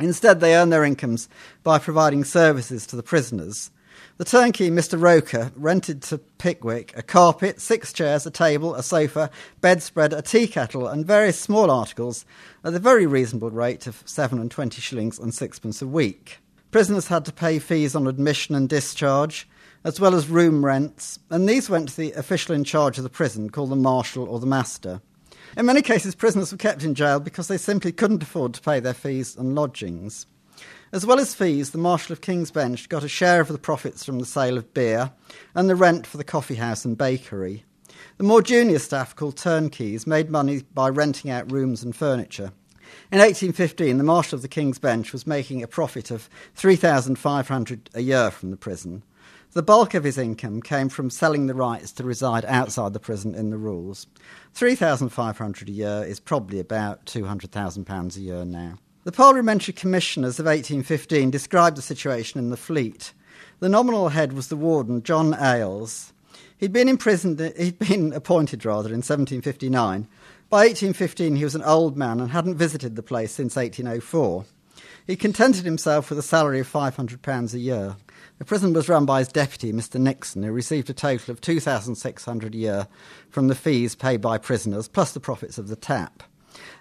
Instead, 0.01 0.39
they 0.39 0.55
earned 0.55 0.73
their 0.73 0.83
incomes 0.83 1.29
by 1.63 1.79
providing 1.79 2.23
services 2.23 2.85
to 2.87 2.95
the 2.95 3.03
prisoners. 3.03 3.71
The 4.17 4.25
turnkey, 4.25 4.69
Mr. 4.69 5.01
Roker, 5.01 5.51
rented 5.55 6.01
to 6.03 6.17
Pickwick 6.17 6.93
a 6.95 7.01
carpet, 7.01 7.59
six 7.59 7.91
chairs, 7.91 8.25
a 8.25 8.31
table, 8.31 8.75
a 8.75 8.83
sofa, 8.83 9.29
bedspread, 9.61 10.13
a 10.13 10.21
tea 10.21 10.47
kettle, 10.47 10.87
and 10.87 11.05
various 11.05 11.39
small 11.39 11.71
articles 11.71 12.25
at 12.63 12.73
the 12.73 12.79
very 12.79 13.07
reasonable 13.07 13.49
rate 13.49 13.87
of 13.87 14.03
seven 14.05 14.39
and 14.39 14.51
twenty 14.51 14.81
shillings 14.81 15.17
and 15.17 15.33
sixpence 15.33 15.81
a 15.81 15.87
week. 15.87 16.37
Prisoners 16.71 17.07
had 17.07 17.25
to 17.25 17.33
pay 17.33 17.59
fees 17.59 17.95
on 17.95 18.07
admission 18.07 18.53
and 18.53 18.69
discharge, 18.69 19.47
as 19.83 19.99
well 19.99 20.13
as 20.13 20.29
room 20.29 20.63
rents, 20.63 21.19
and 21.29 21.49
these 21.49 21.69
went 21.69 21.89
to 21.89 21.97
the 21.97 22.11
official 22.13 22.53
in 22.53 22.63
charge 22.63 22.97
of 22.97 23.03
the 23.03 23.09
prison, 23.09 23.49
called 23.49 23.71
the 23.71 23.75
marshal 23.75 24.29
or 24.29 24.39
the 24.39 24.45
master. 24.45 25.01
In 25.57 25.65
many 25.65 25.81
cases, 25.81 26.15
prisoners 26.15 26.51
were 26.51 26.57
kept 26.57 26.83
in 26.83 26.95
jail 26.95 27.19
because 27.19 27.47
they 27.47 27.57
simply 27.57 27.91
couldn't 27.91 28.23
afford 28.23 28.53
to 28.53 28.61
pay 28.61 28.79
their 28.79 28.93
fees 28.93 29.35
and 29.35 29.53
lodgings. 29.53 30.25
As 30.93 31.05
well 31.05 31.19
as 31.19 31.33
fees, 31.33 31.71
the 31.71 31.77
Marshal 31.77 32.13
of 32.13 32.21
King's 32.21 32.51
Bench 32.51 32.87
got 32.87 33.03
a 33.03 33.09
share 33.09 33.41
of 33.41 33.49
the 33.49 33.57
profits 33.57 34.05
from 34.05 34.19
the 34.19 34.25
sale 34.25 34.57
of 34.57 34.73
beer 34.73 35.11
and 35.53 35.69
the 35.69 35.75
rent 35.75 36.07
for 36.07 36.17
the 36.17 36.23
coffee 36.23 36.55
house 36.55 36.85
and 36.85 36.97
bakery. 36.97 37.65
The 38.17 38.23
more 38.23 38.41
junior 38.41 38.79
staff, 38.79 39.15
called 39.15 39.37
turnkeys, 39.37 40.07
made 40.07 40.29
money 40.29 40.63
by 40.73 40.89
renting 40.89 41.31
out 41.31 41.51
rooms 41.51 41.83
and 41.83 41.95
furniture. 41.95 42.51
In 43.11 43.19
1815, 43.19 43.97
the 43.97 44.03
Marshal 44.03 44.37
of 44.37 44.41
the 44.41 44.47
King's 44.47 44.79
Bench 44.79 45.11
was 45.11 45.27
making 45.27 45.63
a 45.63 45.67
profit 45.67 46.11
of 46.11 46.29
3,500 46.55 47.89
a 47.93 48.01
year 48.01 48.31
from 48.31 48.51
the 48.51 48.57
prison. 48.57 49.03
The 49.53 49.63
bulk 49.63 49.93
of 49.93 50.03
his 50.03 50.17
income 50.17 50.61
came 50.61 50.87
from 50.87 51.09
selling 51.09 51.47
the 51.47 51.53
rights 51.53 51.91
to 51.93 52.03
reside 52.03 52.45
outside 52.45 52.93
the 52.93 52.99
prison 52.99 53.35
in 53.35 53.49
the 53.49 53.57
rules. 53.57 54.07
3,500 54.53 55.67
a 55.67 55.71
year 55.71 56.05
is 56.07 56.19
probably 56.19 56.59
about 56.59 57.05
£200,000 57.05 58.15
a 58.15 58.19
year 58.19 58.45
now. 58.45 58.75
The 59.03 59.11
parliamentary 59.11 59.73
commissioners 59.73 60.39
of 60.39 60.45
1815 60.45 61.31
described 61.31 61.75
the 61.75 61.81
situation 61.81 62.39
in 62.39 62.49
the 62.49 62.57
fleet. 62.57 63.13
The 63.59 63.69
nominal 63.69 64.09
head 64.09 64.33
was 64.33 64.47
the 64.47 64.55
warden, 64.55 65.03
John 65.03 65.33
Ailes. 65.33 66.13
He'd 66.57 66.71
been 66.71 66.87
imprisoned, 66.87 67.39
he'd 67.57 67.79
been 67.79 68.13
appointed 68.15 68.63
rather 68.63 68.89
in 68.89 69.01
1759 69.01 70.07
by 70.51 70.65
1815, 70.67 71.37
he 71.37 71.45
was 71.45 71.55
an 71.55 71.63
old 71.63 71.95
man 71.95 72.19
and 72.19 72.29
hadn't 72.29 72.57
visited 72.57 72.97
the 72.97 73.01
place 73.01 73.31
since 73.31 73.55
1804. 73.55 74.43
He 75.07 75.15
contented 75.15 75.63
himself 75.63 76.09
with 76.09 76.19
a 76.19 76.21
salary 76.21 76.59
of 76.59 76.69
£500 76.69 77.53
a 77.53 77.57
year. 77.57 77.95
The 78.41 78.45
prison 78.45 78.73
was 78.73 78.89
run 78.89 79.05
by 79.05 79.19
his 79.19 79.27
deputy, 79.27 79.71
Mr. 79.71 80.01
Nixon, 80.01 80.41
who 80.41 80.51
received 80.51 80.89
a 80.89 80.95
total 80.95 81.31
of 81.31 81.41
2600 81.41 82.55
a 82.55 82.57
year 82.57 82.87
from 83.29 83.49
the 83.49 83.53
fees 83.53 83.93
paid 83.93 84.19
by 84.19 84.39
prisoners, 84.39 84.87
plus 84.87 85.11
the 85.11 85.19
profits 85.19 85.59
of 85.59 85.67
the 85.67 85.75
tap. 85.75 86.23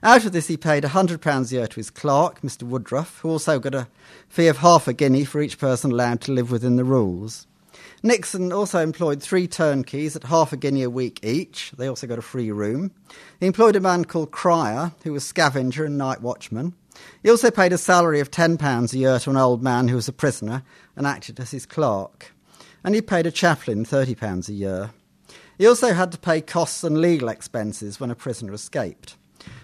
Out 0.02 0.24
of 0.24 0.32
this, 0.32 0.46
he 0.46 0.56
paid 0.56 0.84
£100 0.84 1.52
a 1.52 1.54
year 1.54 1.66
to 1.66 1.76
his 1.76 1.90
clerk, 1.90 2.40
Mr. 2.40 2.62
Woodruff, 2.62 3.18
who 3.18 3.28
also 3.28 3.58
got 3.58 3.74
a 3.74 3.88
fee 4.26 4.46
of 4.46 4.56
half 4.56 4.88
a 4.88 4.94
guinea 4.94 5.26
for 5.26 5.42
each 5.42 5.58
person 5.58 5.92
allowed 5.92 6.22
to 6.22 6.32
live 6.32 6.50
within 6.50 6.76
the 6.76 6.82
rules. 6.82 7.46
Nixon 8.02 8.54
also 8.54 8.78
employed 8.78 9.22
three 9.22 9.46
turnkeys 9.46 10.16
at 10.16 10.24
half 10.24 10.54
a 10.54 10.56
guinea 10.56 10.84
a 10.84 10.88
week 10.88 11.22
each. 11.22 11.72
They 11.76 11.88
also 11.88 12.06
got 12.06 12.18
a 12.18 12.22
free 12.22 12.50
room. 12.50 12.90
He 13.38 13.44
employed 13.44 13.76
a 13.76 13.80
man 13.80 14.06
called 14.06 14.30
Cryer, 14.30 14.92
who 15.04 15.12
was 15.12 15.26
scavenger 15.26 15.84
and 15.84 15.98
night 15.98 16.22
watchman. 16.22 16.72
He 17.22 17.30
also 17.30 17.50
paid 17.50 17.72
a 17.72 17.78
salary 17.78 18.20
of 18.20 18.30
£10 18.30 18.92
a 18.92 18.98
year 18.98 19.18
to 19.20 19.30
an 19.30 19.36
old 19.36 19.62
man 19.62 19.88
who 19.88 19.96
was 19.96 20.08
a 20.08 20.12
prisoner 20.12 20.62
and 20.96 21.06
acted 21.06 21.38
as 21.40 21.50
his 21.50 21.66
clerk. 21.66 22.32
And 22.82 22.94
he 22.94 23.02
paid 23.02 23.26
a 23.26 23.30
chaplain 23.30 23.84
£30 23.84 24.48
a 24.48 24.52
year. 24.52 24.90
He 25.58 25.66
also 25.66 25.92
had 25.92 26.10
to 26.12 26.18
pay 26.18 26.40
costs 26.40 26.82
and 26.84 27.00
legal 27.00 27.28
expenses 27.28 28.00
when 28.00 28.10
a 28.10 28.14
prisoner 28.14 28.54
escaped. 28.54 29.16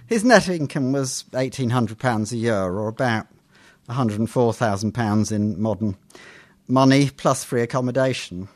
His 0.06 0.24
net 0.24 0.48
income 0.48 0.92
was 0.92 1.24
£1,800 1.32 2.32
a 2.32 2.36
year, 2.36 2.64
or 2.64 2.88
about 2.88 3.26
£104,000 3.88 5.32
in 5.32 5.60
modern 5.60 5.96
money 6.68 7.10
plus 7.10 7.44
free 7.44 7.62
accommodation. 7.62 8.48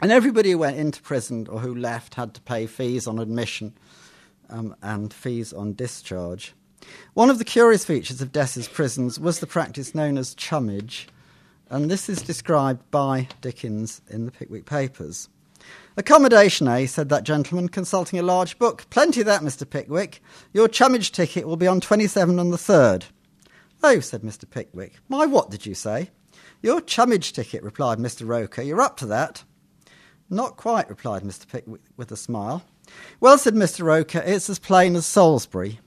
And 0.00 0.12
everybody 0.12 0.50
who 0.50 0.58
went 0.58 0.76
into 0.76 1.00
prison 1.02 1.46
or 1.48 1.60
who 1.60 1.74
left 1.74 2.14
had 2.14 2.34
to 2.34 2.40
pay 2.42 2.66
fees 2.66 3.06
on 3.06 3.18
admission 3.18 3.74
um, 4.50 4.76
and 4.82 5.12
fees 5.12 5.52
on 5.52 5.72
discharge. 5.72 6.52
One 7.14 7.30
of 7.30 7.38
the 7.38 7.44
curious 7.44 7.84
features 7.84 8.20
of 8.20 8.32
debtors' 8.32 8.68
prisons 8.68 9.18
was 9.18 9.40
the 9.40 9.46
practice 9.46 9.94
known 9.94 10.18
as 10.18 10.34
chummage, 10.34 11.08
and 11.70 11.90
this 11.90 12.08
is 12.08 12.22
described 12.22 12.90
by 12.90 13.28
Dickens 13.40 14.02
in 14.08 14.26
the 14.26 14.32
Pickwick 14.32 14.66
Papers. 14.66 15.28
Accommodation, 15.96 16.68
eh? 16.68 16.86
said 16.86 17.08
that 17.08 17.24
gentleman, 17.24 17.68
consulting 17.68 18.18
a 18.18 18.22
large 18.22 18.58
book. 18.58 18.84
Plenty 18.90 19.20
of 19.20 19.26
that, 19.26 19.40
Mr. 19.40 19.68
Pickwick. 19.68 20.22
Your 20.52 20.68
chummage 20.68 21.10
ticket 21.10 21.46
will 21.46 21.56
be 21.56 21.66
on 21.66 21.80
27 21.80 22.38
on 22.38 22.50
the 22.50 22.58
3rd. 22.58 23.04
Oh, 23.82 24.00
said 24.00 24.22
Mr. 24.22 24.48
Pickwick. 24.48 24.96
My 25.08 25.24
what 25.26 25.50
did 25.50 25.64
you 25.64 25.74
say? 25.74 26.10
Your 26.60 26.80
chummage 26.80 27.32
ticket, 27.32 27.62
replied 27.62 27.98
Mr. 27.98 28.26
Roker. 28.26 28.62
You're 28.62 28.80
up 28.80 28.96
to 28.98 29.06
that. 29.06 29.44
Not 30.28 30.56
quite, 30.56 30.88
replied 30.88 31.22
Mr. 31.22 31.48
Pickwick 31.48 31.82
with 31.96 32.12
a 32.12 32.16
smile. 32.16 32.62
Well, 33.20 33.38
said 33.38 33.54
Mr. 33.54 33.84
Roker, 33.84 34.22
it's 34.24 34.50
as 34.50 34.58
plain 34.58 34.96
as 34.96 35.06
Salisbury. 35.06 35.80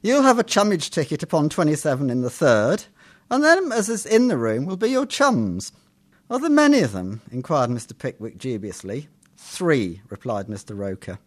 You'll 0.00 0.22
have 0.22 0.38
a 0.38 0.44
chummage 0.44 0.90
ticket 0.90 1.24
upon 1.24 1.48
27 1.48 2.08
in 2.08 2.22
the 2.22 2.30
third, 2.30 2.84
and 3.30 3.42
them 3.42 3.72
as 3.72 3.88
is 3.88 4.06
in 4.06 4.28
the 4.28 4.38
room 4.38 4.64
will 4.64 4.76
be 4.76 4.90
your 4.90 5.06
chums. 5.06 5.72
Are 6.30 6.38
there 6.38 6.48
many 6.48 6.80
of 6.80 6.92
them? 6.92 7.20
inquired 7.32 7.70
Mr. 7.70 7.98
Pickwick 7.98 8.38
dubiously. 8.38 9.08
Three, 9.36 10.02
replied 10.08 10.46
Mr. 10.46 10.78
Roker. 10.78 11.18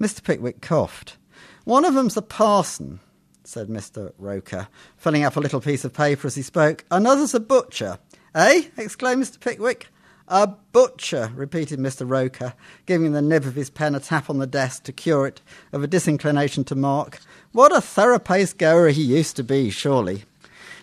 Mr. 0.00 0.22
Pickwick 0.22 0.60
coughed. 0.60 1.16
One 1.64 1.84
of 1.84 1.94
them's 1.94 2.16
a 2.16 2.22
parson, 2.22 2.98
said 3.44 3.68
Mr. 3.68 4.12
Roker, 4.18 4.66
filling 4.96 5.22
up 5.22 5.36
a 5.36 5.40
little 5.40 5.60
piece 5.60 5.84
of 5.84 5.92
paper 5.92 6.26
as 6.26 6.34
he 6.34 6.42
spoke. 6.42 6.84
Another's 6.90 7.34
a 7.34 7.40
butcher. 7.40 7.98
Eh? 8.34 8.64
exclaimed 8.76 9.22
Mr. 9.22 9.38
Pickwick. 9.38 9.88
A 10.28 10.46
butcher, 10.46 11.32
repeated 11.34 11.78
Mr. 11.78 12.08
Roker, 12.08 12.54
giving 12.86 13.12
the 13.12 13.22
nib 13.22 13.44
of 13.44 13.54
his 13.54 13.70
pen 13.70 13.94
a 13.94 14.00
tap 14.00 14.30
on 14.30 14.38
the 14.38 14.46
desk 14.46 14.84
to 14.84 14.92
cure 14.92 15.26
it 15.26 15.40
of 15.72 15.82
a 15.82 15.86
disinclination 15.86 16.64
to 16.64 16.74
mark. 16.74 17.20
What 17.52 17.76
a 17.76 17.80
thorough 17.80 18.18
paced 18.18 18.58
goer 18.58 18.88
he 18.88 19.02
used 19.02 19.36
to 19.36 19.42
be, 19.42 19.70
surely. 19.70 20.24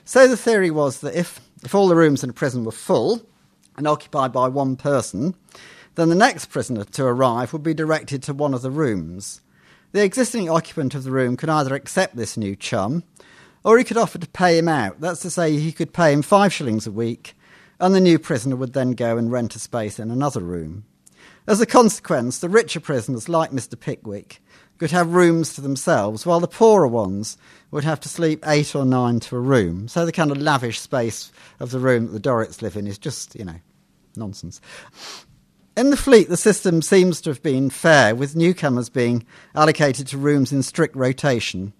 So 0.04 0.28
the 0.28 0.38
theory 0.38 0.72
was 0.72 1.00
that 1.00 1.16
if, 1.16 1.40
if 1.64 1.74
all 1.74 1.88
the 1.88 1.96
rooms 1.96 2.24
in 2.24 2.30
a 2.30 2.34
prison 2.34 2.64
were 2.64 2.72
full 2.72 3.22
and 3.78 3.88
occupied 3.88 4.34
by 4.34 4.50
one 4.50 4.76
person, 4.76 5.36
then 5.96 6.10
the 6.10 6.16
next 6.16 6.48
prisoner 6.48 6.84
to 6.84 7.06
arrive 7.06 7.54
would 7.54 7.64
be 7.64 7.74
directed 7.74 8.22
to 8.24 8.34
one 8.34 8.54
of 8.54 8.62
the 8.62 8.72
rooms. 8.72 9.42
The 9.92 10.04
existing 10.04 10.50
occupant 10.50 10.94
of 10.96 11.04
the 11.04 11.12
room 11.12 11.36
could 11.38 11.50
either 11.50 11.74
accept 11.74 12.16
this 12.16 12.38
new 12.38 12.56
chum, 12.56 13.04
or 13.64 13.78
he 13.78 13.84
could 13.84 13.98
offer 13.98 14.18
to 14.18 14.30
pay 14.30 14.58
him 14.58 14.68
out. 14.68 15.02
That's 15.02 15.22
to 15.22 15.30
say, 15.30 15.58
he 15.58 15.72
could 15.72 15.94
pay 15.94 16.14
him 16.14 16.22
five 16.22 16.54
shillings 16.54 16.86
a 16.86 16.92
week, 16.92 17.36
and 17.80 17.96
the 17.96 18.02
new 18.02 18.20
prisoner 18.20 18.56
would 18.56 18.74
then 18.74 18.92
go 18.92 19.18
and 19.18 19.32
rent 19.32 19.56
a 19.56 19.60
space 19.60 20.00
in 20.00 20.12
another 20.12 20.42
room. 20.42 20.86
As 21.48 21.62
a 21.62 21.66
consequence, 21.66 22.40
the 22.40 22.50
richer 22.50 22.80
prisoners, 22.80 23.30
like 23.30 23.52
Mr. 23.52 23.80
Pickwick, 23.80 24.42
could 24.78 24.92
have 24.92 25.14
rooms 25.14 25.54
to 25.54 25.62
themselves, 25.62 26.26
while 26.26 26.40
the 26.40 26.48
poorer 26.48 26.88
ones 26.88 27.38
would 27.72 27.84
have 27.84 28.00
to 28.00 28.10
sleep 28.10 28.44
eight 28.48 28.76
or 28.76 28.86
nine 28.86 29.20
to 29.20 29.36
a 29.36 29.40
room. 29.40 29.88
So 29.88 30.06
the 30.06 30.12
kind 30.12 30.32
of 30.32 30.38
lavish 30.38 30.80
space 30.80 31.32
of 31.60 31.72
the 31.72 31.80
room 31.80 32.06
that 32.06 32.12
the 32.14 32.20
Dorrits 32.20 32.62
live 32.62 32.78
in 32.78 32.88
is 32.88 32.98
just, 32.98 33.36
you 33.36 33.44
know, 33.44 33.60
nonsense. 34.16 34.62
In 35.76 35.90
the 35.90 35.98
fleet, 35.98 36.30
the 36.30 36.38
system 36.38 36.82
seems 36.82 37.22
to 37.22 37.30
have 37.30 37.42
been 37.42 37.70
fair, 37.70 38.16
with 38.16 38.36
newcomers 38.36 38.90
being 38.90 39.26
allocated 39.56 40.08
to 40.08 40.18
rooms 40.18 40.52
in 40.52 40.64
strict 40.64 40.96
rotation. 40.96 41.74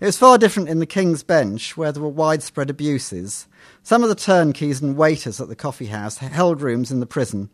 It 0.00 0.06
was 0.06 0.18
far 0.18 0.38
different 0.38 0.68
in 0.68 0.80
the 0.80 0.86
King's 0.86 1.22
Bench, 1.22 1.76
where 1.76 1.92
there 1.92 2.02
were 2.02 2.08
widespread 2.08 2.68
abuses. 2.68 3.46
Some 3.84 4.02
of 4.02 4.08
the 4.08 4.16
turnkeys 4.16 4.82
and 4.82 4.96
waiters 4.96 5.40
at 5.40 5.48
the 5.48 5.54
coffee 5.54 5.86
house 5.86 6.18
held 6.18 6.60
rooms 6.60 6.90
in 6.90 6.98
the 6.98 7.06
prison, 7.06 7.48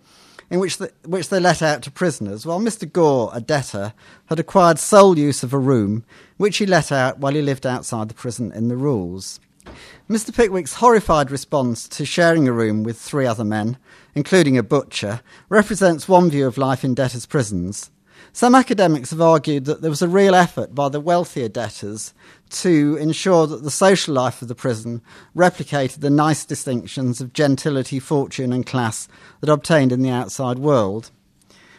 in 0.48 0.58
which, 0.58 0.78
the, 0.78 0.90
which 1.04 1.28
they 1.28 1.38
let 1.38 1.60
out 1.60 1.82
to 1.82 1.90
prisoners, 1.90 2.46
while 2.46 2.58
Mr. 2.58 2.90
Gore, 2.90 3.30
a 3.34 3.42
debtor, 3.42 3.92
had 4.26 4.40
acquired 4.40 4.78
sole 4.78 5.18
use 5.18 5.42
of 5.42 5.52
a 5.52 5.58
room, 5.58 6.02
which 6.38 6.56
he 6.56 6.66
let 6.66 6.90
out 6.90 7.18
while 7.18 7.34
he 7.34 7.42
lived 7.42 7.66
outside 7.66 8.08
the 8.08 8.14
prison 8.14 8.52
in 8.52 8.68
the 8.68 8.76
rules. 8.76 9.38
Mr. 10.08 10.34
Pickwick's 10.34 10.74
horrified 10.74 11.30
response 11.30 11.86
to 11.88 12.06
sharing 12.06 12.48
a 12.48 12.52
room 12.52 12.82
with 12.82 12.98
three 12.98 13.26
other 13.26 13.44
men, 13.44 13.76
including 14.14 14.56
a 14.56 14.62
butcher, 14.62 15.20
represents 15.50 16.08
one 16.08 16.30
view 16.30 16.46
of 16.46 16.56
life 16.56 16.84
in 16.84 16.94
debtors' 16.94 17.26
prisons. 17.26 17.90
Some 18.32 18.54
academics 18.54 19.10
have 19.10 19.20
argued 19.20 19.64
that 19.64 19.82
there 19.82 19.90
was 19.90 20.02
a 20.02 20.08
real 20.08 20.34
effort 20.34 20.74
by 20.74 20.88
the 20.88 21.00
wealthier 21.00 21.48
debtors 21.48 22.14
to 22.50 22.96
ensure 23.00 23.46
that 23.48 23.64
the 23.64 23.70
social 23.70 24.14
life 24.14 24.40
of 24.40 24.48
the 24.48 24.54
prison 24.54 25.02
replicated 25.36 26.00
the 26.00 26.10
nice 26.10 26.44
distinctions 26.44 27.20
of 27.20 27.32
gentility, 27.32 27.98
fortune, 27.98 28.52
and 28.52 28.66
class 28.66 29.08
that 29.40 29.50
obtained 29.50 29.90
in 29.90 30.02
the 30.02 30.10
outside 30.10 30.58
world. 30.60 31.10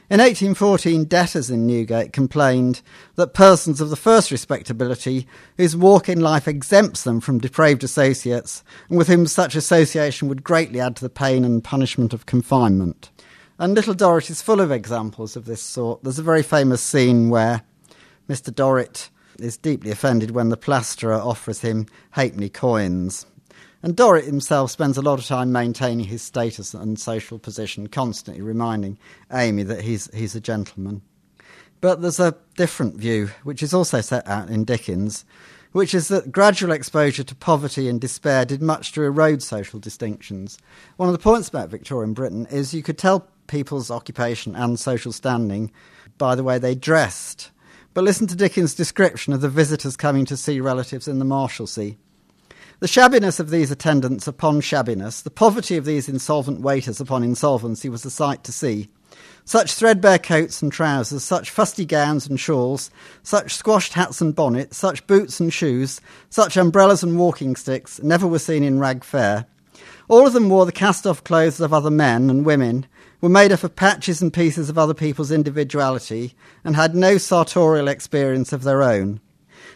In 0.09 0.19
1814, 0.19 1.05
debtors 1.05 1.49
in 1.49 1.65
Newgate 1.65 2.11
complained 2.11 2.81
that 3.15 3.33
persons 3.33 3.79
of 3.79 3.89
the 3.89 3.95
first 3.95 4.29
respectability, 4.29 5.25
whose 5.55 5.77
walk 5.77 6.09
in 6.09 6.19
life 6.19 6.49
exempts 6.49 7.03
them 7.03 7.21
from 7.21 7.39
depraved 7.39 7.81
associates, 7.81 8.61
and 8.89 8.97
with 8.97 9.07
whom 9.07 9.25
such 9.25 9.55
association 9.55 10.27
would 10.27 10.43
greatly 10.43 10.81
add 10.81 10.97
to 10.97 11.01
the 11.01 11.09
pain 11.09 11.45
and 11.45 11.63
punishment 11.63 12.13
of 12.13 12.25
confinement. 12.25 13.09
And 13.61 13.75
Little 13.75 13.93
Dorrit 13.93 14.31
is 14.31 14.41
full 14.41 14.59
of 14.59 14.71
examples 14.71 15.35
of 15.35 15.45
this 15.45 15.61
sort. 15.61 16.01
There's 16.01 16.17
a 16.17 16.23
very 16.23 16.41
famous 16.41 16.81
scene 16.81 17.29
where 17.29 17.61
Mr. 18.27 18.51
Dorrit 18.51 19.11
is 19.37 19.55
deeply 19.55 19.91
offended 19.91 20.31
when 20.31 20.49
the 20.49 20.57
plasterer 20.57 21.21
offers 21.21 21.61
him 21.61 21.85
halfpenny 22.09 22.49
coins. 22.49 23.27
And 23.83 23.95
Dorrit 23.95 24.25
himself 24.25 24.71
spends 24.71 24.97
a 24.97 25.03
lot 25.03 25.19
of 25.19 25.27
time 25.27 25.51
maintaining 25.51 26.05
his 26.07 26.23
status 26.23 26.73
and 26.73 26.99
social 26.99 27.37
position, 27.37 27.85
constantly 27.85 28.41
reminding 28.41 28.97
Amy 29.31 29.61
that 29.61 29.81
he's, 29.81 30.09
he's 30.11 30.33
a 30.33 30.41
gentleman. 30.41 31.03
But 31.81 32.01
there's 32.01 32.19
a 32.19 32.35
different 32.57 32.95
view, 32.95 33.29
which 33.43 33.61
is 33.61 33.75
also 33.75 34.01
set 34.01 34.27
out 34.27 34.49
in 34.49 34.65
Dickens, 34.65 35.23
which 35.71 35.93
is 35.93 36.07
that 36.07 36.31
gradual 36.31 36.71
exposure 36.71 37.23
to 37.23 37.35
poverty 37.35 37.87
and 37.87 38.01
despair 38.01 38.43
did 38.43 38.63
much 38.63 38.91
to 38.93 39.03
erode 39.03 39.43
social 39.43 39.79
distinctions. 39.79 40.57
One 40.97 41.09
of 41.09 41.13
the 41.13 41.19
points 41.19 41.47
about 41.47 41.69
Victorian 41.69 42.15
Britain 42.15 42.47
is 42.49 42.73
you 42.73 42.81
could 42.81 42.97
tell 42.97 43.27
people's 43.51 43.91
occupation 43.91 44.55
and 44.55 44.79
social 44.79 45.11
standing 45.11 45.69
by 46.17 46.33
the 46.33 46.43
way 46.43 46.57
they 46.57 46.73
dressed. 46.73 47.51
But 47.93 48.05
listen 48.05 48.25
to 48.27 48.35
Dickens' 48.35 48.73
description 48.73 49.33
of 49.33 49.41
the 49.41 49.49
visitors 49.49 49.97
coming 49.97 50.25
to 50.25 50.37
see 50.37 50.61
relatives 50.61 51.07
in 51.07 51.19
the 51.19 51.25
Marshalsea. 51.25 51.97
The 52.79 52.87
shabbiness 52.87 53.39
of 53.39 53.49
these 53.49 53.69
attendants 53.69 54.25
upon 54.25 54.61
shabbiness, 54.61 55.21
the 55.21 55.29
poverty 55.29 55.75
of 55.75 55.83
these 55.83 56.07
insolvent 56.07 56.61
waiters 56.61 57.01
upon 57.01 57.23
insolvency 57.23 57.89
was 57.89 58.05
a 58.05 58.09
sight 58.09 58.45
to 58.45 58.53
see. 58.53 58.89
Such 59.43 59.73
threadbare 59.73 60.17
coats 60.17 60.61
and 60.61 60.71
trousers, 60.71 61.23
such 61.23 61.49
fusty 61.49 61.83
gowns 61.83 62.27
and 62.27 62.39
shawls, 62.39 62.89
such 63.21 63.53
squashed 63.53 63.93
hats 63.93 64.21
and 64.21 64.33
bonnets, 64.33 64.77
such 64.77 65.05
boots 65.07 65.41
and 65.41 65.51
shoes, 65.51 65.99
such 66.29 66.55
umbrellas 66.55 67.03
and 67.03 67.19
walking 67.19 67.57
sticks 67.57 68.01
never 68.01 68.25
were 68.25 68.39
seen 68.39 68.63
in 68.63 68.79
Rag 68.79 69.03
Fair. 69.03 69.45
All 70.07 70.25
of 70.25 70.33
them 70.33 70.49
wore 70.49 70.65
the 70.65 70.71
cast 70.71 71.05
off 71.05 71.23
clothes 71.23 71.59
of 71.59 71.73
other 71.73 71.91
men 71.91 72.29
and 72.29 72.45
women, 72.45 72.85
were 73.21 73.29
made 73.29 73.51
up 73.51 73.63
of 73.63 73.75
patches 73.75 74.21
and 74.21 74.33
pieces 74.33 74.69
of 74.69 74.77
other 74.77 74.93
people's 74.93 75.31
individuality, 75.31 76.33
and 76.63 76.75
had 76.75 76.95
no 76.95 77.17
sartorial 77.17 77.87
experience 77.87 78.51
of 78.51 78.63
their 78.63 78.83
own. 78.83 79.21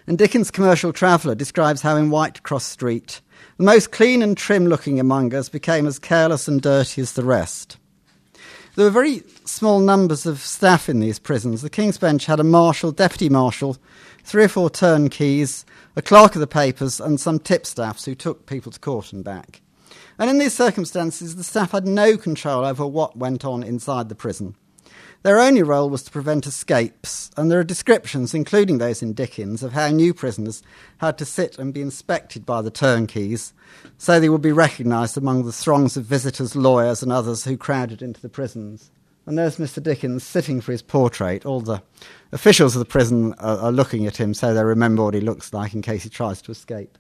And 0.08 0.18
Dickens' 0.18 0.52
commercial 0.52 0.92
traveller 0.92 1.36
describes 1.36 1.82
how 1.82 1.96
in 1.96 2.10
Whitecross 2.10 2.64
Street, 2.64 3.22
the 3.58 3.64
most 3.64 3.92
clean 3.92 4.22
and 4.22 4.36
trim 4.36 4.68
looking 4.68 5.00
among 5.00 5.34
us 5.34 5.48
became 5.48 5.88
as 5.88 6.00
careless 6.00 6.48
and 6.48 6.62
dirty 6.62 7.02
as 7.02 7.14
the 7.14 7.24
rest. 7.24 7.78
There 8.76 8.86
were 8.86 8.92
very 8.92 9.24
small 9.46 9.80
numbers 9.80 10.26
of 10.26 10.40
staff 10.40 10.90
in 10.90 11.00
these 11.00 11.20
prisons. 11.20 11.62
The 11.62 11.70
King's 11.70 11.98
Bench 11.98 12.26
had 12.26 12.42
a 12.42 12.44
marshal, 12.44 12.92
deputy 12.92 13.30
marshal, 13.30 13.78
three 14.24 14.44
or 14.44 14.50
four 14.50 14.70
turnkeys, 14.70 15.66
a 15.96 16.02
clerk 16.02 16.36
of 16.36 16.42
the 16.42 16.48
papers, 16.48 17.00
and 17.00 17.20
some 17.20 17.40
tipstaffs 17.40 18.06
who 18.06 18.16
took 18.16 18.46
people 18.46 18.74
to 18.74 18.80
court 18.80 19.14
and 19.14 19.24
back. 19.24 19.62
And 20.18 20.30
in 20.30 20.38
these 20.38 20.54
circumstances, 20.54 21.36
the 21.36 21.44
staff 21.44 21.72
had 21.72 21.88
no 21.88 22.18
control 22.18 22.66
over 22.66 22.86
what 22.86 23.18
went 23.18 23.44
on 23.44 23.64
inside 23.64 24.10
the 24.10 24.16
prison. 24.16 24.56
Their 25.24 25.40
only 25.40 25.64
role 25.64 25.90
was 25.90 26.04
to 26.04 26.12
prevent 26.12 26.46
escapes, 26.46 27.32
and 27.36 27.50
there 27.50 27.60
are 27.60 27.64
descriptions, 27.64 28.36
including 28.36 28.78
those 28.78 29.02
in 29.02 29.14
Dickens, 29.14 29.64
of 29.64 29.74
how 29.74 29.90
new 29.90 30.14
prisoners 30.14 30.62
had 31.00 31.18
to 31.18 31.26
sit 31.26 31.58
and 31.58 31.74
be 31.74 31.82
inspected 31.82 32.46
by 32.46 32.62
the 32.62 32.70
turnkeys 32.70 33.52
so 33.98 34.20
they 34.20 34.30
would 34.30 34.44
be 34.44 34.52
recognised 34.52 35.18
among 35.18 35.44
the 35.44 35.52
throngs 35.52 35.98
of 35.98 36.06
visitors, 36.06 36.56
lawyers, 36.56 37.02
and 37.02 37.12
others 37.12 37.44
who 37.44 37.58
crowded 37.58 38.04
into 38.04 38.22
the 38.22 38.30
prisons. 38.30 38.92
And 39.26 39.36
there's 39.36 39.58
Mr. 39.58 39.82
Dickens 39.82 40.24
sitting 40.24 40.62
for 40.62 40.72
his 40.72 40.84
portrait. 40.84 41.44
All 41.44 41.62
the 41.62 41.82
officials 42.32 42.76
of 42.76 42.80
the 42.80 42.86
prison 42.86 43.34
are, 43.40 43.58
are 43.58 43.72
looking 43.72 44.06
at 44.06 44.18
him 44.18 44.36
so 44.36 44.54
they 44.54 44.64
remember 44.64 45.04
what 45.04 45.16
he 45.16 45.22
looks 45.22 45.52
like 45.52 45.74
in 45.74 45.82
case 45.82 46.04
he 46.04 46.10
tries 46.10 46.40
to 46.44 46.52
escape. 46.52 47.00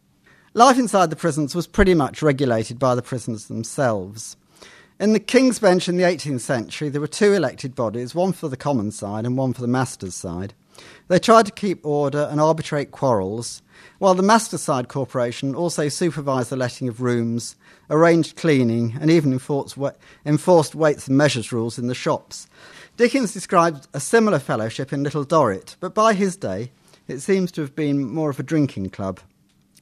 Life 0.58 0.80
inside 0.80 1.10
the 1.10 1.18
prisons 1.18 1.54
was 1.54 1.68
pretty 1.68 1.94
much 1.94 2.22
regulated 2.22 2.80
by 2.80 2.96
the 2.96 3.02
prisoners 3.02 3.48
themselves. 3.48 4.38
In 5.02 5.12
the 5.12 5.20
King's 5.20 5.60
Bench 5.60 5.90
in 5.90 5.98
the 5.98 6.06
18th 6.06 6.40
century, 6.40 6.88
there 6.88 7.02
were 7.02 7.08
two 7.08 7.34
elected 7.34 7.76
bodies, 7.76 8.16
one 8.16 8.32
for 8.32 8.48
the 8.48 8.56
common 8.56 8.92
side 8.92 9.26
and 9.26 9.38
one 9.38 9.52
for 9.52 9.60
the 9.60 9.68
master's 9.68 10.16
side. 10.16 10.54
They 11.10 11.20
tried 11.20 11.48
to 11.48 11.52
keep 11.52 11.86
order 11.86 12.30
and 12.32 12.40
arbitrate 12.40 12.92
quarrels, 12.92 13.64
while 14.00 14.14
the 14.14 14.24
master 14.24 14.58
side 14.58 14.88
corporation 14.88 15.56
also 15.56 15.90
supervised 15.90 16.52
the 16.52 16.56
letting 16.56 16.88
of 16.88 17.02
rooms, 17.02 17.58
arranged 17.90 18.38
cleaning, 18.38 18.98
and 19.02 19.12
even 19.12 19.34
enforced 19.34 19.76
weights 20.76 21.08
and 21.10 21.18
measures 21.18 21.52
rules 21.52 21.78
in 21.78 21.88
the 21.88 21.94
shops. 21.94 22.48
Dickens 22.96 23.34
described 23.34 23.90
a 23.94 24.00
similar 24.00 24.40
fellowship 24.40 24.94
in 24.94 25.04
Little 25.04 25.26
Dorrit, 25.26 25.76
but 25.82 25.94
by 25.94 26.14
his 26.14 26.38
day, 26.38 26.72
it 27.10 27.20
seems 27.20 27.52
to 27.52 27.60
have 27.60 27.76
been 27.76 28.10
more 28.10 28.30
of 28.30 28.40
a 28.40 28.44
drinking 28.44 28.92
club. 28.92 29.20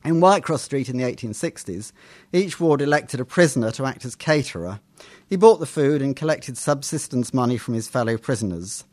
In 0.03 0.19
Whitecross 0.19 0.59
Street 0.59 0.89
in 0.89 0.97
the 0.97 1.03
1860s, 1.05 1.93
each 2.33 2.59
ward 2.59 2.81
elected 2.81 3.21
a 3.21 3.25
prisoner 3.25 3.71
to 3.71 3.85
act 3.85 4.03
as 4.03 4.15
caterer. 4.15 4.81
He 5.29 5.37
bought 5.37 5.61
the 5.61 5.65
food 5.65 6.01
and 6.01 6.15
collected 6.15 6.57
subsistence 6.57 7.33
money 7.33 7.57
from 7.57 7.73
his 7.73 7.87
fellow 7.87 8.17
prisoners. 8.17 8.83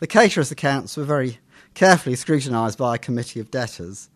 The 0.00 0.06
caterer's 0.06 0.50
accounts 0.50 0.96
were 0.96 1.04
very 1.04 1.38
carefully 1.72 2.16
scrutinised 2.16 2.76
by 2.76 2.94
a 2.94 2.98
committee 2.98 3.40
of 3.40 3.50
debtors. 3.50 4.10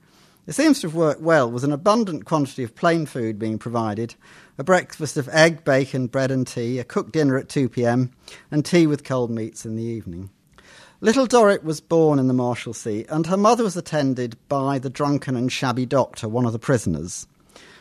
It 0.47 0.55
seems 0.55 0.81
to 0.81 0.89
have 0.89 0.95
worked 0.95 1.23
well, 1.23 1.51
with 1.51 1.65
an 1.65 1.73
abundant 1.73 2.27
quantity 2.27 2.65
of 2.65 2.75
plain 2.75 3.07
food 3.07 3.39
being 3.39 3.59
provided, 3.59 4.15
a 4.59 4.65
breakfast 4.65 5.17
of 5.17 5.29
egg, 5.31 5.65
bacon, 5.65 6.09
bread, 6.09 6.31
and 6.31 6.47
tea, 6.47 6.79
a 6.79 6.85
cooked 6.85 7.13
dinner 7.13 7.39
at 7.39 7.49
2 7.49 7.69
pm, 7.69 8.11
and 8.51 8.65
tea 8.65 8.87
with 8.87 9.05
cold 9.05 9.31
meats 9.31 9.65
in 9.65 9.77
the 9.77 9.85
evening. 9.85 10.31
Little 11.05 11.27
Dorrit 11.27 11.65
was 11.65 11.81
born 11.81 12.21
in 12.21 12.29
the 12.29 12.33
Marshalsea, 12.33 13.07
and 13.09 13.27
her 13.27 13.37
mother 13.37 13.65
was 13.65 13.77
attended 13.77 14.37
by 14.49 14.79
the 14.79 14.89
drunken 14.89 15.35
and 15.35 15.51
shabby 15.51 15.85
doctor, 15.85 16.29
one 16.29 16.47
of 16.47 16.53
the 16.53 16.61
prisoners. 16.61 17.27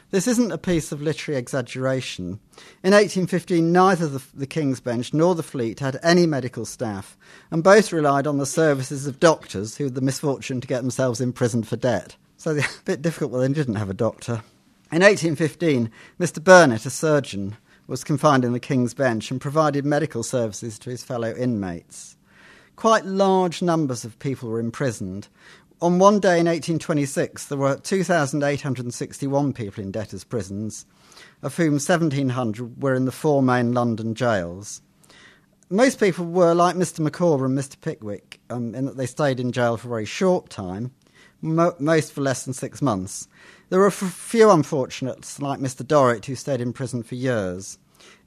This 0.09 0.28
isn't 0.28 0.51
a 0.51 0.57
piece 0.57 0.91
of 0.91 1.03
literary 1.03 1.38
exaggeration. 1.38 2.39
In 2.84 2.93
1815, 2.93 3.72
neither 3.72 4.07
the, 4.07 4.24
the, 4.34 4.47
King's 4.47 4.80
Bench 4.80 5.13
nor 5.13 5.36
the 5.36 5.43
Fleet 5.43 5.82
had 5.82 5.99
any 6.01 6.26
medical 6.26 6.65
staff, 6.65 7.15
and 7.51 7.63
both 7.63 7.93
relied 7.93 8.26
on 8.26 8.39
the 8.39 8.45
services 8.47 9.05
of 9.05 9.19
doctors 9.19 9.78
who 9.78 9.84
had 9.84 9.93
the 9.93 10.01
misfortune 10.01 10.59
to 10.59 10.67
get 10.67 10.82
themselves 10.82 11.22
imprisoned 11.22 11.67
for 11.67 11.76
debt. 11.76 12.15
So 12.38 12.57
a 12.57 12.63
bit 12.86 13.03
difficult 13.03 13.34
when 13.34 13.41
they 13.41 13.53
didn't 13.53 13.76
have 13.76 13.91
a 13.91 13.93
doctor. 13.93 14.41
In 14.91 15.03
1815, 15.03 15.91
Mr. 16.19 16.43
Burnet, 16.43 16.88
a 16.88 16.89
surgeon, 16.89 17.55
was 17.86 18.03
confined 18.03 18.43
in 18.43 18.53
the 18.53 18.59
King's 18.59 18.95
Bench 18.95 19.30
and 19.30 19.39
provided 19.39 19.86
medical 19.86 20.24
services 20.24 20.80
to 20.80 20.89
his 20.89 21.03
fellow 21.03 21.36
inmates 21.36 22.17
quite 22.82 23.05
large 23.05 23.61
numbers 23.61 24.03
of 24.03 24.17
people 24.17 24.49
were 24.49 24.59
imprisoned. 24.59 25.27
On 25.84 25.99
one 25.99 26.19
day 26.19 26.39
in 26.39 26.47
1826, 26.47 27.45
there 27.45 27.57
were 27.59 27.75
2,861 27.75 29.53
people 29.53 29.84
in 29.84 29.91
debtors' 29.91 30.23
prisons, 30.23 30.88
of 31.43 31.55
whom 31.55 31.73
1,700 31.73 32.82
were 32.82 32.95
in 32.95 33.05
the 33.05 33.11
four 33.11 33.43
main 33.43 33.71
London 33.71 34.15
jails. 34.15 34.82
Most 35.69 35.99
people 35.99 36.25
were 36.25 36.55
like 36.55 36.75
Mr. 36.75 37.01
Micawber 37.01 37.45
and 37.45 37.55
Mr. 37.55 37.79
Pickwick, 37.79 38.39
um, 38.49 38.73
in 38.73 38.86
that 38.86 38.97
they 38.97 39.05
stayed 39.05 39.39
in 39.39 39.51
jail 39.51 39.77
for 39.77 39.89
a 39.89 39.91
very 39.91 40.05
short 40.05 40.49
time, 40.49 40.89
mo- 41.39 41.75
most 41.77 42.11
for 42.11 42.21
less 42.21 42.45
than 42.45 42.53
six 42.55 42.82
months. 42.82 43.27
There 43.69 43.77
were 43.77 43.86
a 43.86 43.91
few 43.91 44.49
unfortunates, 44.49 45.39
like 45.39 45.59
Mr. 45.59 45.86
Dorrit, 45.86 46.25
who 46.25 46.34
stayed 46.34 46.61
in 46.61 46.73
prison 46.73 47.03
for 47.03 47.13
years. 47.13 47.77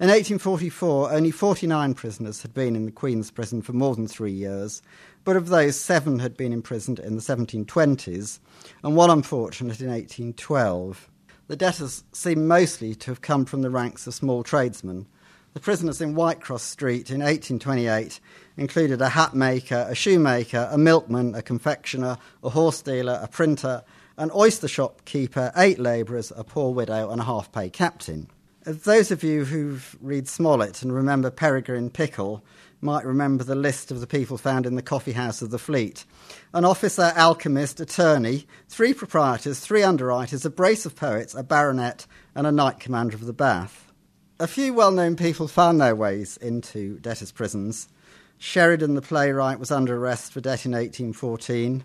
In 0.00 0.08
1844, 0.08 1.12
only 1.12 1.30
49 1.30 1.94
prisoners 1.94 2.42
had 2.42 2.52
been 2.52 2.74
in 2.74 2.84
the 2.84 2.90
Queen's 2.90 3.30
prison 3.30 3.62
for 3.62 3.74
more 3.74 3.94
than 3.94 4.08
three 4.08 4.32
years, 4.32 4.82
but 5.22 5.36
of 5.36 5.46
those, 5.46 5.78
seven 5.78 6.18
had 6.18 6.36
been 6.36 6.52
imprisoned 6.52 6.98
in 6.98 7.14
the 7.14 7.22
1720s, 7.22 8.40
and 8.82 8.96
one 8.96 9.08
unfortunate 9.08 9.80
in 9.80 9.86
1812. 9.86 11.08
The 11.46 11.54
debtors 11.54 12.02
seem 12.12 12.48
mostly 12.48 12.96
to 12.96 13.12
have 13.12 13.20
come 13.20 13.44
from 13.44 13.62
the 13.62 13.70
ranks 13.70 14.08
of 14.08 14.14
small 14.14 14.42
tradesmen. 14.42 15.06
The 15.52 15.60
prisoners 15.60 16.00
in 16.00 16.16
Whitecross 16.16 16.62
Street 16.62 17.10
in 17.10 17.20
1828 17.20 18.18
included 18.56 19.00
a 19.00 19.10
hat 19.10 19.34
maker, 19.34 19.86
a 19.88 19.94
shoemaker, 19.94 20.68
a 20.72 20.76
milkman, 20.76 21.36
a 21.36 21.42
confectioner, 21.42 22.18
a 22.42 22.48
horse 22.48 22.82
dealer, 22.82 23.20
a 23.22 23.28
printer, 23.28 23.84
an 24.16 24.32
oyster 24.34 24.66
shop 24.66 25.04
keeper, 25.04 25.52
eight 25.56 25.78
labourers, 25.78 26.32
a 26.34 26.42
poor 26.42 26.74
widow, 26.74 27.10
and 27.10 27.20
a 27.20 27.24
half 27.24 27.52
pay 27.52 27.70
captain. 27.70 28.26
Those 28.64 29.10
of 29.10 29.22
you 29.22 29.44
who 29.44 29.78
read 30.00 30.26
Smollett 30.26 30.80
and 30.80 30.90
remember 30.90 31.30
Peregrine 31.30 31.90
Pickle 31.90 32.42
might 32.80 33.04
remember 33.04 33.44
the 33.44 33.54
list 33.54 33.90
of 33.90 34.00
the 34.00 34.06
people 34.06 34.38
found 34.38 34.64
in 34.64 34.74
the 34.74 34.80
coffee 34.80 35.12
house 35.12 35.42
of 35.42 35.50
the 35.50 35.58
fleet 35.58 36.06
an 36.54 36.64
officer, 36.64 37.12
alchemist, 37.14 37.78
attorney, 37.78 38.46
three 38.70 38.94
proprietors, 38.94 39.60
three 39.60 39.82
underwriters, 39.82 40.46
a 40.46 40.50
brace 40.50 40.86
of 40.86 40.96
poets, 40.96 41.34
a 41.34 41.42
baronet, 41.42 42.06
and 42.34 42.46
a 42.46 42.52
knight 42.52 42.80
commander 42.80 43.14
of 43.14 43.26
the 43.26 43.34
Bath. 43.34 43.92
A 44.40 44.46
few 44.46 44.72
well 44.72 44.92
known 44.92 45.14
people 45.14 45.46
found 45.46 45.78
their 45.78 45.94
ways 45.94 46.38
into 46.38 46.98
debtors' 47.00 47.32
prisons. 47.32 47.90
Sheridan, 48.38 48.94
the 48.94 49.02
playwright, 49.02 49.58
was 49.58 49.70
under 49.70 49.94
arrest 49.94 50.32
for 50.32 50.40
debt 50.40 50.64
in 50.64 50.72
1814. 50.72 51.84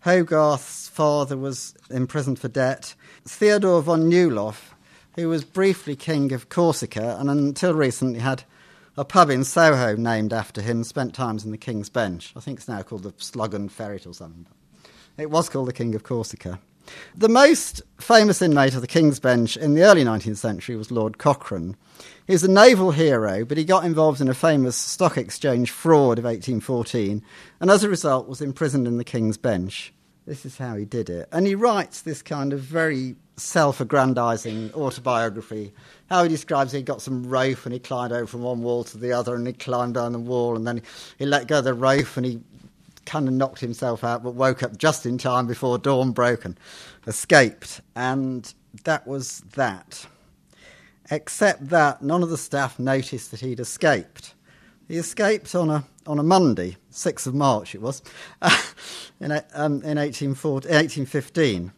Hogarth's 0.00 0.88
father 0.88 1.36
was 1.36 1.76
imprisoned 1.90 2.40
for 2.40 2.48
debt. 2.48 2.96
Theodore 3.24 3.82
von 3.82 4.10
Neuhoff, 4.10 4.67
who 5.18 5.28
was 5.28 5.42
briefly 5.44 5.96
king 5.96 6.32
of 6.32 6.48
Corsica 6.48 7.16
and 7.18 7.28
until 7.28 7.74
recently 7.74 8.20
had 8.20 8.44
a 8.96 9.04
pub 9.04 9.30
in 9.30 9.42
Soho 9.42 9.96
named 9.96 10.32
after 10.32 10.62
him, 10.62 10.84
spent 10.84 11.12
times 11.12 11.44
in 11.44 11.50
the 11.50 11.58
King's 11.58 11.88
Bench. 11.88 12.32
I 12.36 12.40
think 12.40 12.58
it's 12.58 12.68
now 12.68 12.82
called 12.82 13.02
the 13.02 13.12
Slug 13.16 13.52
and 13.52 13.70
Ferret 13.70 14.06
or 14.06 14.14
something. 14.14 14.46
It 15.16 15.30
was 15.30 15.48
called 15.48 15.66
the 15.66 15.72
King 15.72 15.96
of 15.96 16.04
Corsica. 16.04 16.60
The 17.16 17.28
most 17.28 17.82
famous 17.98 18.40
inmate 18.40 18.74
of 18.74 18.80
the 18.80 18.86
King's 18.86 19.18
Bench 19.18 19.56
in 19.56 19.74
the 19.74 19.82
early 19.82 20.04
19th 20.04 20.36
century 20.36 20.76
was 20.76 20.92
Lord 20.92 21.18
Cochrane. 21.18 21.76
He 22.28 22.32
was 22.32 22.44
a 22.44 22.50
naval 22.50 22.92
hero, 22.92 23.44
but 23.44 23.58
he 23.58 23.64
got 23.64 23.84
involved 23.84 24.20
in 24.20 24.28
a 24.28 24.34
famous 24.34 24.76
stock 24.76 25.18
exchange 25.18 25.72
fraud 25.72 26.18
of 26.18 26.24
1814 26.24 27.22
and 27.60 27.70
as 27.70 27.82
a 27.82 27.88
result 27.88 28.28
was 28.28 28.40
imprisoned 28.40 28.86
in 28.86 28.98
the 28.98 29.04
King's 29.04 29.36
Bench. 29.36 29.92
This 30.26 30.46
is 30.46 30.58
how 30.58 30.76
he 30.76 30.84
did 30.84 31.10
it. 31.10 31.28
And 31.32 31.46
he 31.46 31.56
writes 31.56 32.02
this 32.02 32.22
kind 32.22 32.52
of 32.52 32.60
very 32.60 33.16
self 33.38 33.80
aggrandizing 33.80 34.72
autobiography. 34.74 35.72
How 36.10 36.22
he 36.22 36.28
describes 36.28 36.72
he 36.72 36.82
got 36.82 37.02
some 37.02 37.28
rope 37.28 37.64
and 37.64 37.72
he 37.72 37.78
climbed 37.78 38.12
over 38.12 38.26
from 38.26 38.42
one 38.42 38.62
wall 38.62 38.84
to 38.84 38.98
the 38.98 39.12
other 39.12 39.34
and 39.34 39.46
he 39.46 39.52
climbed 39.52 39.94
down 39.94 40.12
the 40.12 40.18
wall 40.18 40.56
and 40.56 40.66
then 40.66 40.82
he 41.18 41.26
let 41.26 41.46
go 41.46 41.58
of 41.58 41.64
the 41.64 41.74
rope 41.74 42.16
and 42.16 42.26
he 42.26 42.40
kind 43.06 43.26
of 43.26 43.34
knocked 43.34 43.60
himself 43.60 44.04
out 44.04 44.22
but 44.22 44.34
woke 44.34 44.62
up 44.62 44.76
just 44.76 45.06
in 45.06 45.16
time 45.16 45.46
before 45.46 45.78
dawn 45.78 46.12
broke 46.12 46.44
and 46.44 46.58
escaped. 47.06 47.80
And 47.96 48.52
that 48.84 49.06
was 49.06 49.40
that. 49.54 50.06
Except 51.10 51.68
that 51.70 52.02
none 52.02 52.22
of 52.22 52.28
the 52.28 52.36
staff 52.36 52.78
noticed 52.78 53.30
that 53.30 53.40
he'd 53.40 53.60
escaped. 53.60 54.34
He 54.88 54.96
escaped 54.96 55.54
on 55.54 55.70
a, 55.70 55.84
on 56.06 56.18
a 56.18 56.22
Monday, 56.22 56.76
6th 56.92 57.26
of 57.26 57.34
March 57.34 57.74
it 57.74 57.82
was, 57.82 58.02
in, 59.20 59.32
um, 59.54 59.82
in 59.82 59.98
1815 59.98 61.72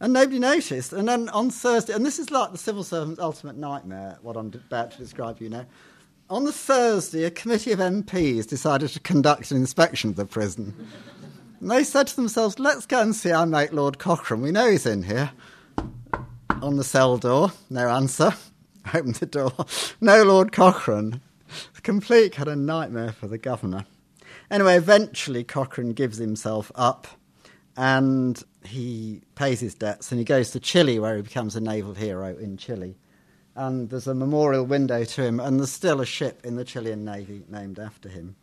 and 0.00 0.14
nobody 0.14 0.38
noticed. 0.38 0.92
And 0.92 1.06
then 1.06 1.28
on 1.28 1.50
Thursday, 1.50 1.92
and 1.92 2.04
this 2.04 2.18
is 2.18 2.30
like 2.30 2.52
the 2.52 2.58
civil 2.58 2.82
servant's 2.82 3.20
ultimate 3.20 3.56
nightmare, 3.56 4.18
what 4.22 4.36
I'm 4.36 4.48
about 4.48 4.92
to 4.92 4.98
describe 4.98 5.40
you 5.40 5.50
now. 5.50 5.66
On 6.30 6.44
the 6.44 6.52
Thursday, 6.52 7.24
a 7.24 7.30
committee 7.30 7.72
of 7.72 7.80
MPs 7.80 8.46
decided 8.46 8.90
to 8.90 9.00
conduct 9.00 9.50
an 9.50 9.56
inspection 9.56 10.10
of 10.10 10.16
the 10.16 10.24
prison. 10.24 10.74
and 11.60 11.70
they 11.70 11.84
said 11.84 12.06
to 12.06 12.16
themselves, 12.16 12.58
let's 12.58 12.86
go 12.86 13.00
and 13.00 13.14
see 13.14 13.30
our 13.30 13.46
mate 13.46 13.72
Lord 13.72 13.98
Cochrane. 13.98 14.40
We 14.40 14.52
know 14.52 14.70
he's 14.70 14.86
in 14.86 15.02
here. 15.02 15.32
On 16.62 16.76
the 16.76 16.84
cell 16.84 17.18
door, 17.18 17.52
no 17.68 17.88
answer. 17.88 18.32
Open 18.94 19.12
the 19.12 19.26
door. 19.26 19.52
No 20.00 20.22
Lord 20.22 20.52
Cochrane. 20.52 21.20
The 21.74 21.80
complete 21.80 22.32
kind 22.32 22.48
of 22.48 22.58
nightmare 22.58 23.12
for 23.12 23.26
the 23.26 23.38
governor. 23.38 23.86
Anyway, 24.50 24.76
eventually 24.76 25.44
Cochrane 25.44 25.92
gives 25.92 26.18
himself 26.18 26.70
up 26.74 27.06
and 27.80 28.44
he 28.62 29.22
pays 29.36 29.58
his 29.58 29.74
debts 29.74 30.12
and 30.12 30.18
he 30.18 30.24
goes 30.24 30.50
to 30.50 30.60
Chile 30.60 30.98
where 30.98 31.16
he 31.16 31.22
becomes 31.22 31.56
a 31.56 31.62
naval 31.62 31.94
hero 31.94 32.36
in 32.36 32.58
Chile. 32.58 32.94
And 33.54 33.88
there's 33.88 34.06
a 34.06 34.14
memorial 34.14 34.66
window 34.66 35.02
to 35.02 35.22
him, 35.22 35.40
and 35.40 35.58
there's 35.58 35.72
still 35.72 36.02
a 36.02 36.06
ship 36.06 36.44
in 36.44 36.56
the 36.56 36.64
Chilean 36.64 37.06
Navy 37.06 37.42
named 37.48 37.78
after 37.78 38.10
him. 38.10 38.36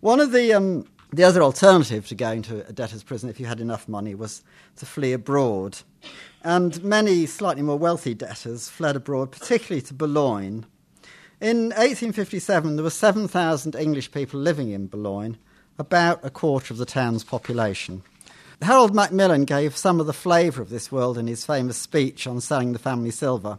One 0.00 0.20
of 0.20 0.30
the, 0.30 0.52
um, 0.52 0.86
the 1.12 1.24
other 1.24 1.42
alternatives 1.42 2.10
to 2.10 2.14
going 2.14 2.42
to 2.42 2.64
a 2.68 2.72
debtor's 2.72 3.02
prison 3.02 3.28
if 3.28 3.40
you 3.40 3.46
had 3.46 3.58
enough 3.58 3.88
money 3.88 4.14
was 4.14 4.44
to 4.76 4.86
flee 4.86 5.12
abroad. 5.12 5.78
And 6.44 6.84
many 6.84 7.26
slightly 7.26 7.62
more 7.62 7.78
wealthy 7.78 8.14
debtors 8.14 8.68
fled 8.68 8.94
abroad, 8.94 9.32
particularly 9.32 9.82
to 9.82 9.94
Boulogne. 9.94 10.66
In 11.40 11.70
1857, 11.70 12.76
there 12.76 12.84
were 12.84 12.90
7,000 12.90 13.74
English 13.74 14.12
people 14.12 14.38
living 14.38 14.70
in 14.70 14.86
Boulogne, 14.86 15.36
about 15.80 16.24
a 16.24 16.30
quarter 16.30 16.72
of 16.72 16.78
the 16.78 16.86
town's 16.86 17.24
population. 17.24 18.02
Harold 18.62 18.94
Macmillan 18.94 19.44
gave 19.44 19.76
some 19.76 19.98
of 19.98 20.06
the 20.06 20.12
flavour 20.12 20.62
of 20.62 20.70
this 20.70 20.92
world 20.92 21.18
in 21.18 21.26
his 21.26 21.44
famous 21.44 21.76
speech 21.76 22.26
on 22.26 22.40
selling 22.40 22.72
the 22.72 22.78
family 22.78 23.10
silver. 23.10 23.58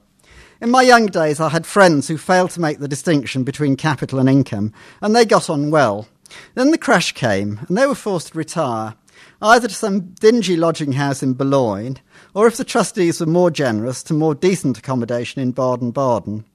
In 0.61 0.71
my 0.71 0.81
young 0.81 1.07
days, 1.07 1.41
I 1.41 1.49
had 1.49 1.65
friends 1.65 2.07
who 2.07 2.17
failed 2.17 2.51
to 2.51 2.61
make 2.61 2.79
the 2.79 2.87
distinction 2.87 3.43
between 3.43 3.75
capital 3.75 4.17
and 4.19 4.29
income, 4.29 4.71
and 5.01 5.13
they 5.13 5.25
got 5.25 5.49
on 5.49 5.71
well. 5.71 6.07
Then 6.55 6.71
the 6.71 6.77
crash 6.77 7.11
came, 7.11 7.59
and 7.67 7.77
they 7.77 7.85
were 7.85 7.95
forced 7.95 8.29
to 8.29 8.37
retire, 8.37 8.95
either 9.41 9.67
to 9.67 9.73
some 9.73 10.13
dingy 10.21 10.55
lodging 10.55 10.93
house 10.93 11.21
in 11.21 11.33
Boulogne, 11.33 11.99
or 12.33 12.47
if 12.47 12.55
the 12.55 12.63
trustees 12.63 13.19
were 13.19 13.25
more 13.25 13.51
generous, 13.51 14.03
to 14.03 14.13
more 14.13 14.33
decent 14.33 14.77
accommodation 14.77 15.41
in 15.41 15.51
Baden 15.51 15.91
Baden. 15.91 16.45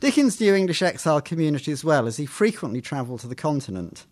Dickens 0.00 0.40
knew 0.40 0.54
English 0.54 0.80
exile 0.80 1.20
communities 1.20 1.84
well, 1.84 2.06
as 2.06 2.16
he 2.16 2.24
frequently 2.24 2.80
travelled 2.80 3.20
to 3.20 3.26
the 3.26 3.34
continent. 3.34 4.06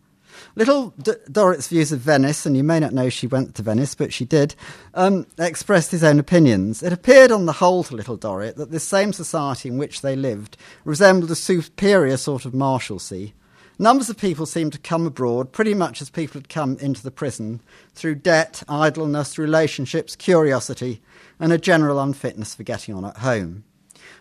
Little 0.55 0.91
D- 1.03 1.13
Dorrit's 1.31 1.69
views 1.69 1.93
of 1.93 2.01
Venice, 2.01 2.47
and 2.47 2.57
you 2.57 2.65
may 2.65 2.81
not 2.81 2.93
know 2.93 3.09
she 3.09 3.27
went 3.27 3.55
to 3.55 3.63
Venice, 3.63 3.95
but 3.95 4.13
she 4.13 4.25
did, 4.25 4.55
um, 4.95 5.27
expressed 5.39 5.91
his 5.91 6.05
own 6.05 6.19
opinions. 6.19 6.83
It 6.83 6.93
appeared 6.93 7.33
on 7.33 7.47
the 7.47 7.53
whole 7.53 7.85
to 7.85 7.97
Little 7.97 8.17
Dorrit 8.17 8.57
that 8.57 8.71
this 8.71 8.85
same 8.85 9.13
society 9.13 9.69
in 9.69 9.79
which 9.79 10.03
they 10.03 10.17
lived 10.17 10.57
resembled 10.85 11.31
a 11.31 11.37
superior 11.37 12.17
sort 12.17 12.45
of 12.45 12.53
Marshalsea. 12.53 13.33
Numbers 13.79 14.11
of 14.11 14.19
people 14.19 14.47
seemed 14.47 14.73
to 14.75 14.79
come 14.79 15.07
abroad 15.07 15.51
pretty 15.51 15.75
much 15.75 16.03
as 16.03 16.11
people 16.11 16.41
had 16.41 16.49
come 16.49 16.77
into 16.79 17.03
the 17.03 17.11
prison 17.11 17.61
through 17.95 18.17
debt, 18.17 18.63
idleness, 18.69 19.39
relationships, 19.39 20.15
curiosity, 20.15 21.01
and 21.41 21.53
a 21.53 21.59
general 21.59 21.99
unfitness 21.99 22.55
for 22.55 22.63
getting 22.63 22.95
on 22.95 23.05
at 23.05 23.17
home. 23.19 23.65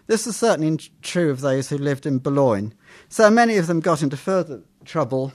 This 0.07 0.26
was 0.26 0.36
certainly 0.36 0.80
true 1.01 1.30
of 1.30 1.41
those 1.41 1.69
who 1.69 1.78
lived 1.78 2.05
in 2.05 2.17
Boulogne, 2.17 2.74
so 3.07 3.30
many 3.30 3.57
of 3.57 3.67
them 3.67 3.82
got 3.82 4.01
into 4.01 4.17
further 4.17 4.61
trouble 4.84 5.34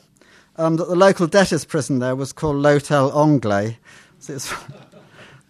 um, 0.56 0.76
that 0.76 0.88
the 0.88 0.96
local 0.96 1.26
debtors' 1.26 1.64
prison 1.64 1.98
there 1.98 2.16
was 2.16 2.32
called 2.32 2.56
L'Hotel 2.56 3.16
Anglais. 3.16 3.78
So 4.18 4.38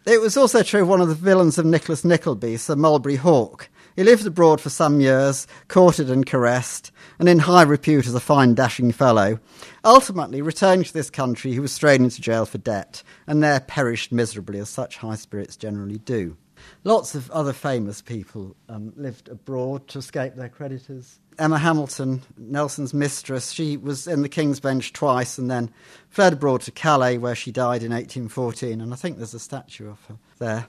It 0.07 0.21
was 0.21 0.37
also 0.37 0.63
true 0.63 0.83
of 0.83 0.89
one 0.89 1.01
of 1.01 1.09
the 1.09 1.17
villains 1.17 1.59
of 1.59 1.67
Nicholas 1.67 2.05
Nickleby, 2.05 2.59
Sir 2.59 2.77
Mulberry 2.77 3.17
Hawk. 3.17 3.69
He 3.97 4.05
lived 4.05 4.25
abroad 4.25 4.61
for 4.61 4.71
some 4.71 5.01
years, 5.01 5.49
courted 5.67 6.09
and 6.11 6.25
caressed, 6.25 6.93
and 7.19 7.29
in 7.29 7.41
high 7.41 7.63
repute 7.63 8.07
as 8.07 8.15
a 8.15 8.21
fine, 8.21 8.55
dashing 8.55 8.93
fellow. 8.93 9.41
Ultimately, 9.85 10.43
returning 10.43 10.85
to 10.85 10.93
this 10.93 11.11
country, 11.11 11.51
he 11.51 11.59
was 11.59 11.77
thrown 11.77 12.05
into 12.05 12.21
jail 12.21 12.47
for 12.47 12.59
debt, 12.59 13.03
and 13.27 13.43
there 13.43 13.59
perished 13.59 14.13
miserably, 14.13 14.61
as 14.61 14.69
such 14.69 14.99
high 14.99 15.17
spirits 15.17 15.57
generally 15.57 15.99
do. 15.99 16.37
Lots 16.87 17.17
of 17.17 17.29
other 17.33 17.53
famous 17.53 18.01
people 18.01 18.55
um, 18.69 18.93
lived 18.95 19.29
abroad 19.29 19.89
to 19.89 19.99
escape 19.99 20.37
their 20.37 20.49
creditors. 20.49 21.19
Emma 21.37 21.59
Hamilton, 21.59 22.23
Nelson's 22.39 22.95
mistress, 22.95 23.51
she 23.51 23.77
was 23.77 24.07
in 24.07 24.23
the 24.23 24.29
King's 24.29 24.61
Bench 24.61 24.93
twice 24.93 25.37
and 25.37 25.51
then 25.51 25.73
fled 26.11 26.35
abroad 26.35 26.61
to 26.61 26.71
Calais, 26.71 27.19
where 27.19 27.35
she 27.35 27.51
died 27.51 27.83
in 27.83 27.91
1814, 27.91 28.81
and 28.81 28.93
I 28.93 28.97
think 28.97 29.17
there's 29.17 29.35
a 29.35 29.41
statue 29.41 29.91
of 29.91 29.99
her 30.05 30.17
there. 30.39 30.69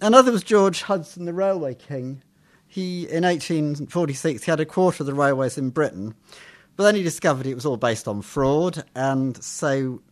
Another 0.00 0.30
was 0.30 0.44
George 0.44 0.82
Hudson, 0.82 1.24
the 1.24 1.34
railway 1.34 1.74
king. 1.74 2.22
He, 2.68 3.08
in 3.08 3.24
1846, 3.24 4.44
he 4.44 4.50
had 4.52 4.60
a 4.60 4.64
quarter 4.64 5.02
of 5.02 5.08
the 5.08 5.14
railways 5.14 5.58
in 5.58 5.70
Britain, 5.70 6.14
but 6.76 6.84
then 6.84 6.94
he 6.94 7.02
discovered 7.02 7.46
it 7.46 7.56
was 7.56 7.66
all 7.66 7.76
based 7.76 8.06
on 8.06 8.22
fraud, 8.22 8.84
and 8.94 9.42
so 9.42 10.02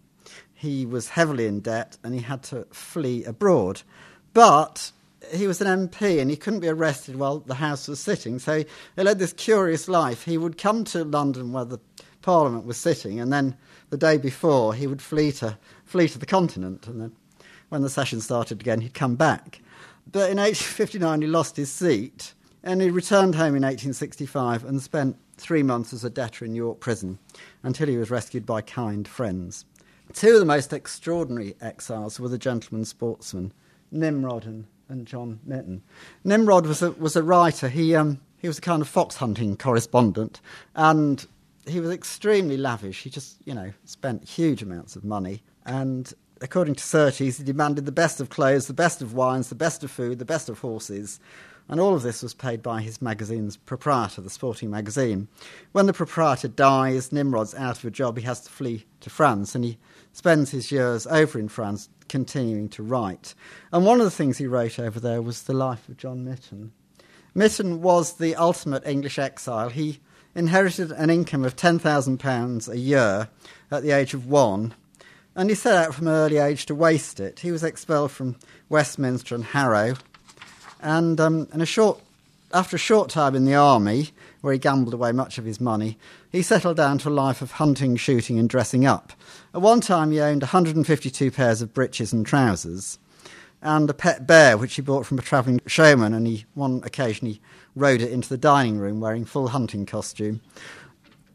he 0.54 0.84
was 0.84 1.10
heavily 1.10 1.46
in 1.46 1.60
debt 1.60 1.98
and 2.02 2.14
he 2.14 2.20
had 2.20 2.42
to 2.42 2.66
flee 2.72 3.22
abroad. 3.22 3.82
But 4.32 4.90
he 5.32 5.46
was 5.46 5.60
an 5.60 5.88
MP 5.88 6.20
and 6.20 6.30
he 6.30 6.36
couldn't 6.36 6.60
be 6.60 6.68
arrested 6.68 7.16
while 7.16 7.40
the 7.40 7.54
House 7.54 7.88
was 7.88 8.00
sitting. 8.00 8.38
So 8.38 8.58
he 8.96 9.02
led 9.02 9.18
this 9.18 9.32
curious 9.32 9.88
life. 9.88 10.24
He 10.24 10.38
would 10.38 10.58
come 10.58 10.84
to 10.84 11.04
London 11.04 11.52
where 11.52 11.64
the 11.64 11.80
Parliament 12.26 12.66
was 12.66 12.76
sitting, 12.76 13.20
and 13.20 13.32
then 13.32 13.56
the 13.90 13.96
day 13.96 14.18
before 14.18 14.74
he 14.74 14.88
would 14.88 15.00
flee 15.00 15.30
to 15.30 15.56
flee 15.84 16.08
to 16.08 16.18
the 16.18 16.26
continent, 16.26 16.88
and 16.88 17.00
then 17.00 17.12
when 17.68 17.82
the 17.82 17.88
session 17.88 18.20
started 18.20 18.60
again, 18.60 18.80
he'd 18.80 18.94
come 18.94 19.14
back. 19.14 19.60
But 20.10 20.30
in 20.30 20.38
1859, 20.38 21.22
he 21.22 21.28
lost 21.28 21.56
his 21.56 21.70
seat, 21.70 22.34
and 22.64 22.82
he 22.82 22.90
returned 22.90 23.36
home 23.36 23.54
in 23.54 23.62
1865 23.62 24.64
and 24.64 24.82
spent 24.82 25.16
three 25.36 25.62
months 25.62 25.92
as 25.92 26.04
a 26.04 26.10
debtor 26.10 26.44
in 26.44 26.56
York 26.56 26.80
Prison 26.80 27.20
until 27.62 27.86
he 27.86 27.96
was 27.96 28.10
rescued 28.10 28.44
by 28.44 28.60
kind 28.60 29.06
friends. 29.06 29.64
Two 30.12 30.34
of 30.34 30.40
the 30.40 30.46
most 30.46 30.72
extraordinary 30.72 31.54
exiles 31.60 32.18
were 32.18 32.28
the 32.28 32.38
gentlemen 32.38 32.84
sportsmen, 32.84 33.52
Nimrod 33.92 34.46
and 34.46 34.66
and 34.88 35.06
John 35.06 35.40
Mytton. 35.46 35.80
Nimrod 36.24 36.66
was 36.66 36.82
a, 36.82 36.92
was 36.92 37.16
a 37.16 37.22
writer. 37.22 37.68
He, 37.68 37.94
um, 37.94 38.20
he 38.38 38.48
was 38.48 38.58
a 38.58 38.62
kind 38.62 38.82
of 38.82 38.88
fox 38.88 39.16
hunting 39.16 39.56
correspondent, 39.56 40.40
and 40.74 41.26
he 41.66 41.80
was 41.80 41.90
extremely 41.90 42.56
lavish. 42.56 43.02
He 43.02 43.10
just, 43.10 43.36
you 43.44 43.54
know, 43.54 43.72
spent 43.84 44.28
huge 44.28 44.62
amounts 44.62 44.96
of 44.96 45.04
money. 45.04 45.42
And 45.64 46.12
according 46.40 46.76
to 46.76 46.82
Surtees, 46.82 47.38
he 47.38 47.44
demanded 47.44 47.86
the 47.86 47.92
best 47.92 48.20
of 48.20 48.28
clothes, 48.28 48.66
the 48.66 48.74
best 48.74 49.02
of 49.02 49.14
wines, 49.14 49.48
the 49.48 49.54
best 49.54 49.82
of 49.82 49.90
food, 49.90 50.18
the 50.18 50.24
best 50.24 50.48
of 50.48 50.60
horses. 50.60 51.18
And 51.68 51.80
all 51.80 51.94
of 51.94 52.02
this 52.02 52.22
was 52.22 52.34
paid 52.34 52.62
by 52.62 52.80
his 52.82 53.02
magazine's 53.02 53.56
proprietor, 53.56 54.20
the 54.20 54.30
sporting 54.30 54.70
magazine. 54.70 55.28
When 55.72 55.86
the 55.86 55.92
proprietor 55.92 56.48
dies, 56.48 57.10
Nimrod's 57.12 57.54
out 57.54 57.78
of 57.78 57.84
a 57.84 57.90
job, 57.90 58.18
he 58.18 58.24
has 58.24 58.40
to 58.42 58.50
flee 58.50 58.86
to 59.00 59.10
France, 59.10 59.54
and 59.54 59.64
he 59.64 59.78
spends 60.12 60.50
his 60.50 60.70
years 60.70 61.06
over 61.08 61.38
in 61.38 61.48
France 61.48 61.88
continuing 62.08 62.68
to 62.68 62.82
write. 62.82 63.34
And 63.72 63.84
one 63.84 63.98
of 63.98 64.04
the 64.04 64.12
things 64.12 64.38
he 64.38 64.46
wrote 64.46 64.78
over 64.78 65.00
there 65.00 65.20
was 65.20 65.42
the 65.42 65.54
life 65.54 65.88
of 65.88 65.96
John 65.96 66.24
Mytton. 66.24 66.70
Mytton 67.34 67.80
was 67.80 68.14
the 68.14 68.36
ultimate 68.36 68.86
English 68.86 69.18
exile. 69.18 69.68
He 69.68 70.00
inherited 70.34 70.92
an 70.92 71.10
income 71.10 71.44
of 71.44 71.56
£10,000 71.56 72.68
a 72.68 72.78
year 72.78 73.28
at 73.70 73.82
the 73.82 73.90
age 73.90 74.14
of 74.14 74.28
one, 74.28 74.74
and 75.34 75.50
he 75.50 75.56
set 75.56 75.74
out 75.76 75.94
from 75.94 76.06
an 76.06 76.14
early 76.14 76.38
age 76.38 76.64
to 76.66 76.74
waste 76.74 77.20
it. 77.20 77.40
He 77.40 77.50
was 77.50 77.62
expelled 77.62 78.12
from 78.12 78.36
Westminster 78.68 79.34
and 79.34 79.44
Harrow, 79.44 79.96
and 80.86 81.18
um, 81.18 81.48
a 81.52 81.66
short, 81.66 82.00
after 82.54 82.76
a 82.76 82.78
short 82.78 83.10
time 83.10 83.34
in 83.34 83.44
the 83.44 83.56
army, 83.56 84.10
where 84.40 84.52
he 84.52 84.58
gambled 84.58 84.94
away 84.94 85.10
much 85.10 85.36
of 85.36 85.44
his 85.44 85.60
money, 85.60 85.98
he 86.30 86.42
settled 86.42 86.76
down 86.76 86.98
to 86.98 87.08
a 87.08 87.10
life 87.10 87.42
of 87.42 87.50
hunting, 87.52 87.96
shooting, 87.96 88.38
and 88.38 88.48
dressing 88.48 88.86
up. 88.86 89.12
At 89.52 89.62
one 89.62 89.80
time, 89.80 90.12
he 90.12 90.20
owned 90.20 90.42
152 90.42 91.32
pairs 91.32 91.60
of 91.60 91.74
breeches 91.74 92.12
and 92.12 92.24
trousers, 92.24 93.00
and 93.60 93.90
a 93.90 93.94
pet 93.94 94.28
bear 94.28 94.56
which 94.56 94.76
he 94.76 94.82
bought 94.82 95.06
from 95.06 95.18
a 95.18 95.22
travelling 95.22 95.60
showman, 95.66 96.14
and 96.14 96.24
he 96.24 96.44
one 96.54 96.80
occasion 96.84 97.26
he 97.26 97.40
rode 97.74 98.00
it 98.00 98.12
into 98.12 98.28
the 98.28 98.38
dining 98.38 98.78
room 98.78 99.00
wearing 99.00 99.24
full 99.24 99.48
hunting 99.48 99.86
costume. 99.86 100.40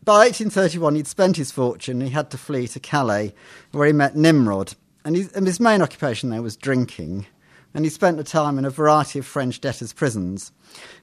By 0.05 0.19
1831, 0.19 0.95
he'd 0.95 1.07
spent 1.07 1.35
his 1.35 1.51
fortune 1.51 1.99
and 1.99 2.07
he 2.07 2.13
had 2.13 2.31
to 2.31 2.37
flee 2.37 2.69
to 2.69 2.79
Calais, 2.79 3.33
where 3.73 3.85
he 3.85 3.91
met 3.91 4.15
Nimrod. 4.15 4.75
And, 5.03 5.17
and 5.35 5.45
his 5.45 5.59
main 5.59 5.81
occupation 5.81 6.29
there 6.29 6.41
was 6.41 6.55
drinking, 6.55 7.25
and 7.73 7.85
he 7.85 7.89
spent 7.89 8.17
the 8.17 8.23
time 8.23 8.57
in 8.57 8.65
a 8.65 8.69
variety 8.69 9.19
of 9.19 9.25
French 9.25 9.61
debtors' 9.61 9.93
prisons. 9.93 10.51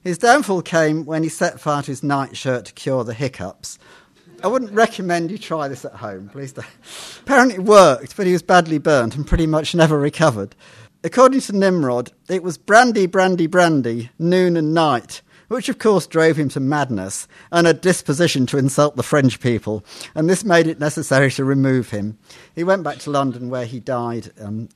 His 0.02 0.18
downfall 0.18 0.62
came 0.62 1.04
when 1.04 1.22
he 1.22 1.28
set 1.28 1.60
fire 1.60 1.82
to 1.82 1.90
his 1.90 2.02
nightshirt 2.02 2.66
to 2.66 2.72
cure 2.72 3.04
the 3.04 3.14
hiccups. 3.14 3.78
I 4.42 4.46
wouldn't 4.46 4.72
recommend 4.72 5.30
you 5.30 5.38
try 5.38 5.66
this 5.66 5.84
at 5.84 5.94
home, 5.94 6.28
please 6.28 6.52
don't. 6.52 6.66
Apparently 7.22 7.56
it 7.56 7.64
worked, 7.64 8.16
but 8.16 8.26
he 8.26 8.32
was 8.32 8.42
badly 8.42 8.78
burnt 8.78 9.16
and 9.16 9.26
pretty 9.26 9.46
much 9.46 9.74
never 9.74 9.98
recovered. 9.98 10.54
According 11.02 11.40
to 11.42 11.56
Nimrod, 11.56 12.12
it 12.28 12.42
was 12.42 12.58
brandy, 12.58 13.06
brandy, 13.06 13.46
brandy, 13.46 14.10
noon 14.18 14.56
and 14.56 14.74
night, 14.74 15.22
which 15.48 15.68
of 15.68 15.78
course 15.78 16.06
drove 16.06 16.36
him 16.36 16.48
to 16.50 16.60
madness 16.60 17.26
and 17.50 17.66
a 17.66 17.74
disposition 17.74 18.46
to 18.46 18.58
insult 18.58 18.96
the 18.96 19.02
French 19.02 19.40
people, 19.40 19.84
and 20.14 20.28
this 20.28 20.44
made 20.44 20.66
it 20.66 20.78
necessary 20.78 21.30
to 21.32 21.44
remove 21.44 21.90
him. 21.90 22.18
He 22.54 22.64
went 22.64 22.82
back 22.82 22.98
to 22.98 23.10
London 23.10 23.48
where 23.48 23.64
he 23.64 23.80
died 23.80 24.32
um, 24.40 24.68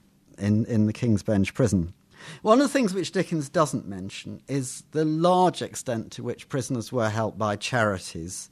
in, 0.43 0.65
in 0.67 0.87
the 0.87 0.93
King's 0.93 1.23
Bench 1.23 1.55
prison. 1.55 1.95
One 2.43 2.61
of 2.61 2.67
the 2.67 2.73
things 2.73 2.95
which 2.95 3.13
Dickens 3.13 3.49
doesn't 3.49 3.89
mention 3.89 4.43
is 4.49 4.85
the 4.93 5.05
large 5.05 5.63
extent 5.63 6.13
to 6.13 6.23
which 6.23 6.49
prisoners 6.49 6.93
were 6.93 7.09
helped 7.09 7.39
by 7.39 7.57
charities. 7.57 8.51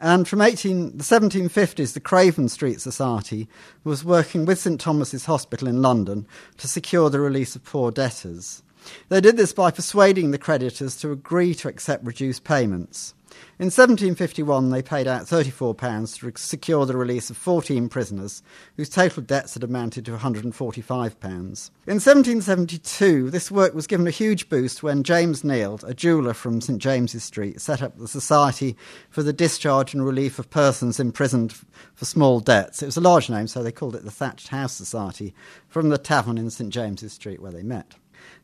And 0.00 0.26
from 0.26 0.40
18, 0.40 0.96
the 0.96 1.04
1750s, 1.04 1.92
the 1.92 2.00
Craven 2.00 2.48
Street 2.48 2.80
Society 2.80 3.48
was 3.84 4.04
working 4.04 4.44
with 4.44 4.58
St 4.58 4.80
Thomas's 4.80 5.26
Hospital 5.26 5.68
in 5.68 5.80
London 5.80 6.26
to 6.56 6.66
secure 6.66 7.08
the 7.08 7.20
release 7.20 7.54
of 7.54 7.64
poor 7.64 7.92
debtors. 7.92 8.64
They 9.08 9.20
did 9.20 9.36
this 9.36 9.52
by 9.52 9.70
persuading 9.70 10.32
the 10.32 10.38
creditors 10.38 10.96
to 10.96 11.12
agree 11.12 11.54
to 11.54 11.68
accept 11.68 12.04
reduced 12.04 12.42
payments. 12.42 13.14
In 13.58 13.66
1751, 13.66 14.70
they 14.70 14.82
paid 14.82 15.06
out 15.06 15.26
£34 15.26 16.18
to 16.18 16.32
secure 16.40 16.84
the 16.84 16.96
release 16.96 17.30
of 17.30 17.36
14 17.36 17.88
prisoners, 17.88 18.42
whose 18.76 18.88
total 18.88 19.22
debts 19.22 19.54
had 19.54 19.62
amounted 19.62 20.04
to 20.06 20.12
£145. 20.12 20.42
In 20.44 21.94
1772, 21.94 23.30
this 23.30 23.50
work 23.50 23.74
was 23.74 23.86
given 23.86 24.06
a 24.06 24.10
huge 24.10 24.48
boost 24.48 24.82
when 24.82 25.02
James 25.02 25.42
Neild, 25.42 25.84
a 25.84 25.94
jeweller 25.94 26.34
from 26.34 26.60
St 26.60 26.80
James's 26.80 27.24
Street, 27.24 27.60
set 27.60 27.82
up 27.82 27.96
the 27.98 28.08
Society 28.08 28.76
for 29.10 29.22
the 29.22 29.32
Discharge 29.32 29.94
and 29.94 30.04
Relief 30.04 30.38
of 30.38 30.50
Persons 30.50 30.98
Imprisoned 30.98 31.54
for 31.94 32.04
Small 32.04 32.40
Debts. 32.40 32.82
It 32.82 32.86
was 32.86 32.96
a 32.96 33.00
large 33.02 33.30
name, 33.30 33.46
so 33.46 33.62
they 33.62 33.72
called 33.72 33.94
it 33.94 34.04
the 34.04 34.10
Thatched 34.10 34.48
House 34.48 34.72
Society, 34.72 35.34
from 35.68 35.88
the 35.88 35.98
tavern 35.98 36.38
in 36.38 36.50
St 36.50 36.70
James's 36.70 37.12
Street 37.12 37.40
where 37.40 37.52
they 37.52 37.62
met. 37.62 37.94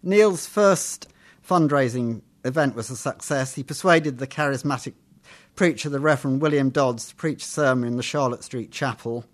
Neild's 0.04 0.46
first 0.46 1.08
fundraising 1.48 2.22
event 2.48 2.74
was 2.74 2.90
a 2.90 2.96
success. 2.96 3.54
He 3.54 3.62
persuaded 3.62 4.18
the 4.18 4.26
charismatic 4.26 4.94
preacher, 5.54 5.88
the 5.88 6.00
Reverend 6.00 6.40
William 6.40 6.70
Dodds, 6.70 7.08
to 7.08 7.14
preach 7.14 7.44
a 7.44 7.48
sermon 7.48 7.88
in 7.88 7.96
the 7.96 8.02
Charlotte 8.02 8.42
Street 8.42 8.72
Chapel. 8.72 9.24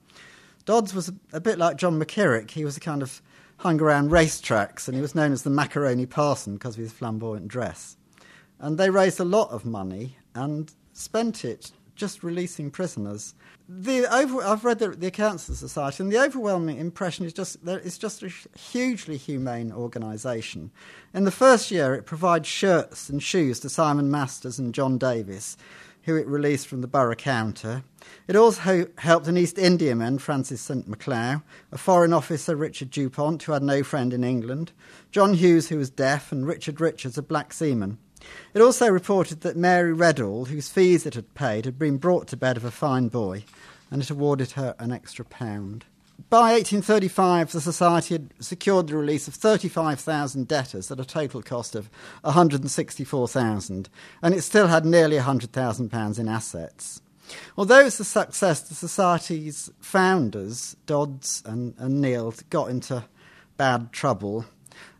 Dodds 0.65 0.95
was 0.95 1.13
a, 1.33 1.41
bit 1.41 1.59
like 1.59 1.77
John 1.77 2.01
McCririck. 2.01 2.51
He 2.51 2.65
was 2.65 2.77
a 2.77 2.81
kind 2.81 3.03
of 3.03 3.21
hung 3.59 3.81
around 3.81 4.11
racetracks, 4.11 4.89
and 4.89 4.95
he 4.95 5.03
was 5.03 5.15
known 5.15 5.33
as 5.33 5.43
the 5.43 5.51
macaroni 5.51 6.07
parson 6.07 6.55
because 6.55 6.75
of 6.75 6.81
his 6.81 6.93
flamboyant 6.93 7.49
dress. 7.49 7.97
And 8.59 8.79
they 8.79 8.91
raised 8.91 9.21
a 9.21 9.25
lot 9.25 9.51
of 9.51 9.65
money 9.65 10.17
and 10.35 10.73
spent 10.93 11.45
it 11.45 11.73
just 11.95 12.23
releasing 12.23 12.71
prisoners. 12.71 13.35
The 13.69 14.07
over, 14.15 14.43
I've 14.43 14.65
read 14.65 14.79
the, 14.79 14.89
the, 14.89 15.07
accounts 15.07 15.49
of 15.49 15.55
the 15.55 15.59
society, 15.59 16.03
and 16.03 16.13
the 16.13 16.19
overwhelming 16.19 16.79
impression 16.79 17.25
is 17.25 17.33
just 17.33 17.65
that 17.65 17.85
it's 17.85 17.99
just 17.99 18.23
a 18.23 18.33
hugely 18.59 19.17
humane 19.17 19.73
organisation. 19.73 20.71
In 21.13 21.25
the 21.25 21.31
first 21.31 21.71
year, 21.71 21.95
it 21.95 22.05
provides 22.05 22.47
shirts 22.47 23.09
and 23.09 23.23
shoes 23.23 23.61
to 23.61 23.69
Simon 23.69 24.11
Masters 24.11 24.59
and 24.59 24.75
John 24.75 24.99
Davis, 24.99 25.57
who 26.03 26.17
it 26.17 26.27
released 26.27 26.67
from 26.67 26.83
the 26.83 26.87
borough 26.87 27.15
counter. 27.15 27.83
It 28.29 28.37
also 28.37 28.87
helped 28.99 29.27
an 29.27 29.39
East 29.39 29.57
Indiaman, 29.57 30.21
Francis 30.21 30.61
St. 30.61 30.87
Macleod, 30.87 31.41
a 31.73 31.79
foreign 31.79 32.13
officer, 32.13 32.55
Richard 32.55 32.91
Dupont, 32.91 33.43
who 33.43 33.53
had 33.53 33.63
no 33.63 33.83
friend 33.83 34.13
in 34.13 34.23
England, 34.23 34.73
John 35.11 35.35
Hughes, 35.35 35.69
who 35.69 35.79
was 35.79 35.89
deaf, 35.89 36.31
and 36.31 36.47
Richard 36.47 36.81
Richards, 36.81 37.17
a 37.17 37.23
black 37.23 37.53
seaman. 37.53 37.99
It 38.55 38.61
also 38.61 38.89
reported 38.89 39.41
that 39.41 39.57
Mary 39.57 39.95
Redall, 39.95 40.49
whose 40.49 40.69
fees 40.69 41.07
it 41.07 41.15
had 41.15 41.35
paid, 41.35 41.65
had 41.65 41.79
been 41.79 41.99
brought 41.99 42.29
to 42.29 42.37
bed 42.37 42.57
of 42.57 42.65
a 42.65 42.71
fine 42.71 43.09
boy, 43.09 43.45
and 43.91 44.03
it 44.03 44.11
awarded 44.11 44.53
her 44.53 44.75
an 44.79 44.93
extra 44.93 45.25
pound. 45.25 45.85
By 46.31 46.53
1835, 46.53 47.53
the 47.53 47.61
Society 47.61 48.15
had 48.15 48.35
secured 48.41 48.89
the 48.89 48.97
release 48.97 49.29
of 49.29 49.35
35,000 49.35 50.47
debtors 50.47 50.91
at 50.91 51.01
a 51.01 51.05
total 51.05 51.43
cost 51.43 51.75
of 51.75 51.91
164,000, 52.23 53.89
and 54.23 54.35
it 54.35 54.43
still 54.43 54.69
had 54.69 54.85
nearly 54.85 55.17
£100,000 55.17 56.19
in 56.19 56.29
assets. 56.29 57.03
Although 57.57 57.81
it 57.81 57.85
was 57.85 58.01
a 58.01 58.05
success, 58.05 58.61
the 58.61 58.75
Society's 58.75 59.71
founders, 59.81 60.77
Dodds 60.87 61.43
and, 61.47 61.75
and 61.79 62.51
got 62.51 62.71
into 62.71 63.05
bad 63.57 63.93
trouble. 63.93 64.45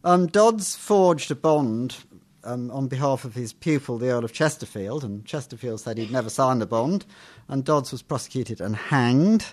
Um, 0.05 0.27
Dodds 0.27 0.77
forged 0.77 1.31
a 1.31 1.35
bond 1.35 1.97
um, 2.45 2.71
on 2.71 2.89
behalf 2.89 3.25
of 3.25 3.35
his 3.35 3.53
pupil, 3.53 3.99
the 3.99 4.11
Earl 4.11 4.25
of 4.25 4.33
Chesterfield, 4.33 5.05
and 5.05 5.25
Chesterfield 5.25 5.81
said 5.81 5.99
he'd 5.99 6.11
never 6.11 6.31
signed 6.31 6.61
the 6.61 6.67
bond, 6.67 7.05
and 7.49 7.65
Dodds 7.65 7.93
was 7.93 8.03
prosecuted 8.03 8.61
and 8.61 8.77
hanged. 8.77 9.47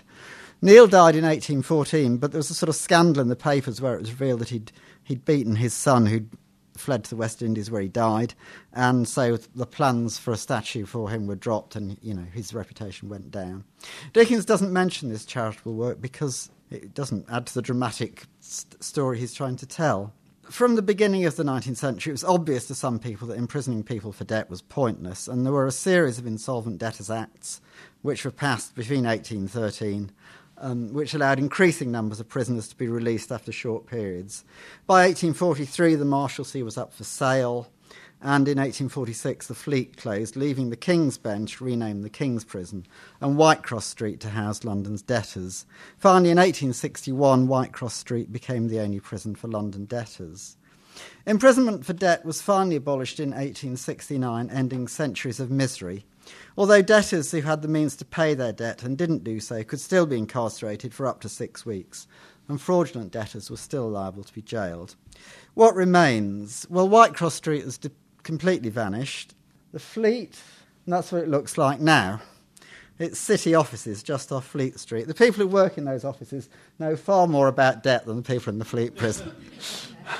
Neild 0.62 0.90
died 0.90 1.16
in 1.16 1.24
1814, 1.24 2.18
but 2.18 2.30
there 2.30 2.38
was 2.38 2.50
a 2.50 2.54
sort 2.54 2.68
of 2.68 2.76
scandal 2.76 3.20
in 3.20 3.28
the 3.28 3.36
papers 3.36 3.80
where 3.80 3.94
it 3.94 4.00
was 4.00 4.10
revealed 4.10 4.40
that 4.40 4.50
he'd, 4.50 4.70
he'd 5.02 5.24
beaten 5.24 5.56
his 5.56 5.74
son, 5.74 6.06
who'd 6.06 6.30
fled 6.76 7.04
to 7.04 7.10
the 7.10 7.16
West 7.16 7.42
Indies 7.42 7.70
where 7.70 7.82
he 7.82 7.88
died, 7.88 8.34
and 8.72 9.06
so 9.06 9.36
the 9.36 9.66
plans 9.66 10.18
for 10.18 10.32
a 10.32 10.36
statue 10.36 10.86
for 10.86 11.10
him 11.10 11.26
were 11.26 11.34
dropped, 11.34 11.76
and 11.76 11.98
you 12.00 12.14
know 12.14 12.26
his 12.32 12.54
reputation 12.54 13.08
went 13.08 13.30
down. 13.30 13.64
Dickens 14.12 14.44
doesn't 14.44 14.72
mention 14.72 15.08
this 15.08 15.24
charitable 15.24 15.74
work 15.74 16.00
because 16.00 16.50
it 16.70 16.94
doesn't 16.94 17.26
add 17.30 17.46
to 17.46 17.54
the 17.54 17.62
dramatic 17.62 18.24
st- 18.40 18.82
story 18.82 19.18
he's 19.18 19.34
trying 19.34 19.56
to 19.56 19.66
tell. 19.66 20.12
From 20.52 20.74
the 20.74 20.82
beginning 20.82 21.24
of 21.24 21.36
the 21.36 21.44
19th 21.44 21.78
century, 21.78 22.10
it 22.10 22.12
was 22.12 22.24
obvious 22.24 22.66
to 22.66 22.74
some 22.74 22.98
people 22.98 23.26
that 23.28 23.38
imprisoning 23.38 23.82
people 23.82 24.12
for 24.12 24.24
debt 24.24 24.50
was 24.50 24.60
pointless, 24.60 25.26
and 25.26 25.46
there 25.46 25.52
were 25.52 25.66
a 25.66 25.72
series 25.72 26.18
of 26.18 26.26
Insolvent 26.26 26.76
Debtors 26.76 27.10
Acts 27.10 27.62
which 28.02 28.22
were 28.22 28.30
passed 28.30 28.74
between 28.74 29.04
1813 29.04 30.12
um, 30.58 30.92
which 30.92 31.14
allowed 31.14 31.38
increasing 31.38 31.90
numbers 31.90 32.20
of 32.20 32.28
prisoners 32.28 32.68
to 32.68 32.76
be 32.76 32.86
released 32.86 33.32
after 33.32 33.50
short 33.50 33.86
periods. 33.86 34.44
By 34.86 35.06
1843, 35.06 35.94
the 35.94 36.04
Marshalsea 36.04 36.64
was 36.64 36.76
up 36.76 36.92
for 36.92 37.04
sale, 37.04 37.70
and 38.22 38.46
in 38.46 38.58
1846, 38.58 39.48
the 39.48 39.54
Fleet 39.54 39.96
closed, 39.96 40.36
leaving 40.36 40.70
the 40.70 40.76
King's 40.76 41.18
Bench, 41.18 41.60
renamed 41.60 42.04
the 42.04 42.10
King's 42.10 42.44
Prison, 42.44 42.86
and 43.20 43.36
Whitecross 43.36 43.82
Street 43.82 44.20
to 44.20 44.28
house 44.28 44.62
London's 44.62 45.02
debtors. 45.02 45.66
Finally, 45.98 46.30
in 46.30 46.36
1861, 46.36 47.48
Whitecross 47.48 47.90
Street 47.92 48.32
became 48.32 48.68
the 48.68 48.78
only 48.78 49.00
prison 49.00 49.34
for 49.34 49.48
London 49.48 49.86
debtors. 49.86 50.56
Imprisonment 51.26 51.84
for 51.84 51.94
debt 51.94 52.24
was 52.24 52.40
finally 52.40 52.76
abolished 52.76 53.18
in 53.18 53.30
1869, 53.30 54.50
ending 54.50 54.86
centuries 54.86 55.40
of 55.40 55.50
misery. 55.50 56.04
Although 56.56 56.82
debtors 56.82 57.32
who 57.32 57.40
had 57.40 57.62
the 57.62 57.68
means 57.68 57.96
to 57.96 58.04
pay 58.04 58.34
their 58.34 58.52
debt 58.52 58.84
and 58.84 58.96
didn't 58.96 59.24
do 59.24 59.40
so 59.40 59.64
could 59.64 59.80
still 59.80 60.06
be 60.06 60.18
incarcerated 60.18 60.94
for 60.94 61.08
up 61.08 61.20
to 61.22 61.28
six 61.28 61.66
weeks, 61.66 62.06
and 62.48 62.60
fraudulent 62.60 63.10
debtors 63.10 63.50
were 63.50 63.56
still 63.56 63.88
liable 63.88 64.22
to 64.22 64.32
be 64.32 64.42
jailed. 64.42 64.94
What 65.54 65.74
remains? 65.74 66.66
Well, 66.68 66.88
Whitecross 66.88 67.32
Street 67.32 67.64
has 67.64 67.78
de- 67.78 67.90
completely 68.22 68.70
vanished. 68.70 69.34
The 69.72 69.78
Fleet, 69.78 70.38
that's 70.86 71.12
what 71.12 71.22
it 71.22 71.28
looks 71.28 71.56
like 71.56 71.80
now. 71.80 72.20
It's 72.98 73.18
city 73.18 73.54
offices 73.54 74.02
just 74.02 74.30
off 74.30 74.46
Fleet 74.46 74.78
Street. 74.78 75.06
The 75.06 75.14
people 75.14 75.42
who 75.42 75.48
work 75.48 75.78
in 75.78 75.84
those 75.84 76.04
offices 76.04 76.48
know 76.78 76.94
far 76.94 77.26
more 77.26 77.48
about 77.48 77.82
debt 77.82 78.06
than 78.06 78.16
the 78.16 78.22
people 78.22 78.52
in 78.52 78.58
the 78.58 78.64
Fleet 78.64 78.96
prison. 78.96 79.34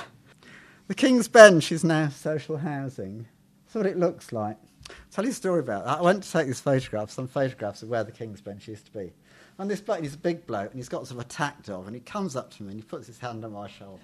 the 0.87 0.95
King's 0.95 1.27
Bench 1.27 1.71
is 1.71 1.83
now 1.83 2.09
social 2.09 2.57
housing. 2.57 3.27
That's 3.65 3.75
what 3.75 3.85
it 3.85 3.97
looks 3.97 4.33
like 4.33 4.57
tell 5.13 5.25
you 5.25 5.31
a 5.31 5.33
story 5.33 5.59
about 5.59 5.85
that. 5.85 5.99
I 5.99 6.01
went 6.01 6.23
to 6.23 6.31
take 6.31 6.47
these 6.47 6.59
photographs, 6.59 7.13
some 7.13 7.27
photographs 7.27 7.83
of 7.83 7.89
where 7.89 8.03
the 8.03 8.11
King's 8.11 8.41
Bench 8.41 8.67
used 8.67 8.85
to 8.85 8.91
be. 8.91 9.13
And 9.59 9.69
this 9.69 9.81
bloke, 9.81 10.01
he's 10.01 10.15
a 10.15 10.17
big 10.17 10.47
bloke, 10.47 10.71
and 10.71 10.79
he's 10.79 10.89
got 10.89 11.07
sort 11.07 11.19
of 11.19 11.25
a 11.25 11.29
tack 11.29 11.63
dog, 11.63 11.85
and 11.85 11.95
he 11.95 12.01
comes 12.01 12.35
up 12.35 12.51
to 12.55 12.63
me 12.63 12.71
and 12.71 12.79
he 12.79 12.83
puts 12.83 13.05
his 13.05 13.19
hand 13.19 13.45
on 13.45 13.53
my 13.53 13.67
shoulder. 13.67 14.01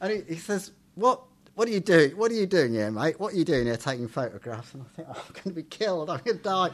And 0.00 0.12
he, 0.12 0.34
he 0.34 0.40
says, 0.40 0.72
what, 0.96 1.22
what 1.58 1.66
are 1.66 1.72
you 1.72 1.80
doing? 1.80 2.12
What 2.12 2.30
are 2.30 2.36
you 2.36 2.46
doing 2.46 2.74
here, 2.74 2.88
mate? 2.88 3.18
What 3.18 3.32
are 3.32 3.36
you 3.36 3.44
doing 3.44 3.66
here 3.66 3.76
taking 3.76 4.06
photographs? 4.06 4.74
And 4.74 4.84
I 4.84 4.86
think, 4.94 5.08
oh, 5.10 5.24
I'm 5.26 5.32
going 5.32 5.42
to 5.42 5.50
be 5.50 5.64
killed. 5.64 6.08
I'm 6.08 6.20
going 6.24 6.36
to 6.36 6.42
die. 6.44 6.70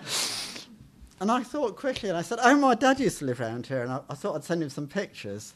And 1.21 1.31
I 1.31 1.43
thought 1.43 1.75
quickly, 1.77 2.11
and 2.11 2.19
I 2.19 2.21
said, 2.21 2.39
oh, 2.43 2.55
my 2.55 2.75
dad 2.75 3.01
used 3.01 3.21
to 3.21 3.25
live 3.25 3.41
around 3.41 3.67
here, 3.67 3.81
and 3.81 3.91
I, 3.91 4.01
I 4.11 4.15
thought 4.15 4.37
I'd 4.37 4.45
send 4.45 4.63
him 4.63 4.69
some 4.69 4.87
pictures. 4.87 5.55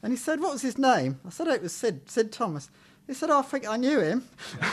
And 0.00 0.12
he 0.12 0.16
said, 0.16 0.38
what 0.38 0.52
was 0.52 0.62
his 0.62 0.78
name? 0.78 1.18
I 1.26 1.30
said, 1.30 1.48
oh, 1.48 1.54
it 1.54 1.60
was 1.60 1.72
Sid, 1.72 2.08
Sid 2.08 2.30
Thomas. 2.30 2.70
He 3.08 3.14
said, 3.14 3.30
oh, 3.30 3.40
I 3.40 3.42
think 3.42 3.66
I 3.66 3.76
knew 3.76 3.98
him. 3.98 4.28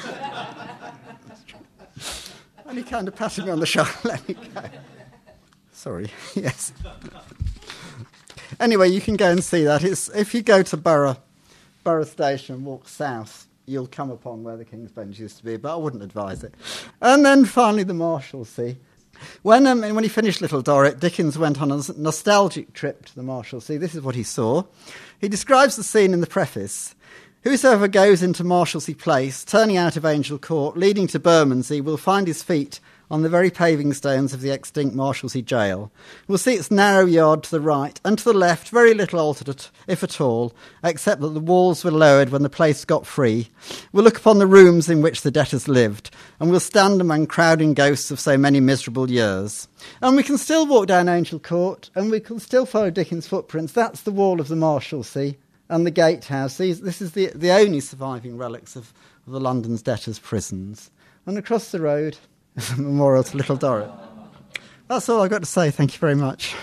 And 2.67 2.77
he 2.77 2.83
kind 2.83 3.07
of 3.07 3.15
patted 3.15 3.45
me 3.45 3.51
on 3.51 3.59
the 3.59 3.65
shoulder 3.65 3.89
let 4.03 4.27
me 4.27 4.35
go. 4.35 4.61
Sorry, 5.71 6.11
yes. 6.35 6.71
anyway, 8.59 8.89
you 8.89 9.01
can 9.01 9.15
go 9.15 9.31
and 9.31 9.43
see 9.43 9.63
that. 9.63 9.83
It's, 9.83 10.07
if 10.09 10.35
you 10.35 10.43
go 10.43 10.61
to 10.61 10.77
Borough, 10.77 11.17
Borough 11.83 12.03
Station 12.03 12.63
walk 12.63 12.87
south, 12.87 13.48
you'll 13.69 13.87
come 13.87 14.09
upon 14.09 14.43
where 14.43 14.57
the 14.57 14.65
King's 14.65 14.91
Bench 14.91 15.19
used 15.19 15.37
to 15.37 15.45
be, 15.45 15.57
but 15.57 15.73
I 15.73 15.77
wouldn't 15.77 16.03
advise 16.03 16.43
it. 16.43 16.53
And 17.01 17.25
then 17.25 17.45
finally, 17.45 17.83
the 17.83 17.93
Marshalsea. 17.93 18.77
When, 19.43 19.67
um, 19.67 19.81
when 19.81 20.03
he 20.03 20.09
finished 20.09 20.41
Little 20.41 20.61
Dorrit, 20.61 20.99
Dickens 20.99 21.37
went 21.37 21.61
on 21.61 21.71
a 21.71 21.81
nostalgic 21.97 22.73
trip 22.73 23.05
to 23.05 23.15
the 23.15 23.21
Marshalsea. 23.21 23.79
This 23.79 23.93
is 23.93 24.01
what 24.01 24.15
he 24.15 24.23
saw. 24.23 24.63
He 25.19 25.27
describes 25.27 25.75
the 25.75 25.83
scene 25.83 26.13
in 26.13 26.21
the 26.21 26.27
preface. 26.27 26.95
Whosoever 27.43 27.87
goes 27.87 28.23
into 28.23 28.43
Marshalsea 28.43 28.97
Place, 28.97 29.43
turning 29.45 29.77
out 29.77 29.95
of 29.95 30.05
Angel 30.05 30.37
Court, 30.37 30.75
leading 30.75 31.07
to 31.07 31.19
Bermondsey, 31.19 31.79
will 31.79 31.97
find 31.97 32.27
his 32.27 32.43
feet 32.43 32.79
on 33.11 33.21
the 33.21 33.29
very 33.29 33.49
paving 33.49 33.93
stones 33.93 34.33
of 34.33 34.41
the 34.41 34.51
extinct 34.51 34.95
Marshalsea 34.95 35.43
Jail. 35.43 35.91
We'll 36.27 36.37
see 36.37 36.53
its 36.53 36.69
narrow 36.69 37.05
yard 37.05 37.43
to 37.43 37.51
the 37.51 37.61
right 37.61 37.99
and 38.05 38.17
to 38.17 38.23
the 38.23 38.33
left, 38.33 38.69
very 38.69 38.93
little 38.93 39.19
altered, 39.19 39.65
if 39.87 40.03
at 40.03 40.21
all, 40.21 40.53
except 40.83 41.21
that 41.21 41.29
the 41.29 41.39
walls 41.39 41.83
were 41.83 41.91
lowered 41.91 42.29
when 42.29 42.43
the 42.43 42.49
place 42.49 42.85
got 42.85 43.07
free. 43.07 43.49
We'll 43.91 44.03
look 44.03 44.17
upon 44.17 44.37
the 44.37 44.47
rooms 44.47 44.89
in 44.89 45.01
which 45.01 45.21
the 45.21 45.31
debtors 45.31 45.67
lived, 45.67 46.11
and 46.39 46.51
we'll 46.51 46.59
stand 46.59 47.01
among 47.01 47.27
crowding 47.27 47.73
ghosts 47.73 48.11
of 48.11 48.19
so 48.19 48.37
many 48.37 48.59
miserable 48.59 49.09
years. 49.09 49.67
And 50.01 50.15
we 50.15 50.23
can 50.23 50.37
still 50.37 50.67
walk 50.67 50.87
down 50.87 51.09
Angel 51.09 51.39
Court, 51.39 51.89
and 51.95 52.11
we 52.11 52.19
can 52.19 52.39
still 52.39 52.65
follow 52.65 52.91
Dickens' 52.91 53.27
footprints. 53.27 53.73
That's 53.73 54.01
the 54.01 54.11
wall 54.11 54.39
of 54.39 54.47
the 54.47 54.55
Marshalsea 54.55 55.35
and 55.69 55.85
the 55.85 55.91
gatehouse. 55.91 56.57
These, 56.57 56.81
this 56.81 57.01
is 57.01 57.13
the, 57.13 57.27
the 57.33 57.51
only 57.51 57.79
surviving 57.79 58.37
relics 58.37 58.75
of, 58.75 58.93
of 59.25 59.33
the 59.33 59.39
London's 59.39 59.81
debtors' 59.81 60.19
prisons. 60.19 60.91
And 61.25 61.37
across 61.37 61.71
the 61.71 61.79
road 61.79 62.17
memorial 62.77 63.23
to 63.23 63.37
Little 63.37 63.57
Dorrit. 63.57 63.91
That's 64.87 65.07
all 65.07 65.21
I've 65.21 65.29
got 65.29 65.39
to 65.39 65.45
say. 65.45 65.71
Thank 65.71 65.93
you 65.93 65.99
very 65.99 66.15
much. 66.15 66.55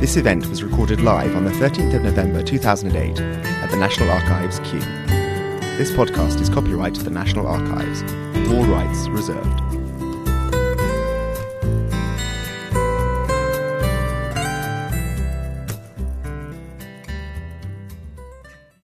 This 0.00 0.16
event 0.16 0.46
was 0.48 0.62
recorded 0.62 1.00
live 1.00 1.34
on 1.34 1.44
the 1.44 1.50
13th 1.52 1.94
of 1.94 2.02
November 2.02 2.42
2008 2.42 3.18
at 3.20 3.70
the 3.70 3.76
National 3.76 4.10
Archives, 4.10 4.58
Kew. 4.60 4.80
This 5.78 5.90
podcast 5.92 6.40
is 6.40 6.50
copyright 6.50 6.94
to 6.96 7.02
the 7.02 7.10
National 7.10 7.46
Archives, 7.46 8.02
all 8.50 8.64
rights 8.66 9.08
reserved. 9.08 9.83